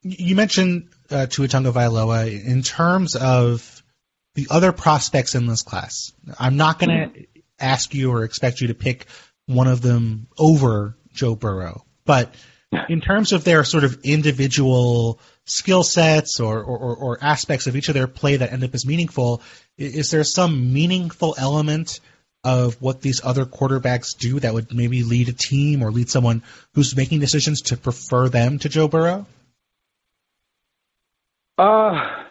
you 0.03 0.35
mentioned 0.35 0.89
uh, 1.11 1.27
Tua 1.27 1.49
Tagovailoa 1.49 2.45
in 2.45 2.63
terms 2.63 3.17
of 3.17 3.83
the 4.35 4.49
other 4.51 4.73
prospects 4.73 5.35
in 5.35 5.47
this 5.47 5.63
class. 5.63 6.13
I'm 6.39 6.57
not 6.57 6.79
going 6.79 6.91
to 6.91 7.07
mm-hmm. 7.07 7.41
ask 7.61 7.95
you 7.95 8.11
or 8.11 8.25
expect 8.25 8.61
you 8.61 8.69
to 8.69 8.75
pick 8.75 9.07
one 9.47 9.69
of 9.69 9.83
them 9.83 10.29
over 10.39 10.97
Joe 11.13 11.35
Burrow, 11.35 11.85
but 12.05 12.35
in 12.89 13.01
terms 13.01 13.33
of 13.33 13.45
their 13.45 13.65
sort 13.65 13.85
of 13.85 14.01
individual 14.03 15.21
skill 15.45 15.83
sets 15.83 16.41
or, 16.41 16.63
or, 16.63 16.97
or, 16.97 17.19
aspects 17.21 17.67
of 17.67 17.77
each 17.77 17.89
of 17.89 17.95
their 17.95 18.07
play 18.07 18.37
that 18.37 18.53
end 18.53 18.65
up 18.65 18.75
as 18.75 18.87
meaningful, 18.87 19.43
is 19.77 20.11
there 20.11 20.25
some 20.25 20.73
meaningful 20.73 21.35
element 21.37 22.01
of 22.45 22.81
what 22.81 23.03
these 23.03 23.21
other 23.23 23.45
quarterbacks 23.45 24.17
do 24.19 24.41
that 24.41 24.55
would 24.55 24.75
maybe 24.75 25.03
lead 25.03 25.29
a 25.29 25.33
team 25.33 25.83
or 25.83 25.91
lead 25.91 26.09
someone 26.09 26.43
who's 26.75 26.97
making 26.97 27.21
decisions 27.21 27.63
to 27.63 27.77
prefer 27.77 28.29
them 28.29 28.59
to 28.59 28.69
Joe 28.69 28.89
Burrow? 28.89 29.27
Uh, 31.59 32.25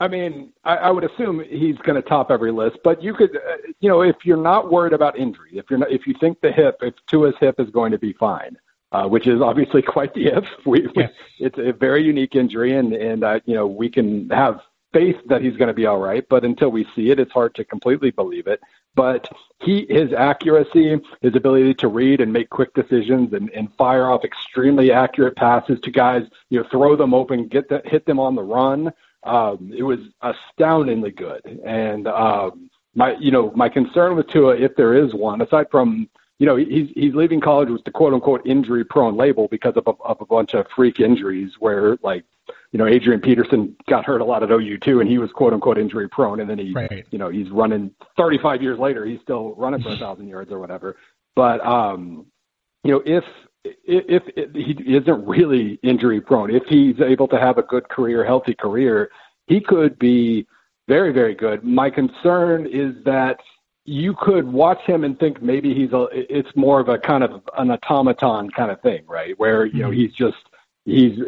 I 0.00 0.08
mean, 0.08 0.52
I, 0.64 0.76
I 0.76 0.90
would 0.90 1.04
assume 1.04 1.42
he's 1.48 1.76
going 1.78 2.00
to 2.00 2.08
top 2.08 2.30
every 2.30 2.52
list, 2.52 2.78
but 2.84 3.02
you 3.02 3.14
could, 3.14 3.36
uh, 3.36 3.56
you 3.80 3.88
know, 3.88 4.02
if 4.02 4.16
you're 4.24 4.36
not 4.36 4.70
worried 4.70 4.92
about 4.92 5.18
injury, 5.18 5.50
if 5.54 5.66
you're 5.70 5.78
not, 5.78 5.90
if 5.90 6.06
you 6.06 6.14
think 6.20 6.40
the 6.40 6.52
hip, 6.52 6.76
if 6.82 6.94
Tua's 7.08 7.34
hip 7.40 7.58
is 7.58 7.68
going 7.70 7.90
to 7.92 7.98
be 7.98 8.12
fine, 8.12 8.56
uh, 8.92 9.06
which 9.06 9.26
is 9.26 9.40
obviously 9.40 9.82
quite 9.94 10.14
the 10.14 10.26
if. 10.26 10.44
We, 10.64 10.86
we, 10.94 11.08
it's 11.40 11.58
a 11.58 11.72
very 11.72 12.04
unique 12.04 12.36
injury, 12.36 12.76
and 12.76 12.92
and 12.92 13.24
uh, 13.24 13.40
you 13.44 13.54
know 13.54 13.66
we 13.66 13.88
can 13.88 14.28
have 14.30 14.60
faith 14.92 15.16
that 15.26 15.42
he's 15.42 15.56
going 15.56 15.68
to 15.68 15.74
be 15.74 15.86
all 15.86 15.98
right, 15.98 16.24
but 16.28 16.44
until 16.44 16.70
we 16.70 16.86
see 16.94 17.10
it, 17.10 17.20
it's 17.20 17.32
hard 17.32 17.54
to 17.56 17.64
completely 17.64 18.10
believe 18.10 18.46
it. 18.46 18.60
But 18.94 19.28
he, 19.60 19.86
his 19.88 20.12
accuracy, 20.12 20.98
his 21.20 21.34
ability 21.36 21.74
to 21.74 21.88
read 21.88 22.20
and 22.20 22.32
make 22.32 22.50
quick 22.50 22.74
decisions 22.74 23.32
and, 23.32 23.50
and 23.50 23.72
fire 23.76 24.10
off 24.10 24.24
extremely 24.24 24.90
accurate 24.90 25.36
passes 25.36 25.78
to 25.80 25.90
guys, 25.90 26.22
you 26.50 26.60
know, 26.60 26.68
throw 26.70 26.96
them 26.96 27.14
open, 27.14 27.48
get 27.48 27.68
the, 27.68 27.82
hit 27.84 28.06
them 28.06 28.18
on 28.18 28.34
the 28.34 28.42
run. 28.42 28.92
Um, 29.24 29.72
it 29.76 29.82
was 29.82 30.00
astoundingly 30.22 31.10
good. 31.10 31.60
And 31.64 32.08
um, 32.08 32.70
my, 32.94 33.16
you 33.20 33.30
know, 33.30 33.52
my 33.54 33.68
concern 33.68 34.16
with 34.16 34.28
Tua, 34.28 34.56
if 34.56 34.74
there 34.76 34.94
is 34.94 35.14
one, 35.14 35.42
aside 35.42 35.66
from 35.70 36.08
you 36.38 36.46
know, 36.46 36.56
he's 36.56 36.88
he's 36.94 37.14
leaving 37.14 37.40
college 37.40 37.68
with 37.68 37.82
the 37.84 37.90
quote 37.90 38.14
unquote 38.14 38.46
injury 38.46 38.84
prone 38.84 39.16
label 39.16 39.48
because 39.48 39.76
of 39.76 39.86
a, 39.88 39.92
of 40.04 40.20
a 40.20 40.26
bunch 40.26 40.54
of 40.54 40.66
freak 40.74 41.00
injuries 41.00 41.54
where 41.58 41.98
like, 42.02 42.24
you 42.72 42.78
know, 42.78 42.86
Adrian 42.86 43.20
Peterson 43.20 43.74
got 43.88 44.04
hurt 44.04 44.20
a 44.20 44.24
lot 44.24 44.42
at 44.42 44.50
OU 44.50 44.78
too, 44.78 45.00
and 45.00 45.08
he 45.08 45.18
was 45.18 45.30
quote 45.32 45.52
unquote 45.52 45.78
injury 45.78 46.08
prone, 46.08 46.40
and 46.40 46.50
then 46.50 46.58
he, 46.58 46.72
right. 46.72 47.06
you 47.10 47.18
know, 47.18 47.28
he's 47.28 47.50
running 47.50 47.90
35 48.16 48.62
years 48.62 48.78
later, 48.78 49.04
he's 49.06 49.20
still 49.22 49.54
running 49.56 49.82
for 49.82 49.90
a 49.90 49.96
thousand 49.96 50.28
yards 50.28 50.52
or 50.52 50.58
whatever. 50.58 50.96
But 51.34 51.64
um, 51.64 52.26
you 52.84 52.92
know, 52.92 53.02
if 53.06 53.24
if, 53.64 54.22
if 54.36 54.54
he 54.54 54.96
isn't 54.96 55.26
really 55.26 55.78
injury 55.82 56.20
prone, 56.20 56.50
if 56.50 56.64
he's 56.68 57.00
able 57.00 57.28
to 57.28 57.38
have 57.38 57.58
a 57.58 57.62
good 57.62 57.88
career, 57.88 58.24
healthy 58.24 58.54
career, 58.54 59.10
he 59.46 59.60
could 59.60 59.98
be 59.98 60.46
very, 60.86 61.12
very 61.12 61.34
good. 61.34 61.64
My 61.64 61.90
concern 61.90 62.66
is 62.66 62.94
that 63.04 63.38
you 63.84 64.14
could 64.20 64.46
watch 64.46 64.80
him 64.82 65.04
and 65.04 65.18
think 65.18 65.42
maybe 65.42 65.74
he's 65.74 65.92
a 65.92 66.06
it's 66.12 66.54
more 66.54 66.78
of 66.78 66.88
a 66.88 66.98
kind 66.98 67.24
of 67.24 67.42
an 67.56 67.70
automaton 67.70 68.50
kind 68.50 68.70
of 68.70 68.80
thing 68.82 69.02
right 69.06 69.38
where 69.38 69.64
you 69.64 69.80
know 69.80 69.88
mm-hmm. 69.88 70.00
he's 70.00 70.12
just 70.12 70.36
he's 70.88 71.18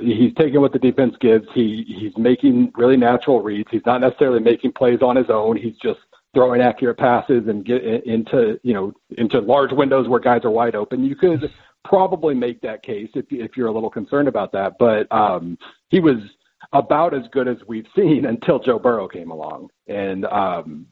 he's 0.00 0.34
taking 0.34 0.60
what 0.60 0.72
the 0.72 0.78
defense 0.78 1.14
gives 1.20 1.46
he 1.52 1.84
he's 1.86 2.16
making 2.16 2.72
really 2.76 2.96
natural 2.96 3.42
reads 3.42 3.68
he's 3.70 3.84
not 3.84 4.00
necessarily 4.00 4.40
making 4.40 4.72
plays 4.72 5.02
on 5.02 5.16
his 5.16 5.28
own 5.28 5.56
he's 5.56 5.76
just 5.76 6.00
throwing 6.32 6.60
accurate 6.60 6.96
passes 6.96 7.46
and 7.48 7.64
get 7.64 7.82
into 7.84 8.58
you 8.62 8.72
know 8.72 8.92
into 9.18 9.40
large 9.40 9.72
windows 9.72 10.08
where 10.08 10.20
guys 10.20 10.44
are 10.44 10.50
wide 10.50 10.74
open 10.74 11.04
you 11.04 11.14
could 11.14 11.52
probably 11.84 12.34
make 12.34 12.60
that 12.60 12.82
case 12.82 13.10
if 13.14 13.26
if 13.30 13.56
you're 13.56 13.68
a 13.68 13.72
little 13.72 13.90
concerned 13.90 14.28
about 14.28 14.52
that 14.52 14.76
but 14.78 15.10
um 15.12 15.58
he 15.88 16.00
was 16.00 16.18
about 16.72 17.14
as 17.14 17.22
good 17.32 17.48
as 17.48 17.56
we've 17.66 17.86
seen 17.96 18.24
until 18.26 18.58
Joe 18.58 18.78
Burrow 18.78 19.08
came 19.08 19.30
along. 19.30 19.70
And 19.86 20.24
um, 20.26 20.86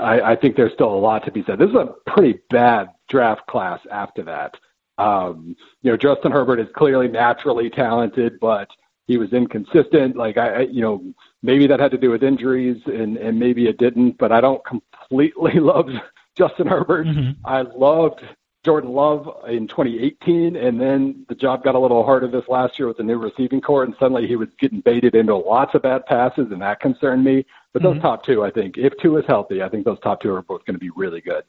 I, 0.00 0.20
I 0.20 0.36
think 0.36 0.56
there's 0.56 0.72
still 0.72 0.92
a 0.92 0.98
lot 0.98 1.24
to 1.24 1.30
be 1.30 1.44
said. 1.44 1.58
This 1.58 1.68
is 1.68 1.76
a 1.76 1.94
pretty 2.10 2.40
bad 2.50 2.88
draft 3.08 3.46
class 3.46 3.80
after 3.92 4.22
that. 4.24 4.54
Um, 5.00 5.56
you 5.82 5.90
know, 5.90 5.96
Justin 5.96 6.32
Herbert 6.32 6.60
is 6.60 6.68
clearly 6.76 7.08
naturally 7.08 7.70
talented, 7.70 8.38
but 8.40 8.68
he 9.06 9.16
was 9.16 9.32
inconsistent. 9.32 10.16
Like 10.16 10.36
I, 10.36 10.62
you 10.62 10.82
know, 10.82 11.02
maybe 11.42 11.66
that 11.66 11.80
had 11.80 11.90
to 11.92 11.98
do 11.98 12.10
with 12.10 12.22
injuries, 12.22 12.80
and 12.86 13.16
and 13.16 13.38
maybe 13.38 13.66
it 13.66 13.78
didn't. 13.78 14.18
But 14.18 14.32
I 14.32 14.40
don't 14.40 14.62
completely 14.64 15.52
love 15.60 15.88
Justin 16.36 16.66
Herbert. 16.66 17.06
Mm-hmm. 17.06 17.44
I 17.44 17.62
loved 17.62 18.20
Jordan 18.64 18.90
Love 18.90 19.26
in 19.48 19.68
2018, 19.68 20.54
and 20.54 20.80
then 20.80 21.24
the 21.28 21.34
job 21.34 21.64
got 21.64 21.74
a 21.74 21.78
little 21.78 22.04
harder 22.04 22.28
this 22.28 22.46
last 22.46 22.78
year 22.78 22.88
with 22.88 22.98
the 22.98 23.02
new 23.02 23.16
receiving 23.16 23.60
corps, 23.60 23.84
and 23.84 23.94
suddenly 23.98 24.26
he 24.26 24.36
was 24.36 24.48
getting 24.58 24.80
baited 24.80 25.14
into 25.14 25.34
lots 25.34 25.74
of 25.74 25.82
bad 25.82 26.04
passes, 26.04 26.48
and 26.50 26.60
that 26.60 26.80
concerned 26.80 27.24
me. 27.24 27.46
But 27.72 27.82
those 27.82 27.94
mm-hmm. 27.94 28.02
top 28.02 28.24
two, 28.24 28.44
I 28.44 28.50
think, 28.50 28.76
if 28.76 28.92
Tua 29.00 29.20
is 29.20 29.26
healthy, 29.26 29.62
I 29.62 29.68
think 29.70 29.86
those 29.86 30.00
top 30.00 30.20
two 30.20 30.34
are 30.34 30.42
both 30.42 30.64
going 30.66 30.74
to 30.74 30.80
be 30.80 30.90
really 30.94 31.22
good. 31.22 31.44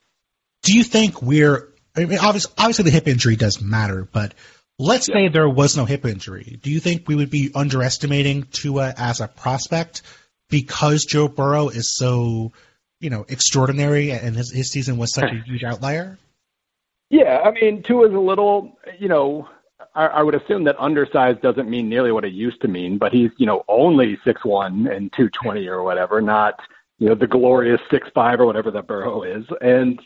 Do 0.64 0.78
you 0.78 0.84
think 0.84 1.22
we're? 1.22 1.71
I 1.96 2.06
mean, 2.06 2.20
obviously, 2.20 2.54
obviously 2.58 2.86
the 2.86 2.92
hip 2.92 3.08
injury 3.08 3.36
does 3.36 3.62
matter, 3.62 4.08
but 4.12 4.34
let's 4.80 5.10
yeah. 5.10 5.16
say 5.16 5.28
there 5.28 5.50
was 5.50 5.76
no 5.76 5.86
hip 5.86 6.06
injury. 6.06 6.60
Do 6.62 6.72
you 6.72 6.80
think 6.80 7.08
we 7.08 7.16
would 7.16 7.30
be 7.30 7.52
underestimating 7.54 8.44
Tua 8.52 8.94
as 8.98 9.20
a 9.20 9.28
prospect 9.28 10.02
because 10.50 11.06
Joe 11.06 11.28
Burrow 11.28 11.70
is 11.70 11.96
so, 11.96 12.52
you 13.00 13.10
know, 13.10 13.26
extraordinary 13.28 14.12
and 14.12 14.36
his, 14.36 14.52
his 14.52 14.72
season 14.72 14.98
was 14.98 15.14
such 15.14 15.32
a 15.32 15.44
huge 15.46 15.64
outlier? 15.64 16.18
Yeah, 17.10 17.40
I 17.44 17.52
mean, 17.52 17.84
Tua 17.84 18.08
is 18.08 18.14
a 18.14 18.20
little, 18.20 18.78
you 18.98 19.10
know, 19.10 19.50
I, 19.94 20.06
I 20.06 20.24
would 20.24 20.36
assume 20.36 20.64
that 20.64 20.78
undersized 20.80 21.42
doesn't 21.42 21.70
mean 21.70 21.90
nearly 21.90 22.14
what 22.14 22.24
it 22.24 22.32
used 22.32 22.62
to 22.62 22.70
mean, 22.70 22.98
but 22.98 23.12
he's, 23.12 23.32
you 23.38 23.46
know, 23.46 23.64
only 23.68 24.18
six 24.24 24.46
one 24.46 24.88
and 24.88 25.12
two 25.18 25.30
twenty 25.30 25.68
or 25.68 25.84
whatever, 25.84 26.22
not, 26.22 26.54
you 27.00 27.10
know, 27.10 27.16
the 27.16 27.28
glorious 27.28 27.82
six 27.90 28.08
five 28.16 28.40
or 28.40 28.46
whatever 28.46 28.72
that 28.72 28.88
Burrow 28.88 29.24
is. 29.24 29.44
And, 29.60 30.00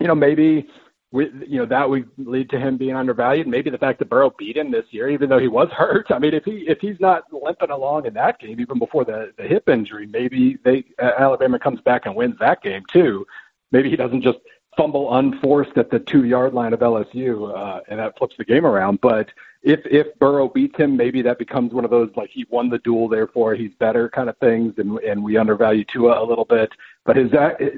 you 0.00 0.06
know, 0.06 0.14
maybe 0.14 0.68
we, 1.10 1.30
you 1.46 1.58
know, 1.58 1.66
that 1.66 1.88
would 1.88 2.08
lead 2.18 2.50
to 2.50 2.58
him 2.58 2.76
being 2.76 2.94
undervalued. 2.94 3.46
Maybe 3.46 3.70
the 3.70 3.78
fact 3.78 3.98
that 3.98 4.10
Burrow 4.10 4.34
beat 4.38 4.56
him 4.56 4.70
this 4.70 4.84
year, 4.90 5.08
even 5.08 5.28
though 5.28 5.38
he 5.38 5.48
was 5.48 5.68
hurt. 5.72 6.06
I 6.10 6.18
mean, 6.18 6.34
if 6.34 6.44
he 6.44 6.64
if 6.68 6.80
he's 6.80 7.00
not 7.00 7.24
limping 7.32 7.70
along 7.70 8.06
in 8.06 8.14
that 8.14 8.38
game, 8.38 8.60
even 8.60 8.78
before 8.78 9.04
the 9.04 9.32
the 9.36 9.44
hip 9.44 9.68
injury, 9.68 10.06
maybe 10.06 10.58
they 10.64 10.84
uh, 11.00 11.12
Alabama 11.18 11.58
comes 11.58 11.80
back 11.80 12.06
and 12.06 12.14
wins 12.14 12.36
that 12.40 12.62
game 12.62 12.84
too. 12.92 13.26
Maybe 13.72 13.90
he 13.90 13.96
doesn't 13.96 14.22
just 14.22 14.38
fumble 14.76 15.14
unforced 15.14 15.76
at 15.76 15.90
the 15.90 15.98
two 15.98 16.24
yard 16.24 16.54
line 16.54 16.72
of 16.72 16.80
LSU, 16.80 17.56
uh, 17.56 17.80
and 17.88 17.98
that 17.98 18.16
flips 18.18 18.36
the 18.36 18.44
game 18.44 18.66
around. 18.66 19.00
But 19.00 19.30
if 19.68 19.80
if 19.84 20.18
Burrow 20.18 20.48
beats 20.48 20.78
him, 20.78 20.96
maybe 20.96 21.20
that 21.22 21.38
becomes 21.38 21.74
one 21.74 21.84
of 21.84 21.90
those 21.90 22.10
like 22.16 22.30
he 22.30 22.46
won 22.48 22.70
the 22.70 22.78
duel, 22.78 23.06
therefore 23.06 23.54
he's 23.54 23.74
better 23.78 24.08
kind 24.08 24.30
of 24.30 24.38
things, 24.38 24.72
and 24.78 24.98
and 25.00 25.22
we 25.22 25.36
undervalue 25.36 25.84
Tua 25.84 26.22
a 26.22 26.24
little 26.24 26.46
bit. 26.46 26.72
But 27.04 27.16
his 27.16 27.30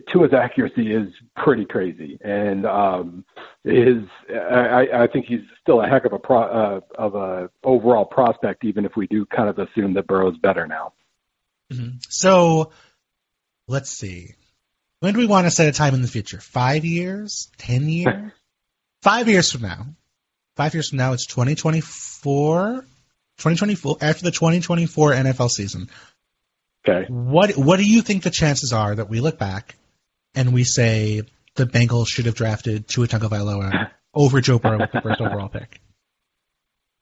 Tua's 0.07 0.32
accuracy 0.32 0.95
is 0.95 1.12
pretty 1.36 1.64
crazy, 1.64 2.16
and 2.22 2.64
um, 2.64 3.24
his 3.64 4.05
I, 4.32 4.88
I 4.93 5.07
think 5.09 5.26
he's 5.26 5.41
still 5.61 5.82
a 5.82 5.88
heck 5.88 6.05
of 6.05 6.12
a 6.12 6.18
pro, 6.20 6.43
uh, 6.43 6.80
of 6.95 7.16
a 7.16 7.51
overall 7.64 8.05
prospect, 8.05 8.64
even 8.64 8.84
if 8.84 8.97
we 8.97 9.09
do 9.09 9.26
kind 9.26 9.49
of 9.49 9.59
assume 9.59 9.95
that 9.95 10.07
Burrow's 10.07 10.38
better 10.38 10.68
now. 10.68 10.93
Mm-hmm. 11.72 11.97
So 12.09 12.70
let's 13.66 13.91
see. 13.91 14.36
When 15.01 15.14
do 15.14 15.18
we 15.18 15.26
want 15.26 15.49
to 15.49 15.51
set 15.51 15.66
a 15.66 15.72
time 15.72 15.95
in 15.95 16.03
the 16.03 16.09
future? 16.09 16.38
Five 16.38 16.84
years? 16.84 17.51
Ten 17.59 17.88
years? 17.88 18.30
Five 19.03 19.28
years 19.28 19.51
from 19.51 19.62
now. 19.62 19.86
Five 20.61 20.75
years 20.75 20.91
from 20.91 20.99
now, 20.99 21.15
it's 21.15 21.25
2024. 21.25 22.85
2024 23.39 23.97
after 24.03 24.25
the 24.25 24.31
2024 24.31 25.13
NFL 25.13 25.49
season. 25.49 25.89
Okay. 26.87 27.07
What 27.09 27.53
What 27.53 27.79
do 27.79 27.91
you 27.91 28.03
think 28.03 28.25
the 28.25 28.31
chances 28.31 28.71
are 28.75 28.95
that 28.95 29.09
we 29.09 29.21
look 29.21 29.39
back 29.39 29.77
and 30.35 30.53
we 30.53 30.65
say 30.65 31.23
the 31.55 31.65
Bengals 31.65 32.09
should 32.09 32.27
have 32.27 32.35
drafted 32.35 32.87
Tua 32.89 33.07
Tagovailoa 33.07 33.89
over 34.15 34.43
Joe 34.43 34.59
Burrow 34.59 34.81
with 34.81 34.93
the 34.93 35.01
first 35.01 35.23
overall 35.23 35.49
pick? 35.49 35.81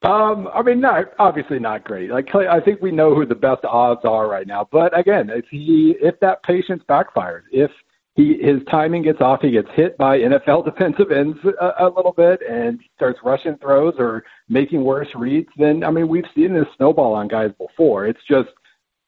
Um, 0.02 0.48
I 0.54 0.62
mean, 0.62 0.80
not 0.80 1.06
obviously 1.18 1.58
not 1.58 1.82
great. 1.82 2.12
Like 2.12 2.32
I 2.32 2.60
think 2.60 2.80
we 2.80 2.92
know 2.92 3.12
who 3.12 3.26
the 3.26 3.34
best 3.34 3.64
odds 3.64 4.02
are 4.04 4.28
right 4.28 4.46
now. 4.46 4.68
But 4.70 4.96
again, 4.96 5.30
if 5.30 5.46
he 5.50 5.96
if 6.00 6.20
that 6.20 6.44
patience 6.44 6.84
backfires, 6.88 7.42
if 7.50 7.72
he 8.18 8.36
his 8.42 8.60
timing 8.68 9.02
gets 9.02 9.20
off. 9.20 9.42
He 9.42 9.52
gets 9.52 9.68
hit 9.74 9.96
by 9.96 10.18
NFL 10.18 10.64
defensive 10.70 11.12
ends 11.12 11.38
a, 11.60 11.86
a 11.86 11.88
little 11.88 12.12
bit 12.12 12.40
and 12.42 12.80
starts 12.96 13.20
rushing 13.22 13.56
throws 13.58 13.94
or 13.96 14.24
making 14.48 14.82
worse 14.82 15.08
reads. 15.14 15.48
Then 15.56 15.84
I 15.84 15.90
mean 15.92 16.08
we've 16.08 16.26
seen 16.34 16.52
this 16.52 16.66
snowball 16.76 17.14
on 17.14 17.28
guys 17.28 17.52
before. 17.58 18.06
It's 18.06 18.20
just 18.28 18.48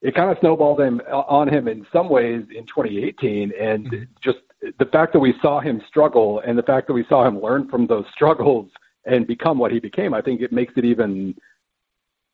it 0.00 0.14
kind 0.14 0.30
of 0.30 0.38
snowballed 0.38 0.80
him 0.80 1.00
on 1.10 1.52
him 1.52 1.66
in 1.66 1.84
some 1.92 2.08
ways 2.08 2.44
in 2.56 2.64
2018, 2.66 3.52
and 3.60 3.86
mm-hmm. 3.86 4.04
just 4.22 4.38
the 4.78 4.86
fact 4.86 5.12
that 5.12 5.18
we 5.18 5.34
saw 5.42 5.60
him 5.60 5.82
struggle 5.88 6.40
and 6.46 6.56
the 6.56 6.62
fact 6.62 6.86
that 6.86 6.94
we 6.94 7.04
saw 7.08 7.26
him 7.26 7.42
learn 7.42 7.68
from 7.68 7.86
those 7.88 8.04
struggles 8.14 8.70
and 9.06 9.26
become 9.26 9.58
what 9.58 9.72
he 9.72 9.80
became, 9.80 10.14
I 10.14 10.22
think 10.22 10.40
it 10.40 10.52
makes 10.52 10.74
it 10.76 10.84
even 10.84 11.34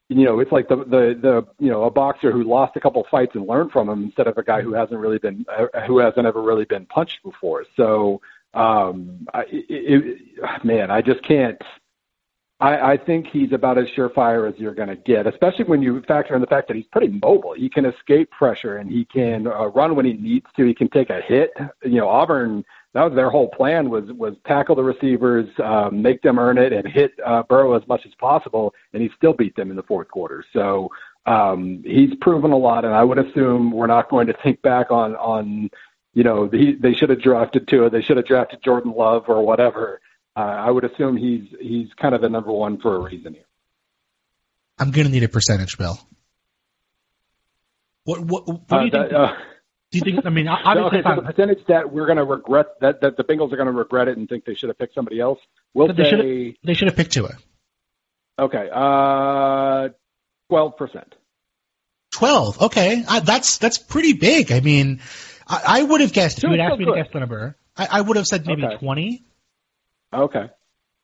you 0.09 0.25
know, 0.25 0.39
it's 0.39 0.53
like 0.53 0.69
the 0.69 0.77
the 0.77 1.19
the 1.21 1.47
you 1.59 1.71
know 1.71 1.85
a 1.85 1.91
boxer 1.91 2.31
who 2.31 2.45
lost 2.45 2.77
a 2.77 2.81
couple 2.81 3.05
fights 3.11 3.33
and 3.35 3.47
learned 3.47 3.73
from 3.73 3.89
him 3.89 4.05
instead 4.05 4.29
of 4.29 4.39
a 4.39 4.43
guy 4.43 4.63
who 4.63 4.73
hasn't 4.73 5.01
really 5.01 5.19
been 5.19 5.45
uh, 5.49 5.81
who 5.87 5.99
hasn't 5.99 6.27
ever 6.27 6.43
really 6.43 6.65
been 6.65 6.87
punched 6.87 7.23
before. 7.25 7.65
So, 7.77 8.21
um, 8.55 9.27
I, 9.35 9.43
it, 9.51 9.65
it, 9.69 10.65
man, 10.65 10.91
I 10.91 11.03
just 11.03 11.23
can't. 11.23 11.61
I, 12.59 12.93
I 12.93 12.97
think 12.97 13.27
he's 13.27 13.53
about 13.53 13.77
as 13.77 13.87
surefire 13.89 14.51
as 14.51 14.59
you're 14.59 14.75
going 14.75 14.89
to 14.89 14.97
get, 14.97 15.27
especially 15.27 15.65
when 15.67 15.83
you 15.83 16.01
factor 16.03 16.35
in 16.35 16.41
the 16.41 16.47
fact 16.47 16.69
that 16.69 16.77
he's 16.77 16.87
pretty 16.87 17.09
mobile. 17.23 17.53
He 17.53 17.69
can 17.69 17.85
escape 17.85 18.31
pressure 18.31 18.79
and 18.79 18.91
he 18.91 19.05
can 19.05 19.47
uh, 19.47 19.67
run 19.67 19.95
when 19.95 20.07
he 20.07 20.15
needs 20.15 20.47
to. 20.57 20.65
He 20.65 20.73
can 20.73 20.89
take 20.89 21.11
a 21.11 21.21
hit. 21.21 21.51
You 21.85 22.01
know, 22.01 22.09
Auburn 22.09 22.65
that 22.97 23.05
was 23.05 23.15
their 23.15 23.29
whole 23.29 23.49
plan 23.49 23.91
was 23.91 24.11
was 24.13 24.37
tackle 24.47 24.75
the 24.75 24.83
receivers, 24.83 25.47
um, 25.63 26.01
make 26.01 26.23
them 26.23 26.39
earn 26.39 26.57
it, 26.57 26.73
and 26.73 26.89
hit 26.89 27.13
uh, 27.25 27.43
Burrow 27.43 27.75
as 27.75 27.87
much 27.87 28.07
as 28.07 28.15
possible, 28.15 28.73
and 28.95 29.03
he 29.03 29.11
still 29.15 29.35
beat 29.35 29.55
them 29.55 29.69
in 29.69 29.77
the 29.77 29.83
fourth 29.83 30.09
quarter. 30.09 30.43
So 30.55 30.91
um, 31.27 31.83
he's 31.85 32.15
proven 32.23 32.53
a 32.53 32.57
lot, 32.57 32.87
and 32.87 32.95
I 32.95 33.05
would 33.05 33.19
assume 33.19 33.71
we're 33.71 33.87
not 33.87 34.09
going 34.09 34.29
to 34.29 34.33
think 34.43 34.63
back 34.63 34.91
on 34.91 35.15
on 35.17 35.69
you 36.15 36.25
know 36.25 36.49
he, 36.49 36.73
they 36.73 36.95
should 36.95 37.11
have 37.11 37.21
drafted 37.21 37.69
Tua, 37.69 37.91
they 37.91 38.01
should 38.01 38.17
have 38.17 38.27
drafted 38.27 38.63
Jordan 38.63 38.95
Love 38.97 39.25
or 39.29 39.45
whatever. 39.45 40.01
Uh, 40.37 40.41
I 40.41 40.71
would 40.71 40.85
assume 40.85 41.17
he's 41.17 41.49
he's 41.61 41.89
kind 42.01 42.15
of 42.15 42.21
the 42.21 42.29
number 42.29 42.53
one 42.53 42.79
for 42.79 42.95
a 42.95 42.99
reason 43.01 43.33
here. 43.33 43.45
I'm 44.79 44.91
going 44.91 45.07
to 45.07 45.13
need 45.13 45.23
a 45.23 45.29
percentage, 45.29 45.79
Bill. 45.79 45.99
What 48.05 48.21
what, 48.21 48.47
what 48.47 48.69
do 48.69 48.77
you 48.77 48.81
uh, 48.81 48.91
think? 48.91 49.13
Uh, 49.15 49.33
do 49.91 49.99
you 49.99 50.05
think? 50.05 50.27
I 50.27 50.29
mean, 50.29 50.47
obviously, 50.49 50.99
okay, 50.99 51.09
so 51.09 51.23
the 51.23 51.33
percentage 51.33 51.67
that 51.69 51.91
we're 51.91 52.05
going 52.07 52.19
to 52.19 52.25
regret 52.25 52.67
that 52.81 53.01
that 53.01 53.17
the 53.17 53.25
Bengals 53.25 53.53
are 53.53 53.57
going 53.57 53.67
to 53.67 53.73
regret 53.73 54.09
it 54.09 54.19
and 54.19 54.29
think 54.29 54.45
they 54.45 54.55
should 54.55 54.69
have 54.69 54.79
picked 54.79 54.95
somebody 54.95 55.21
else. 55.21 55.39
We'll 55.73 55.93
they 55.95 56.05
say 56.05 56.57
they 56.63 56.75
should 56.75 56.89
have 56.89 56.97
picked 56.97 57.13
Tua. 57.13 57.37
Okay, 58.39 58.69
uh, 58.71 59.89
twelve 60.51 60.77
percent. 60.77 61.15
Twelve. 62.13 62.61
Okay, 62.61 63.05
uh, 63.09 63.21
that's 63.21 63.57
that's 63.57 63.79
pretty 63.79 64.13
big. 64.13 64.53
I 64.53 64.61
mean, 64.61 65.01
I, 65.49 65.63
I 65.67 65.83
would 65.83 66.03
have 66.03 66.13
guessed. 66.13 66.39
If 66.39 66.45
you 66.45 66.51
had 66.51 66.61
asked 66.61 66.79
me 66.79 66.85
good. 66.85 66.95
to 66.95 67.03
guess 67.03 67.13
the 67.13 67.21
number, 67.21 67.57
I, 67.75 67.89
I 67.91 68.01
would 68.03 68.19
have 68.19 68.27
said 68.27 68.47
maybe 68.47 68.65
okay. 68.65 68.77
twenty. 68.77 69.25
Okay. 70.13 70.47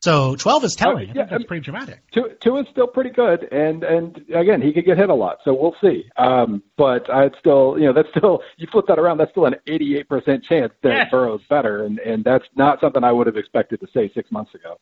So 0.03 0.35
12 0.35 0.65
is 0.65 0.75
telling. 0.75 1.11
Uh, 1.11 1.13
yeah, 1.15 1.25
that's 1.27 1.45
pretty 1.45 1.63
dramatic. 1.63 2.03
Tua, 2.11 2.35
Tua 2.41 2.63
is 2.63 2.67
still 2.73 2.89
pretty 2.89 3.11
good, 3.11 3.47
and 3.53 3.85
and 3.85 4.17
again, 4.35 4.61
he 4.61 4.73
could 4.73 4.85
get 4.85 4.99
hit 4.99 5.11
a 5.11 5.15
lot, 5.15 5.39
so 5.45 5.55
we'll 5.55 5.77
see. 5.81 6.07
Um, 6.17 6.61
but 6.77 7.09
I'd 7.09 7.37
still, 7.39 7.77
you 7.79 7.87
know, 7.87 7.93
that's 7.93 8.09
still 8.17 8.41
you 8.57 8.67
flip 8.73 8.87
that 8.89 8.99
around, 8.99 9.19
that's 9.19 9.31
still 9.31 9.47
an 9.47 9.55
88% 9.69 10.43
chance 10.43 10.73
that 10.83 10.93
yes. 10.93 11.09
Burrow's 11.09 11.43
better, 11.49 11.85
and 11.85 12.01
and 12.01 12.25
that's 12.25 12.45
not 12.57 12.81
something 12.81 13.05
I 13.05 13.13
would 13.13 13.29
have 13.29 13.37
expected 13.37 13.79
to 13.79 13.87
say 13.95 14.11
six 14.13 14.33
months 14.33 14.53
ago. 14.57 14.77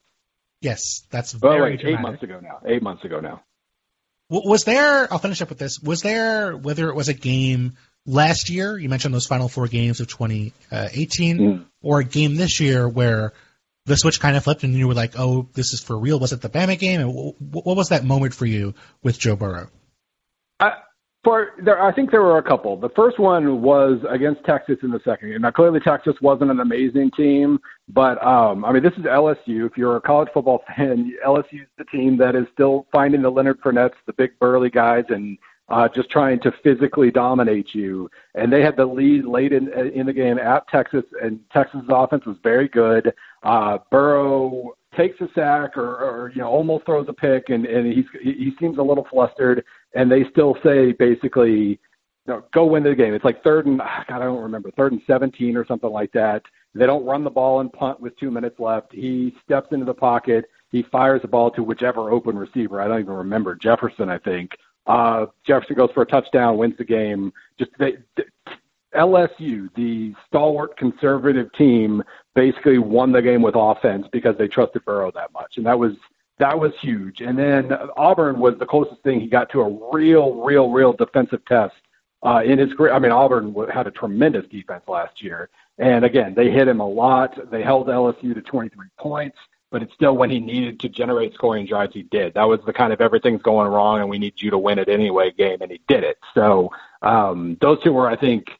Yes, 0.62 1.02
that's 1.10 1.32
very 1.32 1.60
oh, 1.60 1.64
wait, 1.64 1.80
eight 1.84 2.00
months 2.00 2.22
ago 2.22 2.40
now. 2.42 2.60
Eight 2.64 2.82
months 2.82 3.04
ago 3.04 3.20
now. 3.20 3.42
Was 4.30 4.64
there? 4.64 5.12
I'll 5.12 5.18
finish 5.18 5.42
up 5.42 5.50
with 5.50 5.58
this. 5.58 5.80
Was 5.80 6.00
there 6.00 6.56
whether 6.56 6.88
it 6.88 6.94
was 6.94 7.08
a 7.08 7.14
game 7.14 7.76
last 8.06 8.48
year? 8.48 8.78
You 8.78 8.88
mentioned 8.88 9.12
those 9.12 9.26
final 9.26 9.50
four 9.50 9.66
games 9.66 10.00
of 10.00 10.06
2018, 10.06 11.38
mm. 11.38 11.64
or 11.82 12.00
a 12.00 12.04
game 12.04 12.36
this 12.36 12.58
year 12.60 12.88
where 12.88 13.34
the 13.86 13.96
switch 13.96 14.20
kind 14.20 14.36
of 14.36 14.44
flipped 14.44 14.62
and 14.62 14.74
you 14.74 14.88
were 14.88 14.94
like, 14.94 15.18
oh, 15.18 15.48
this 15.54 15.72
is 15.72 15.80
for 15.80 15.98
real? 15.98 16.18
Was 16.18 16.32
it 16.32 16.40
the 16.40 16.48
Bama 16.48 16.78
game? 16.78 17.00
And 17.00 17.34
what 17.38 17.76
was 17.76 17.88
that 17.88 18.04
moment 18.04 18.34
for 18.34 18.46
you 18.46 18.74
with 19.02 19.18
Joe 19.18 19.36
Burrow? 19.36 19.68
I, 20.60 20.72
for 21.22 21.50
there, 21.62 21.82
I 21.82 21.92
think 21.92 22.10
there 22.10 22.22
were 22.22 22.38
a 22.38 22.42
couple. 22.42 22.78
The 22.78 22.88
first 22.90 23.18
one 23.18 23.60
was 23.60 23.98
against 24.08 24.42
Texas 24.44 24.78
in 24.82 24.90
the 24.90 25.00
second 25.04 25.30
game. 25.30 25.42
Now, 25.42 25.50
clearly, 25.50 25.80
Texas 25.80 26.14
wasn't 26.22 26.50
an 26.50 26.60
amazing 26.60 27.10
team, 27.14 27.58
but 27.88 28.22
um, 28.24 28.64
I 28.64 28.72
mean, 28.72 28.82
this 28.82 28.94
is 28.94 29.04
LSU. 29.04 29.66
If 29.66 29.76
you're 29.76 29.96
a 29.96 30.00
college 30.00 30.28
football 30.32 30.62
fan, 30.76 31.12
LSU 31.26 31.62
is 31.62 31.68
the 31.76 31.84
team 31.84 32.16
that 32.18 32.34
is 32.34 32.46
still 32.54 32.86
finding 32.90 33.20
the 33.22 33.30
Leonard 33.30 33.60
Fournettes, 33.60 33.94
the 34.06 34.14
big 34.14 34.38
burly 34.38 34.70
guys, 34.70 35.04
and 35.08 35.36
uh, 35.70 35.88
just 35.88 36.10
trying 36.10 36.40
to 36.40 36.52
physically 36.62 37.10
dominate 37.10 37.74
you. 37.74 38.10
And 38.34 38.52
they 38.52 38.60
had 38.60 38.76
the 38.76 38.84
lead 38.84 39.24
late 39.24 39.52
in 39.52 39.72
in 39.92 40.06
the 40.06 40.12
game 40.12 40.38
at 40.38 40.68
Texas, 40.68 41.04
and 41.22 41.40
Texas' 41.52 41.82
offense 41.88 42.26
was 42.26 42.36
very 42.42 42.68
good. 42.68 43.14
Uh, 43.42 43.78
Burrow 43.90 44.74
takes 44.96 45.20
a 45.20 45.28
sack 45.34 45.76
or, 45.76 45.96
or 45.96 46.32
you 46.34 46.42
know 46.42 46.48
almost 46.48 46.86
throws 46.86 47.06
a 47.08 47.12
pick, 47.12 47.48
and 47.48 47.64
and 47.66 47.92
he's 47.92 48.06
he 48.22 48.52
seems 48.58 48.78
a 48.78 48.82
little 48.82 49.06
flustered, 49.10 49.64
and 49.94 50.10
they 50.10 50.24
still 50.30 50.56
say 50.62 50.92
basically. 50.92 51.78
You 52.26 52.34
know, 52.34 52.44
go 52.52 52.66
win 52.66 52.82
the 52.82 52.94
game. 52.94 53.14
It's 53.14 53.24
like 53.24 53.42
third 53.42 53.64
and 53.64 53.78
God, 53.78 54.04
I 54.10 54.18
don't 54.18 54.42
remember, 54.42 54.70
third 54.72 54.92
and 54.92 55.00
17 55.06 55.56
or 55.56 55.66
something 55.66 55.88
like 55.88 56.12
that. 56.12 56.42
They 56.74 56.84
don't 56.84 57.06
run 57.06 57.24
the 57.24 57.30
ball 57.30 57.60
and 57.60 57.72
punt 57.72 57.98
with 57.98 58.16
two 58.18 58.30
minutes 58.30 58.60
left. 58.60 58.92
He 58.92 59.34
steps 59.42 59.68
into 59.72 59.86
the 59.86 59.94
pocket. 59.94 60.44
He 60.70 60.82
fires 60.82 61.22
the 61.22 61.28
ball 61.28 61.50
to 61.52 61.62
whichever 61.62 62.10
open 62.10 62.36
receiver. 62.36 62.80
I 62.80 62.88
don't 62.88 63.00
even 63.00 63.14
remember 63.14 63.54
Jefferson, 63.56 64.10
I 64.10 64.18
think, 64.18 64.52
uh, 64.86 65.26
Jefferson 65.46 65.76
goes 65.76 65.90
for 65.92 66.02
a 66.02 66.06
touchdown, 66.06 66.56
wins 66.56 66.76
the 66.78 66.84
game. 66.84 67.32
Just 67.58 67.70
they, 67.78 67.98
they, 68.16 68.24
LSU, 68.94 69.72
the 69.74 70.14
stalwart 70.26 70.76
conservative 70.76 71.52
team, 71.52 72.02
basically 72.34 72.78
won 72.78 73.12
the 73.12 73.22
game 73.22 73.42
with 73.42 73.54
offense 73.56 74.06
because 74.10 74.36
they 74.36 74.48
trusted 74.48 74.84
Burrow 74.84 75.12
that 75.12 75.32
much, 75.32 75.56
and 75.56 75.66
that 75.66 75.78
was 75.78 75.92
that 76.38 76.58
was 76.58 76.72
huge. 76.80 77.20
And 77.20 77.38
then 77.38 77.70
Auburn 77.96 78.40
was 78.40 78.58
the 78.58 78.66
closest 78.66 79.02
thing 79.02 79.20
he 79.20 79.28
got 79.28 79.50
to 79.50 79.60
a 79.60 79.92
real, 79.92 80.34
real, 80.42 80.70
real 80.70 80.92
defensive 80.92 81.44
test 81.44 81.74
uh, 82.24 82.42
in 82.44 82.58
his 82.58 82.72
career. 82.72 82.94
I 82.94 82.98
mean, 82.98 83.12
Auburn 83.12 83.54
had 83.72 83.86
a 83.86 83.90
tremendous 83.90 84.46
defense 84.50 84.84
last 84.88 85.22
year, 85.22 85.50
and 85.78 86.04
again, 86.04 86.34
they 86.34 86.50
hit 86.50 86.66
him 86.66 86.80
a 86.80 86.88
lot. 86.88 87.38
They 87.50 87.62
held 87.62 87.88
LSU 87.88 88.34
to 88.34 88.40
23 88.40 88.88
points 88.98 89.36
but 89.70 89.82
it's 89.82 89.94
still 89.94 90.16
when 90.16 90.30
he 90.30 90.40
needed 90.40 90.80
to 90.80 90.88
generate 90.88 91.34
scoring 91.34 91.66
drives, 91.66 91.94
he 91.94 92.02
did. 92.02 92.34
That 92.34 92.48
was 92.48 92.60
the 92.66 92.72
kind 92.72 92.92
of 92.92 93.00
everything's 93.00 93.42
going 93.42 93.68
wrong 93.68 94.00
and 94.00 94.10
we 94.10 94.18
need 94.18 94.40
you 94.42 94.50
to 94.50 94.58
win 94.58 94.78
it 94.78 94.88
anyway 94.88 95.30
game, 95.30 95.58
and 95.60 95.70
he 95.70 95.80
did 95.86 96.04
it. 96.04 96.18
So 96.34 96.70
um, 97.02 97.56
those 97.60 97.82
two 97.82 97.92
were, 97.92 98.08
I 98.08 98.16
think, 98.16 98.50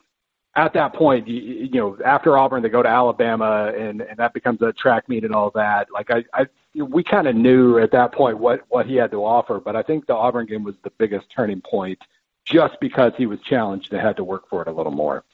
at 0.54 0.72
that 0.74 0.94
point, 0.94 1.28
you, 1.28 1.40
you 1.40 1.80
know, 1.80 1.98
after 2.04 2.36
Auburn, 2.36 2.62
they 2.62 2.68
go 2.68 2.82
to 2.82 2.88
Alabama, 2.88 3.72
and 3.76 4.00
and 4.00 4.18
that 4.18 4.34
becomes 4.34 4.60
a 4.62 4.72
track 4.72 5.08
meet 5.08 5.24
and 5.24 5.34
all 5.34 5.50
that. 5.54 5.88
Like 5.92 6.10
I, 6.10 6.24
I 6.32 6.46
we 6.74 7.02
kind 7.02 7.28
of 7.28 7.36
knew 7.36 7.78
at 7.78 7.92
that 7.92 8.12
point 8.12 8.38
what 8.38 8.62
what 8.68 8.86
he 8.86 8.96
had 8.96 9.10
to 9.12 9.24
offer, 9.24 9.60
but 9.60 9.76
I 9.76 9.82
think 9.82 10.06
the 10.06 10.14
Auburn 10.14 10.46
game 10.46 10.64
was 10.64 10.74
the 10.82 10.90
biggest 10.90 11.26
turning 11.34 11.60
point, 11.60 12.00
just 12.44 12.78
because 12.80 13.12
he 13.16 13.26
was 13.26 13.40
challenged 13.40 13.92
and 13.92 14.02
had 14.02 14.16
to 14.16 14.24
work 14.24 14.48
for 14.48 14.62
it 14.62 14.68
a 14.68 14.72
little 14.72 14.92
more. 14.92 15.24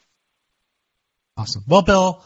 Awesome. 1.35 1.63
Well, 1.67 1.83
Bill, 1.83 2.23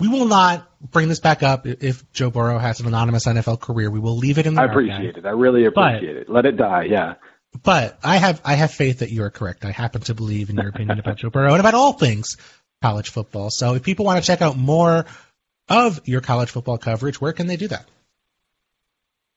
we 0.00 0.08
will 0.08 0.26
not 0.26 0.68
bring 0.80 1.08
this 1.08 1.20
back 1.20 1.42
up 1.42 1.66
if 1.66 2.10
Joe 2.12 2.30
Burrow 2.30 2.58
has 2.58 2.80
an 2.80 2.86
anonymous 2.86 3.26
NFL 3.26 3.60
career. 3.60 3.90
We 3.90 4.00
will 4.00 4.16
leave 4.16 4.38
it 4.38 4.46
in 4.46 4.54
the. 4.54 4.62
I 4.62 4.66
appreciate 4.66 5.16
it. 5.16 5.26
I 5.26 5.30
really 5.30 5.64
appreciate 5.64 6.14
but, 6.14 6.22
it. 6.22 6.28
Let 6.28 6.46
it 6.46 6.56
die. 6.56 6.84
Yeah. 6.84 7.14
But 7.62 7.98
I 8.04 8.18
have 8.18 8.40
I 8.44 8.54
have 8.54 8.72
faith 8.72 9.00
that 9.00 9.10
you 9.10 9.22
are 9.24 9.30
correct. 9.30 9.64
I 9.64 9.70
happen 9.70 10.02
to 10.02 10.14
believe 10.14 10.50
in 10.50 10.56
your 10.56 10.68
opinion 10.68 10.98
about 10.98 11.16
Joe 11.16 11.30
Burrow 11.30 11.52
and 11.52 11.60
about 11.60 11.74
all 11.74 11.94
things 11.94 12.36
college 12.82 13.10
football. 13.10 13.50
So 13.50 13.74
if 13.74 13.82
people 13.82 14.04
want 14.04 14.22
to 14.22 14.26
check 14.26 14.42
out 14.42 14.56
more 14.56 15.06
of 15.68 16.00
your 16.04 16.20
college 16.20 16.50
football 16.50 16.78
coverage, 16.78 17.20
where 17.20 17.32
can 17.32 17.46
they 17.46 17.56
do 17.56 17.68
that? 17.68 17.86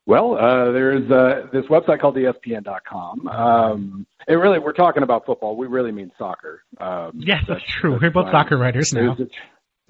Well, 0.05 0.35
uh, 0.35 0.71
there's 0.71 1.09
uh, 1.11 1.47
this 1.53 1.65
website 1.65 2.01
called 2.01 2.15
ESPN.com. 2.15 3.27
Um, 3.27 4.05
and 4.27 4.41
really, 4.41 4.59
we're 4.59 4.73
talking 4.73 5.03
about 5.03 5.25
football. 5.25 5.55
We 5.55 5.67
really 5.67 5.91
mean 5.91 6.11
soccer. 6.17 6.63
Um, 6.79 7.11
yes, 7.15 7.43
that's, 7.47 7.61
that's 7.61 7.71
true. 7.71 7.91
That's 7.91 8.03
we're 8.03 8.09
both 8.09 8.31
soccer 8.31 8.57
writers 8.57 8.93
now. 8.93 9.15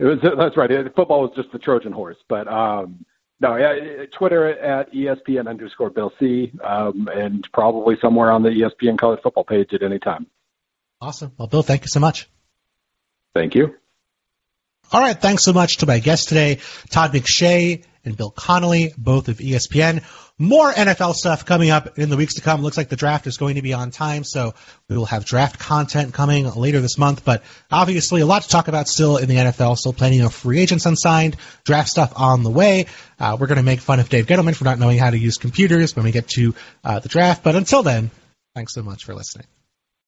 It 0.02 0.06
was 0.06 0.18
that's 0.24 0.58
right. 0.58 0.70
Football 0.96 1.22
was 1.22 1.32
just 1.36 1.52
the 1.52 1.60
Trojan 1.60 1.92
horse, 1.92 2.18
but 2.28 2.48
um, 2.48 3.06
no, 3.40 3.56
yeah, 3.56 4.06
Twitter 4.18 4.50
at 4.50 4.92
ESPN 4.92 5.48
underscore 5.48 5.92
Bill 5.92 6.12
C, 6.20 6.52
um, 6.64 7.08
and 7.14 7.48
probably 7.54 7.98
somewhere 8.02 8.32
on 8.32 8.42
the 8.42 8.50
ESPN 8.50 8.98
college 8.98 9.20
football 9.22 9.44
page 9.44 9.74
at 9.74 9.84
any 9.84 10.00
time. 10.00 10.26
Awesome. 11.00 11.34
Well, 11.38 11.48
Bill, 11.48 11.62
thank 11.62 11.84
you 11.84 11.88
so 11.88 12.00
much. 12.00 12.28
Thank 13.36 13.54
you. 13.54 13.76
All 14.92 15.02
right. 15.02 15.20
Thanks 15.20 15.46
so 15.46 15.54
much 15.54 15.78
to 15.78 15.86
my 15.86 16.00
guest 16.00 16.30
today, 16.30 16.58
Todd 16.90 17.12
McShay 17.12 17.84
and 18.06 18.18
Bill 18.18 18.32
Connelly, 18.32 18.94
both 18.98 19.28
of 19.28 19.38
ESPN. 19.38 20.04
More 20.38 20.72
NFL 20.72 21.14
stuff 21.14 21.46
coming 21.46 21.70
up 21.70 22.00
in 22.00 22.10
the 22.10 22.18
weeks 22.18 22.36
to 22.36 22.42
come. 22.42 22.62
Looks 22.62 22.78
like 22.78 22.90
the 22.90 22.96
draft 22.96 23.28
is 23.28 23.38
going 23.38 23.56
to 23.56 23.62
be 23.62 23.74
on 23.74 23.92
time, 23.92 24.24
so 24.24 24.56
we 24.90 24.98
will 24.98 25.06
have 25.06 25.24
draft 25.24 25.60
content 25.60 26.14
coming 26.14 26.50
later 26.52 26.80
this 26.80 26.98
month. 26.98 27.24
But 27.24 27.44
obviously, 27.70 28.22
a 28.22 28.26
lot 28.26 28.42
to 28.42 28.50
talk 28.50 28.68
about 28.68 28.88
still 28.88 29.18
in 29.18 29.30
the 29.30 29.36
NFL. 29.36 29.78
Still 29.78 29.94
plenty 29.94 30.22
of 30.22 30.34
free 30.34 30.60
agents 30.60 30.86
unsigned, 30.86 31.38
draft 31.64 31.90
stuff 31.90 32.14
on 32.16 32.42
the 32.44 32.50
way. 32.50 32.88
Uh, 33.20 33.38
we're 33.40 33.48
going 33.48 33.58
to 33.58 33.64
make 33.64 33.82
fun 33.82 34.00
of 34.00 34.10
Dave 34.10 34.26
Gettleman 34.26 34.56
for 34.56 34.64
not 34.64 34.80
knowing 34.80 34.98
how 34.98 35.12
to 35.12 35.18
use 35.18 35.38
computers 35.38 35.96
when 35.96 36.06
we 36.06 36.12
get 36.12 36.28
to 36.30 36.56
uh, 36.84 37.00
the 37.00 37.10
draft. 37.10 37.44
But 37.44 37.56
until 37.56 37.84
then, 37.84 38.10
thanks 38.56 38.74
so 38.74 38.82
much 38.82 39.06
for 39.06 39.14
listening. 39.14 39.46